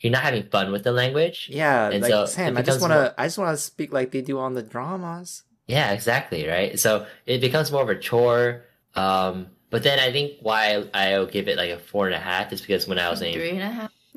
[0.00, 1.48] you're not having fun with the language.
[1.52, 1.90] Yeah.
[1.90, 4.38] And like so Sam, I just wanna more- I just wanna speak like they do
[4.38, 5.42] on the dramas.
[5.66, 6.78] Yeah, exactly, right?
[6.78, 8.62] So it becomes more of a chore.
[8.94, 12.52] Um, but then I think why I'll give it like a four and a half
[12.52, 13.92] is because when I was in Three and a half.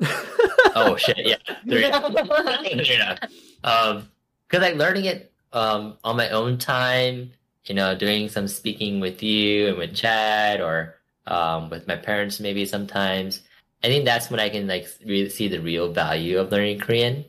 [0.74, 1.36] oh shit, yeah,
[1.68, 1.82] three,
[2.84, 3.18] three and a half.
[3.64, 4.08] Um,
[4.48, 7.32] because like learning it um on my own time,
[7.64, 10.96] you know, doing some speaking with you and with Chad or
[11.26, 13.42] um with my parents maybe sometimes.
[13.82, 17.24] I think that's when I can like really see the real value of learning Korean.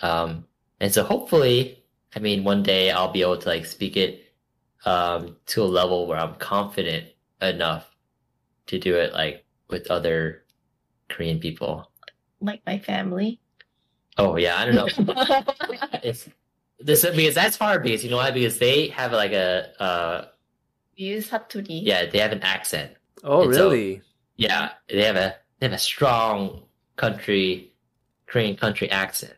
[0.00, 0.44] Um,
[0.80, 1.82] and so hopefully,
[2.14, 4.18] I mean, one day I'll be able to like speak it
[4.84, 7.06] um to a level where I'm confident
[7.40, 7.88] enough
[8.66, 10.42] to do it like with other
[11.08, 11.90] Korean people.
[12.40, 13.40] like my family.
[14.18, 14.88] Oh yeah, I don't know.
[16.02, 16.28] it's
[16.80, 18.30] this because that's hard because you know why?
[18.30, 20.24] Because they have like a uh
[20.98, 21.80] We use saturi.
[21.82, 22.92] yeah they have an accent.
[23.24, 24.02] oh And so- really?
[24.36, 26.63] Yeah, they have a they have a strong
[26.95, 27.73] country
[28.27, 29.35] Korean country accent.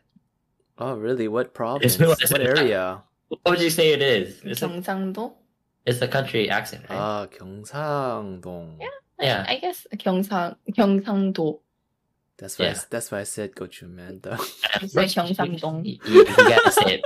[0.78, 1.28] Oh really?
[1.28, 1.98] What province?
[2.00, 2.58] realized What that.
[2.58, 3.02] area?
[3.28, 4.40] What would you say it is?
[4.42, 5.32] It's a, 경상도.
[5.86, 6.98] it's a country accent, right?
[6.98, 8.80] Ah, 경상동.
[8.80, 8.88] Yeah.
[9.20, 9.44] Yeah.
[9.46, 11.60] I guess 경상 경상도.
[12.38, 12.66] That's why.
[12.66, 12.80] I, Yeah.
[12.90, 14.38] that's why I said go Amanda.
[14.80, 15.84] You say 경상동.
[15.84, 17.04] You, you, you gotta say it.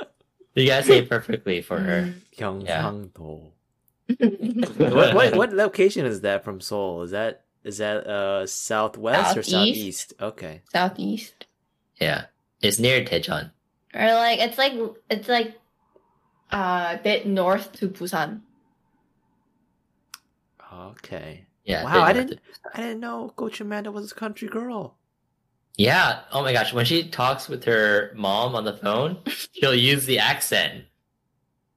[0.54, 2.14] You gotta say it perfectly for her.
[2.38, 3.50] 경상도.
[4.08, 4.78] Mm.
[4.78, 7.02] what, what what location is that from Seoul?
[7.02, 10.09] Is that is that uh southwest or Southeast.
[10.11, 10.13] southeast?
[10.21, 10.61] Okay.
[10.71, 11.45] Southeast.
[11.99, 12.25] Yeah,
[12.61, 13.51] it's near Daejeon.
[13.93, 14.73] Or like it's like
[15.09, 15.59] it's like
[16.51, 18.41] uh, a bit north to Busan.
[20.73, 21.45] Okay.
[21.65, 21.83] Yeah.
[21.83, 22.39] wow, I didn't
[22.73, 24.97] I didn't know Gochu Amanda was a country girl.
[25.77, 26.21] Yeah.
[26.31, 26.73] Oh my gosh.
[26.73, 29.19] When she talks with her mom on the phone,
[29.53, 30.85] she'll use the accent.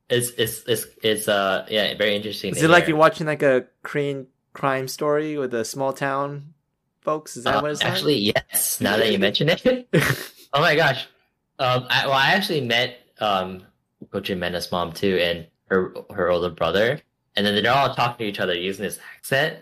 [0.08, 2.52] It's it's it's it's uh yeah very interesting.
[2.52, 6.54] Is to it like you're watching like a Korean crime story with the small town
[7.00, 7.36] folks?
[7.36, 8.80] Is that Uh, what it's actually yes.
[8.80, 9.88] Now that you mention it,
[10.52, 11.06] oh my gosh.
[11.58, 13.62] Um, I, well, I actually met um
[14.10, 17.00] Gochu Amanda's mom too, and her her older brother,
[17.36, 19.58] and then they're all talking to each other using this accent,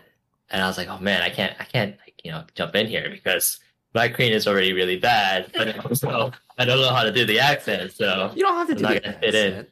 [0.49, 2.87] and I was like, oh man, I can't I can't like you know jump in
[2.87, 3.59] here because
[3.93, 7.39] my Korean is already really bad, but also I don't know how to do the
[7.39, 9.47] accent, so You don't have to do the gonna fit in.
[9.53, 9.69] accent.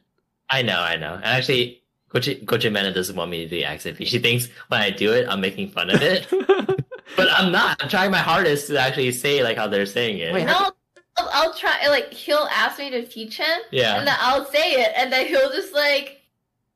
[0.50, 1.14] I know, I know.
[1.14, 1.79] And actually,
[2.12, 4.04] Gochi Gochimena doesn't want me to do the accent.
[4.06, 6.26] She thinks when I do it, I'm making fun of it,
[7.16, 7.80] but I'm not.
[7.82, 10.32] I'm trying my hardest to actually say like how they're saying it.
[10.34, 10.72] Wait, No,
[11.16, 11.86] I'll, I'll try.
[11.88, 13.98] Like he'll ask me to teach him, yeah.
[13.98, 16.16] and then I'll say it, and then he'll just like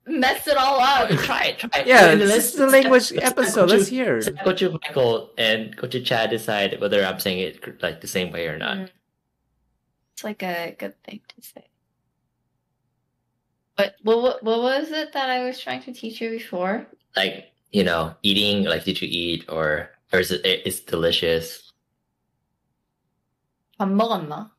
[0.06, 1.08] mess it all up.
[1.10, 1.86] try it, try it.
[1.86, 3.70] yeah, And this is the language let's- episode.
[3.70, 4.20] Let's hear.
[4.20, 8.46] Let Gochu Michael and Gochu Chad decide whether I'm saying it like the same way
[8.46, 8.76] or not.
[8.76, 8.90] Mm.
[10.12, 11.64] It's like a good thing to say.
[13.75, 16.87] But what, what what was it that I was trying to teach you before?
[17.15, 18.65] Like you know, eating.
[18.65, 20.41] Like, did you eat or or is it?
[20.43, 21.71] It's delicious.
[23.79, 24.51] 밥 먹었나?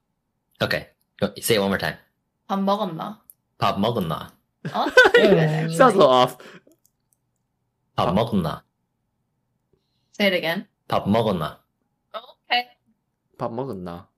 [0.62, 0.88] Okay,
[1.20, 1.96] go, say it one more time.
[2.48, 3.20] 밥 먹었나?
[3.58, 4.32] 밥 먹었나?
[4.74, 5.76] Oh, that's pretty good, actually.
[5.76, 6.36] Sounds a little off.
[7.96, 8.62] 밥 먹었나?
[10.12, 10.66] Say it again.
[10.88, 11.60] 밥 먹었나?
[12.14, 12.64] Okay.
[13.36, 14.08] 밥 먹었나?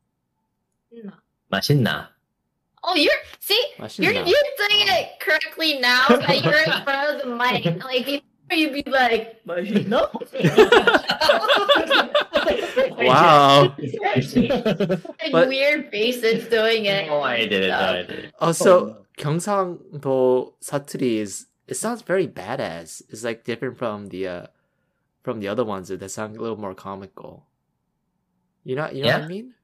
[0.92, 1.12] No.
[1.50, 2.14] 맛있나?
[2.84, 4.26] Oh, you're see, you're 맛있나?
[4.26, 7.62] you're doing it correctly now that you're in front of the mic.
[7.84, 10.10] Like before, you'd be like, "맛있나?"
[12.98, 13.74] Wow.
[13.78, 17.06] like But- weird faces doing it.
[17.06, 17.70] No, I didn't.
[17.70, 18.34] No, I didn't.
[18.40, 23.02] Also, 경상도 사투리 is it sounds very badass.
[23.10, 24.46] It's like different from the uh
[25.22, 27.46] from the other ones that sound a little more comical.
[28.64, 29.28] You know, you know what I Yeah.
[29.28, 29.54] mean?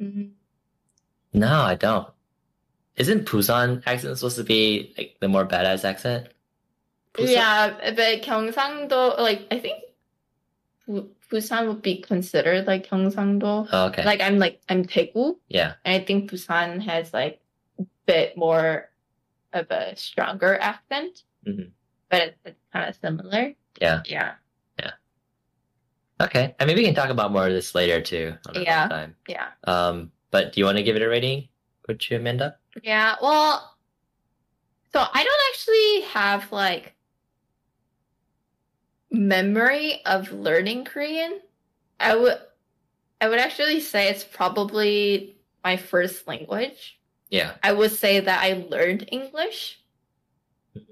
[0.00, 0.30] Mhm.
[1.33, 2.07] No, I don't.
[2.97, 6.27] Isn't Busan accent supposed to be like the more badass accent?
[7.13, 7.31] Busan?
[7.31, 9.83] Yeah, but Gyeongsangdo, like I think
[11.31, 13.69] Busan would be considered like Gyeongsangdo.
[13.71, 14.03] Oh, okay.
[14.03, 15.37] Like I'm like I'm Daegu.
[15.47, 15.73] Yeah.
[15.85, 17.39] And I think Busan has like
[17.79, 18.89] a bit more
[19.53, 21.69] of a stronger accent, mm-hmm.
[22.09, 23.53] but it's, it's kind of similar.
[23.81, 24.01] Yeah.
[24.05, 24.33] Yeah.
[24.79, 24.91] Yeah.
[26.21, 26.55] Okay.
[26.59, 28.35] I mean, we can talk about more of this later too.
[28.53, 28.87] Yeah.
[28.89, 29.15] Time.
[29.27, 29.47] Yeah.
[29.63, 31.49] Um but do you want to give it a rating?
[31.87, 32.57] Would you, Amanda?
[32.83, 33.15] yeah.
[33.21, 33.75] Well,
[34.93, 36.93] so I don't actually have like
[39.11, 41.39] memory of learning Korean.
[41.99, 42.37] I would,
[43.19, 46.99] I would actually say it's probably my first language.
[47.29, 47.53] Yeah.
[47.63, 49.79] I would say that I learned English.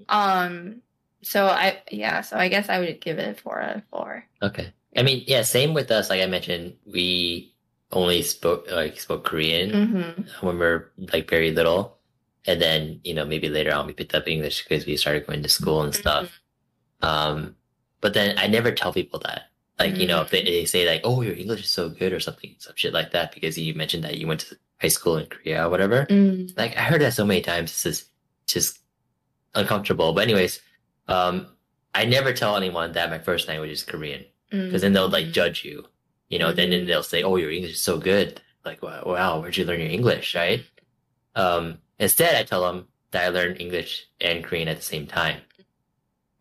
[0.08, 0.82] Um,
[1.22, 4.26] so I yeah, so I guess I would give it four out of four.
[4.42, 4.72] Okay.
[4.96, 5.44] I mean, yeah.
[5.44, 6.10] Same with us.
[6.10, 7.54] Like I mentioned, we
[7.92, 10.46] only spoke like spoke Korean Mm-hmm.
[10.46, 11.98] when we are like very little,
[12.46, 15.44] and then you know maybe later on we picked up English because we started going
[15.44, 16.40] to school and stuff.
[17.02, 17.56] Um,
[18.02, 19.44] but then I never tell people that.
[19.80, 22.20] Like you know, if they, they say like, "Oh, your English is so good" or
[22.20, 25.26] something, some shit like that, because you mentioned that you went to high school in
[25.28, 26.06] Korea or whatever.
[26.10, 26.52] Mm.
[26.58, 27.72] like I heard that so many times.
[27.72, 28.10] It's just,
[28.46, 28.80] just
[29.56, 30.12] uncomfortable.
[30.14, 30.60] But anyways,
[31.08, 31.48] um,
[31.96, 35.64] I never tell anyone that my first language is Korean because then they'll like judge
[35.64, 35.86] you.
[36.30, 39.40] You know, then then they'll say, "Oh, your English is so good." Like, wow, wow,
[39.40, 40.64] where'd you learn your English, right?
[41.36, 45.42] Um, instead, I tell them that I learned English and Korean at the same time.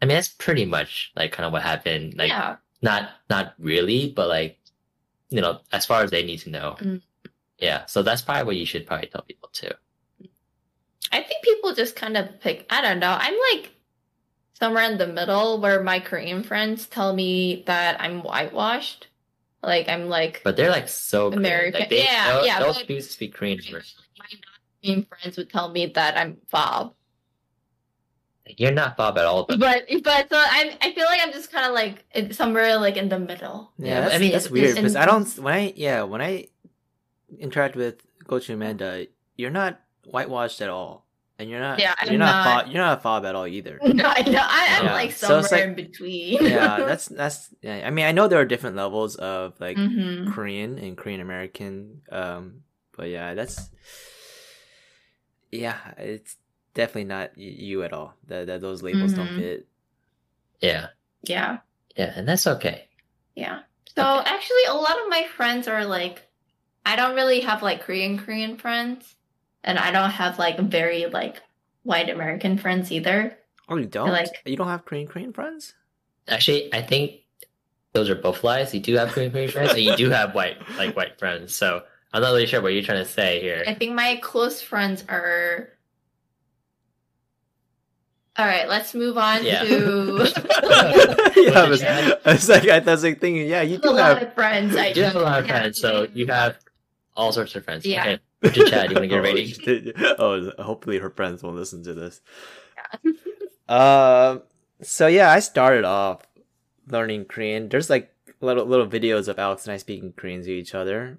[0.01, 2.15] I mean, that's pretty much like kind of what happened.
[2.17, 2.57] Like, yeah.
[2.83, 4.59] not not really, but like,
[5.31, 6.77] you know, as far as they need to know.
[6.81, 7.03] Mm.
[7.59, 9.73] Yeah, so that's probably what you should probably tell people too.
[11.11, 13.17] I think people just kind of pick I don't know.
[13.19, 13.73] I'm like
[14.55, 19.08] somewhere in the middle where my Korean friends tell me that I'm whitewashed.
[19.63, 22.87] Like I'm like But they're like so American- Like, they, yeah, they'll, yeah, They'll but-
[22.87, 23.97] choose to speak Korean first.
[24.19, 26.95] my non-Korean friends would tell me that I'm fob.
[28.57, 31.53] You're not fob at all, but But but so I'm I feel like I'm just
[31.53, 33.73] kind of like somewhere like in the middle.
[33.79, 36.47] Yeah, Yeah, I mean, that's it's- weird because I don't when I yeah when I
[37.39, 39.07] interact with Gochu Amanda,
[39.37, 41.05] you're not whitewashed at all,
[41.39, 42.65] and you're not Yeah, you're I'm not, not.
[42.65, 43.79] fob, you're not a fob at all either.
[43.85, 44.41] No, I know.
[44.43, 46.45] I, I'm Yeah, like so somewhere it's like- in between.
[46.45, 47.49] yeah, that's that's.
[47.63, 51.21] Yeah, I mean, I know there are different levels of like hmm Korean and Korean
[51.21, 52.63] American, um,
[52.97, 53.71] but yeah, that's
[55.51, 56.37] yeah, it's
[56.75, 58.15] definitely not y- you at all.
[58.27, 59.37] That that those labels don't Mhm.
[59.37, 59.69] fit.
[60.61, 60.89] yeah,
[61.23, 61.59] Yeah,
[61.97, 62.89] yeah, and that's okay.
[63.35, 63.61] yeah.
[63.97, 64.31] So Okay.
[64.31, 66.23] actually, a lot of my friends are like,
[66.85, 69.15] I don't really have like Korean Korean friends,
[69.65, 71.43] and I don't have like very like
[71.83, 73.37] white American friends either.
[73.69, 74.09] Oh, you don't?
[74.11, 75.75] like- you don't have Korean Korean friends?
[76.27, 77.21] Actually, I think
[77.93, 78.73] those are both lies.
[78.75, 81.55] You do have Korean Korean friends, and you do have white like white friends.
[81.55, 81.83] So
[82.13, 83.65] I'm not really sure what you're trying to say here.
[83.67, 85.71] I think my close friends are.
[88.37, 89.65] All right, let's move on Yeah.
[89.65, 90.33] to
[91.37, 92.21] yeah, I Was was, it Chad?
[92.25, 94.23] I was like, I was like thinking, yeah, you a do lot have.
[94.29, 94.77] of friends.
[94.77, 96.57] I You do have a lot of friends, so you have
[97.17, 97.85] all sorts of friends.
[97.85, 98.03] Yeah.
[98.03, 99.19] Okay, Richard Chad, you want to get a
[100.19, 100.53] Oh, rating?
[100.59, 102.21] Oh, hopefully her friends won't listen to this.
[103.05, 103.13] Yeah.
[103.69, 104.43] Um.
[104.81, 106.23] So yeah, I started off
[106.89, 107.69] learning Korean.
[107.69, 111.19] There's like little little videos of Alex and I speaking Korean to each other.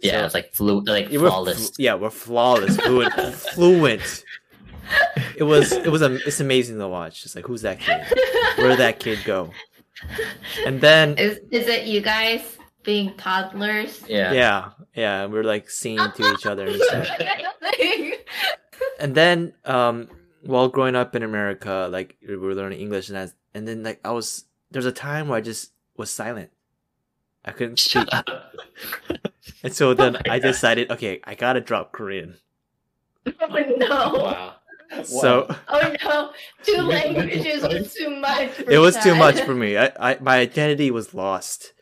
[0.00, 1.70] Yeah, So- it's like flu, like Yeah, we're flawless.
[1.70, 3.12] fl- yeah, we're flawless, fluent,
[3.54, 4.24] fluent.
[5.36, 7.24] It was it was a it's amazing to watch.
[7.24, 8.00] It's like who's that kid?
[8.58, 9.50] Where did that kid go?
[10.64, 14.02] And then Is is it you guys being toddlers?
[14.08, 14.32] Yeah.
[14.32, 17.08] yeah, yeah, we're like singing to each other and stuff.
[18.98, 20.08] And then um
[20.42, 24.00] while growing up in America, like we were learning English and as and then like
[24.04, 26.50] I was there's a time where I just was silent.
[27.44, 28.08] I couldn't speak.
[28.12, 28.28] Up.
[29.64, 30.48] And so then my I God.
[30.48, 32.36] decided, okay, I gotta drop Korean.
[33.26, 33.88] oh no!
[33.88, 34.54] Wow.
[35.04, 36.30] So Oh no!
[36.64, 38.50] Two languages was too much.
[38.50, 39.76] For it was too much for me.
[39.84, 41.72] I, I my identity was lost,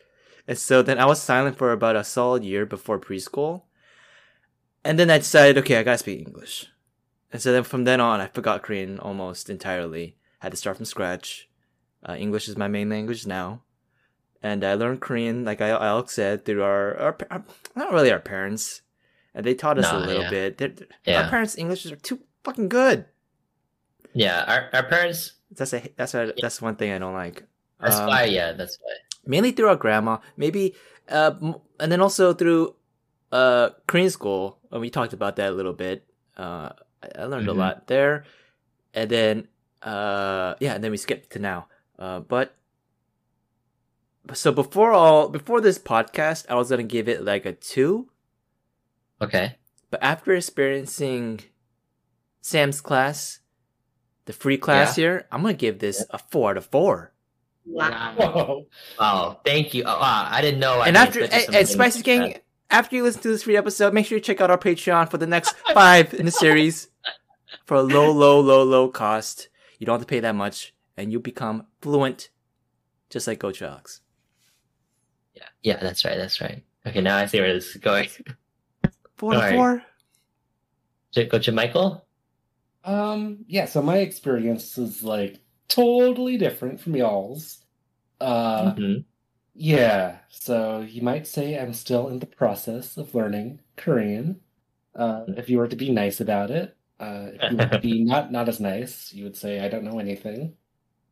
[0.47, 3.63] and so then I was silent for about a solid year before preschool,
[4.83, 6.67] and then I decided, okay, I gotta speak English,
[7.31, 10.17] and so then from then on, I forgot Korean almost entirely.
[10.39, 11.47] had to start from scratch.
[12.07, 13.61] Uh, English is my main language now,
[14.41, 17.43] and I learned Korean, like I, Alex said, through our, our, our
[17.75, 18.81] not really our parents,
[19.35, 20.29] and they taught us a little yeah.
[20.31, 20.57] bit.
[20.57, 21.21] They're- they're- Yeah.
[21.23, 23.05] Our parents' English are too fucking good.
[24.13, 24.43] Yeah.
[24.47, 25.33] Our our parents.
[25.51, 27.43] That's a that's a that's one thing I don't like.
[27.79, 28.25] That's Um, why.
[28.25, 28.51] Yeah.
[28.53, 28.93] That's why.
[29.25, 30.73] Mainly through our grandma, maybe,
[31.09, 31.33] uh,
[31.79, 32.75] and then also through
[33.31, 34.59] uh Korean school.
[34.71, 36.05] And we talked about that a little bit.
[36.37, 36.69] Uh,
[37.17, 37.51] I, learned Mhm.
[37.51, 38.25] a lot there,
[38.93, 39.47] and then
[39.81, 41.67] uh, yeah, and then we skipped to now.
[41.97, 42.55] Uh, but
[44.33, 48.09] so before all before this podcast, I was gonna give it like a two,
[49.21, 49.57] Okay.
[49.89, 51.41] but after experiencing
[52.41, 53.39] Sam's class,
[54.25, 57.10] the free class here, I'm gonna give this a four out of four.
[57.65, 58.13] Wow.
[58.17, 58.67] Whoa.
[58.99, 59.39] Wow.
[59.45, 59.83] Thank you.
[59.85, 60.27] Oh, wow.
[60.29, 60.79] I didn't know.
[60.79, 62.35] I and didn't after expect and, and Spicy like Gang,
[62.69, 65.17] after you listen to this free episode, make sure you check out our Patreon for
[65.17, 66.89] the next five in the series
[67.65, 69.49] for a low, low, low, low cost.
[69.79, 72.29] You don't have to pay that much, and you become fluent,
[73.09, 74.01] just like Gochu Alex.
[75.33, 75.43] Yeah.
[75.63, 75.77] Yeah.
[75.81, 76.17] That's right.
[76.17, 76.63] That's right.
[76.85, 77.01] Okay.
[77.01, 78.09] Now I see where this is going.
[79.17, 79.83] Four to four.
[81.13, 82.07] Should go to Michael.
[82.83, 85.39] Um, yeah, so my experience is like
[85.73, 87.63] totally different from y'all's.
[88.19, 89.05] Uh, Mhm.
[89.53, 94.41] yeah, so you might say I'm still in the process of learning Korean.
[94.95, 98.03] Uh, if you were to be nice about it, uh, if you were to be
[98.13, 100.55] not not as nice, you would say I don't know anything.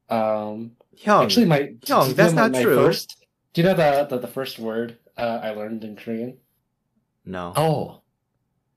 [0.09, 2.75] Um, Hyung, actually, my Hyung, do you know that's my- not my true.
[2.75, 6.37] First, do you know the the, the first word uh, I learned in Korean?
[7.25, 7.53] no.
[7.55, 8.01] Oh,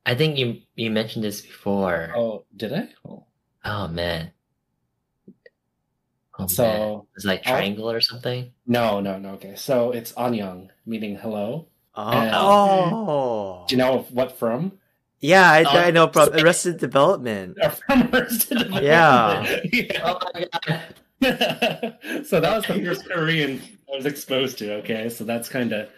[0.07, 2.13] I think you you mentioned this before.
[2.15, 2.89] Oh, Oh, did I?
[3.65, 3.89] Oh.
[3.89, 4.33] man.
[6.43, 6.49] Oh, man.
[6.49, 8.53] So It's like I'll- triangle or something.
[8.67, 9.31] no, no, no.
[9.35, 11.67] Okay, so it's annyeong, meaning hello.
[11.95, 13.65] Oh, And- oh.
[13.69, 14.73] Do you know what from?
[15.21, 17.57] yeah, I, Oh, I know from Arrested Development.
[17.87, 18.85] From Arrested Development.
[18.85, 19.61] Yeah.
[19.73, 20.01] Yeah.
[20.05, 20.81] Oh my god.
[22.27, 23.61] so that was the first Korean
[23.93, 24.75] I was exposed to.
[24.83, 25.89] Okay, so that's kind of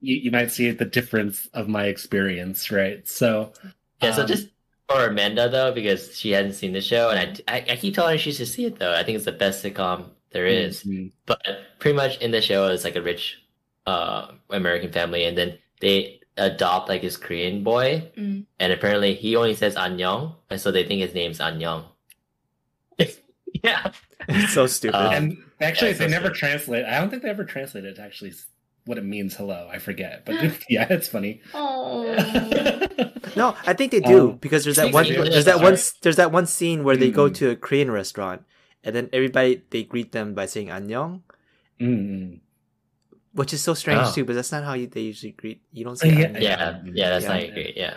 [0.00, 3.06] you, you might see the difference of my experience, right?
[3.06, 3.52] So
[4.02, 4.48] Yeah, so um, just
[4.88, 8.12] for Amanda though, because she hasn't seen the show, and I, I, I keep telling
[8.14, 8.92] her she should see it though.
[8.94, 10.82] I think it's the best sitcom there is.
[10.84, 11.12] Mhm.
[11.26, 11.42] But
[11.78, 13.38] pretty much in the show, it's like a rich
[13.86, 18.44] uh, American family, and then they adopt like this Korean boy, Mm.
[18.60, 21.84] and apparently he only says Annyeong, and so they think his name's Annyeong.
[23.62, 23.92] yeah.
[24.28, 24.96] It's so stupid.
[24.96, 26.36] Um, and actually, yeah, they so never sweet.
[26.38, 26.84] translate.
[26.84, 28.32] I don't think they ever translate it actually
[28.86, 30.34] what it means hello i forget but
[30.70, 31.42] yeah it's funny
[33.36, 36.32] no i think they do um, because there's that one there's that one there's that
[36.32, 37.00] one scene where mm.
[37.00, 37.34] they go mm.
[37.34, 38.42] to a korean restaurant
[38.84, 41.20] and then everybody they greet them by saying annyeong
[41.80, 42.38] mm.
[43.34, 44.12] which is so strange oh.
[44.12, 46.56] too but that's not how you, they usually greet you don't say yeah yeah, yeah
[46.72, 46.94] mm-hmm.
[46.94, 47.28] that's yeah.
[47.28, 47.96] not great yeah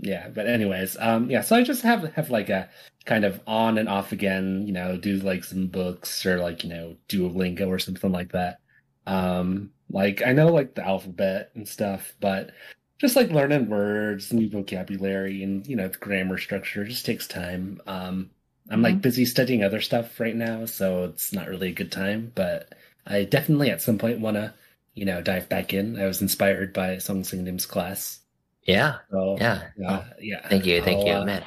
[0.00, 2.68] yeah but anyways um yeah so i just have have like a
[3.04, 6.70] kind of on and off again you know do like some books or like you
[6.70, 8.58] know duolingo or something like that
[9.06, 12.50] um like i know like the alphabet and stuff but
[12.98, 17.80] just like learning words new vocabulary and you know the grammar structure just takes time
[17.86, 18.30] um
[18.70, 22.32] i'm like busy studying other stuff right now so it's not really a good time
[22.34, 22.74] but
[23.06, 24.52] i definitely at some point want to
[24.94, 28.20] you know dive back in i was inspired by Seonsangnim's class
[28.66, 28.98] Yeah.
[29.10, 29.62] so Yeah.
[29.76, 30.48] yeah, yeah.
[30.48, 30.80] Thank you.
[30.82, 31.44] Thank I'll, you, uh, man.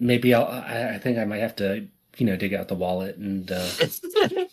[0.00, 0.46] Maybe I'll.
[0.46, 3.68] I, I think I might have to, you know, dig out the wallet and uh,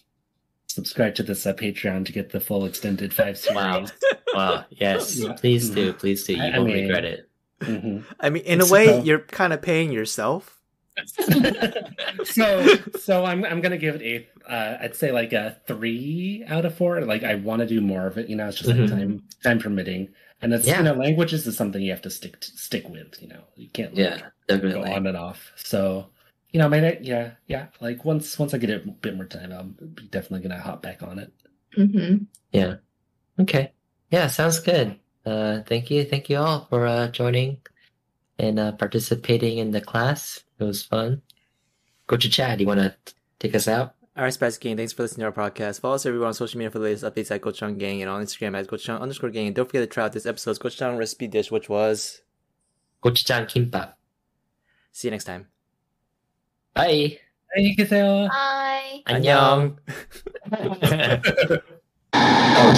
[0.75, 3.55] subscribe to this uh, Patreon to get the full extended five series.
[3.55, 3.85] Wow.
[4.33, 4.65] Wow.
[4.69, 5.17] Yes.
[5.17, 5.31] Yeah.
[5.31, 5.93] Please do.
[5.93, 6.33] Please do.
[6.35, 7.29] You I- I won't mean- regret it.
[7.61, 8.03] Mhm.
[8.19, 10.59] I mean, in a It's way, you're kind of paying yourself.
[12.25, 14.51] so, so I'm I'm gonna give it a.
[14.51, 16.99] Uh, I'd say like a three out of four.
[17.01, 18.29] Like I want to do more of it.
[18.29, 18.89] You know, it's just like Mhm.
[18.89, 20.09] time time permitting,
[20.41, 20.77] and it's Yeah.
[20.79, 23.21] you know languages is something you have to stick to, stick with.
[23.21, 24.57] You know, you can't like, Yeah.
[24.57, 25.51] go on and off.
[25.55, 26.07] So,
[26.55, 27.67] you know, I mean, I- yeah, yeah.
[27.81, 29.75] Like once once I get a bit more time, I'm
[30.09, 31.33] definitely gonna hop back on it.
[31.75, 32.23] hmm
[32.53, 32.75] Yeah.
[33.37, 33.73] Okay.
[34.09, 34.97] Yeah, sounds good.
[35.25, 37.57] Uh, thank you, thank you all for uh, joining
[38.39, 40.45] and uh, participating in the class.
[40.57, 41.23] It was fun.
[42.07, 42.95] Gochu Chad, you want to
[43.39, 43.95] take us out?
[44.17, 45.81] Alright, Spice Gang, thanks for listening to our podcast.
[45.81, 48.23] Follow us everywhere on social media for the latest updates at Gochujang Gang and on
[48.23, 49.47] Instagram at Gochujang underscore gang.
[49.47, 52.21] And don't forget to try out this episode's Gochujang recipe dish, which was.
[53.03, 53.95] Gochujang kimbap.
[54.93, 55.47] See you next time.
[56.75, 57.17] 바이.
[57.55, 58.27] 안녕히 계세요.
[58.29, 59.01] 바이.
[59.05, 59.77] 안녕.
[62.17, 62.73] Oh,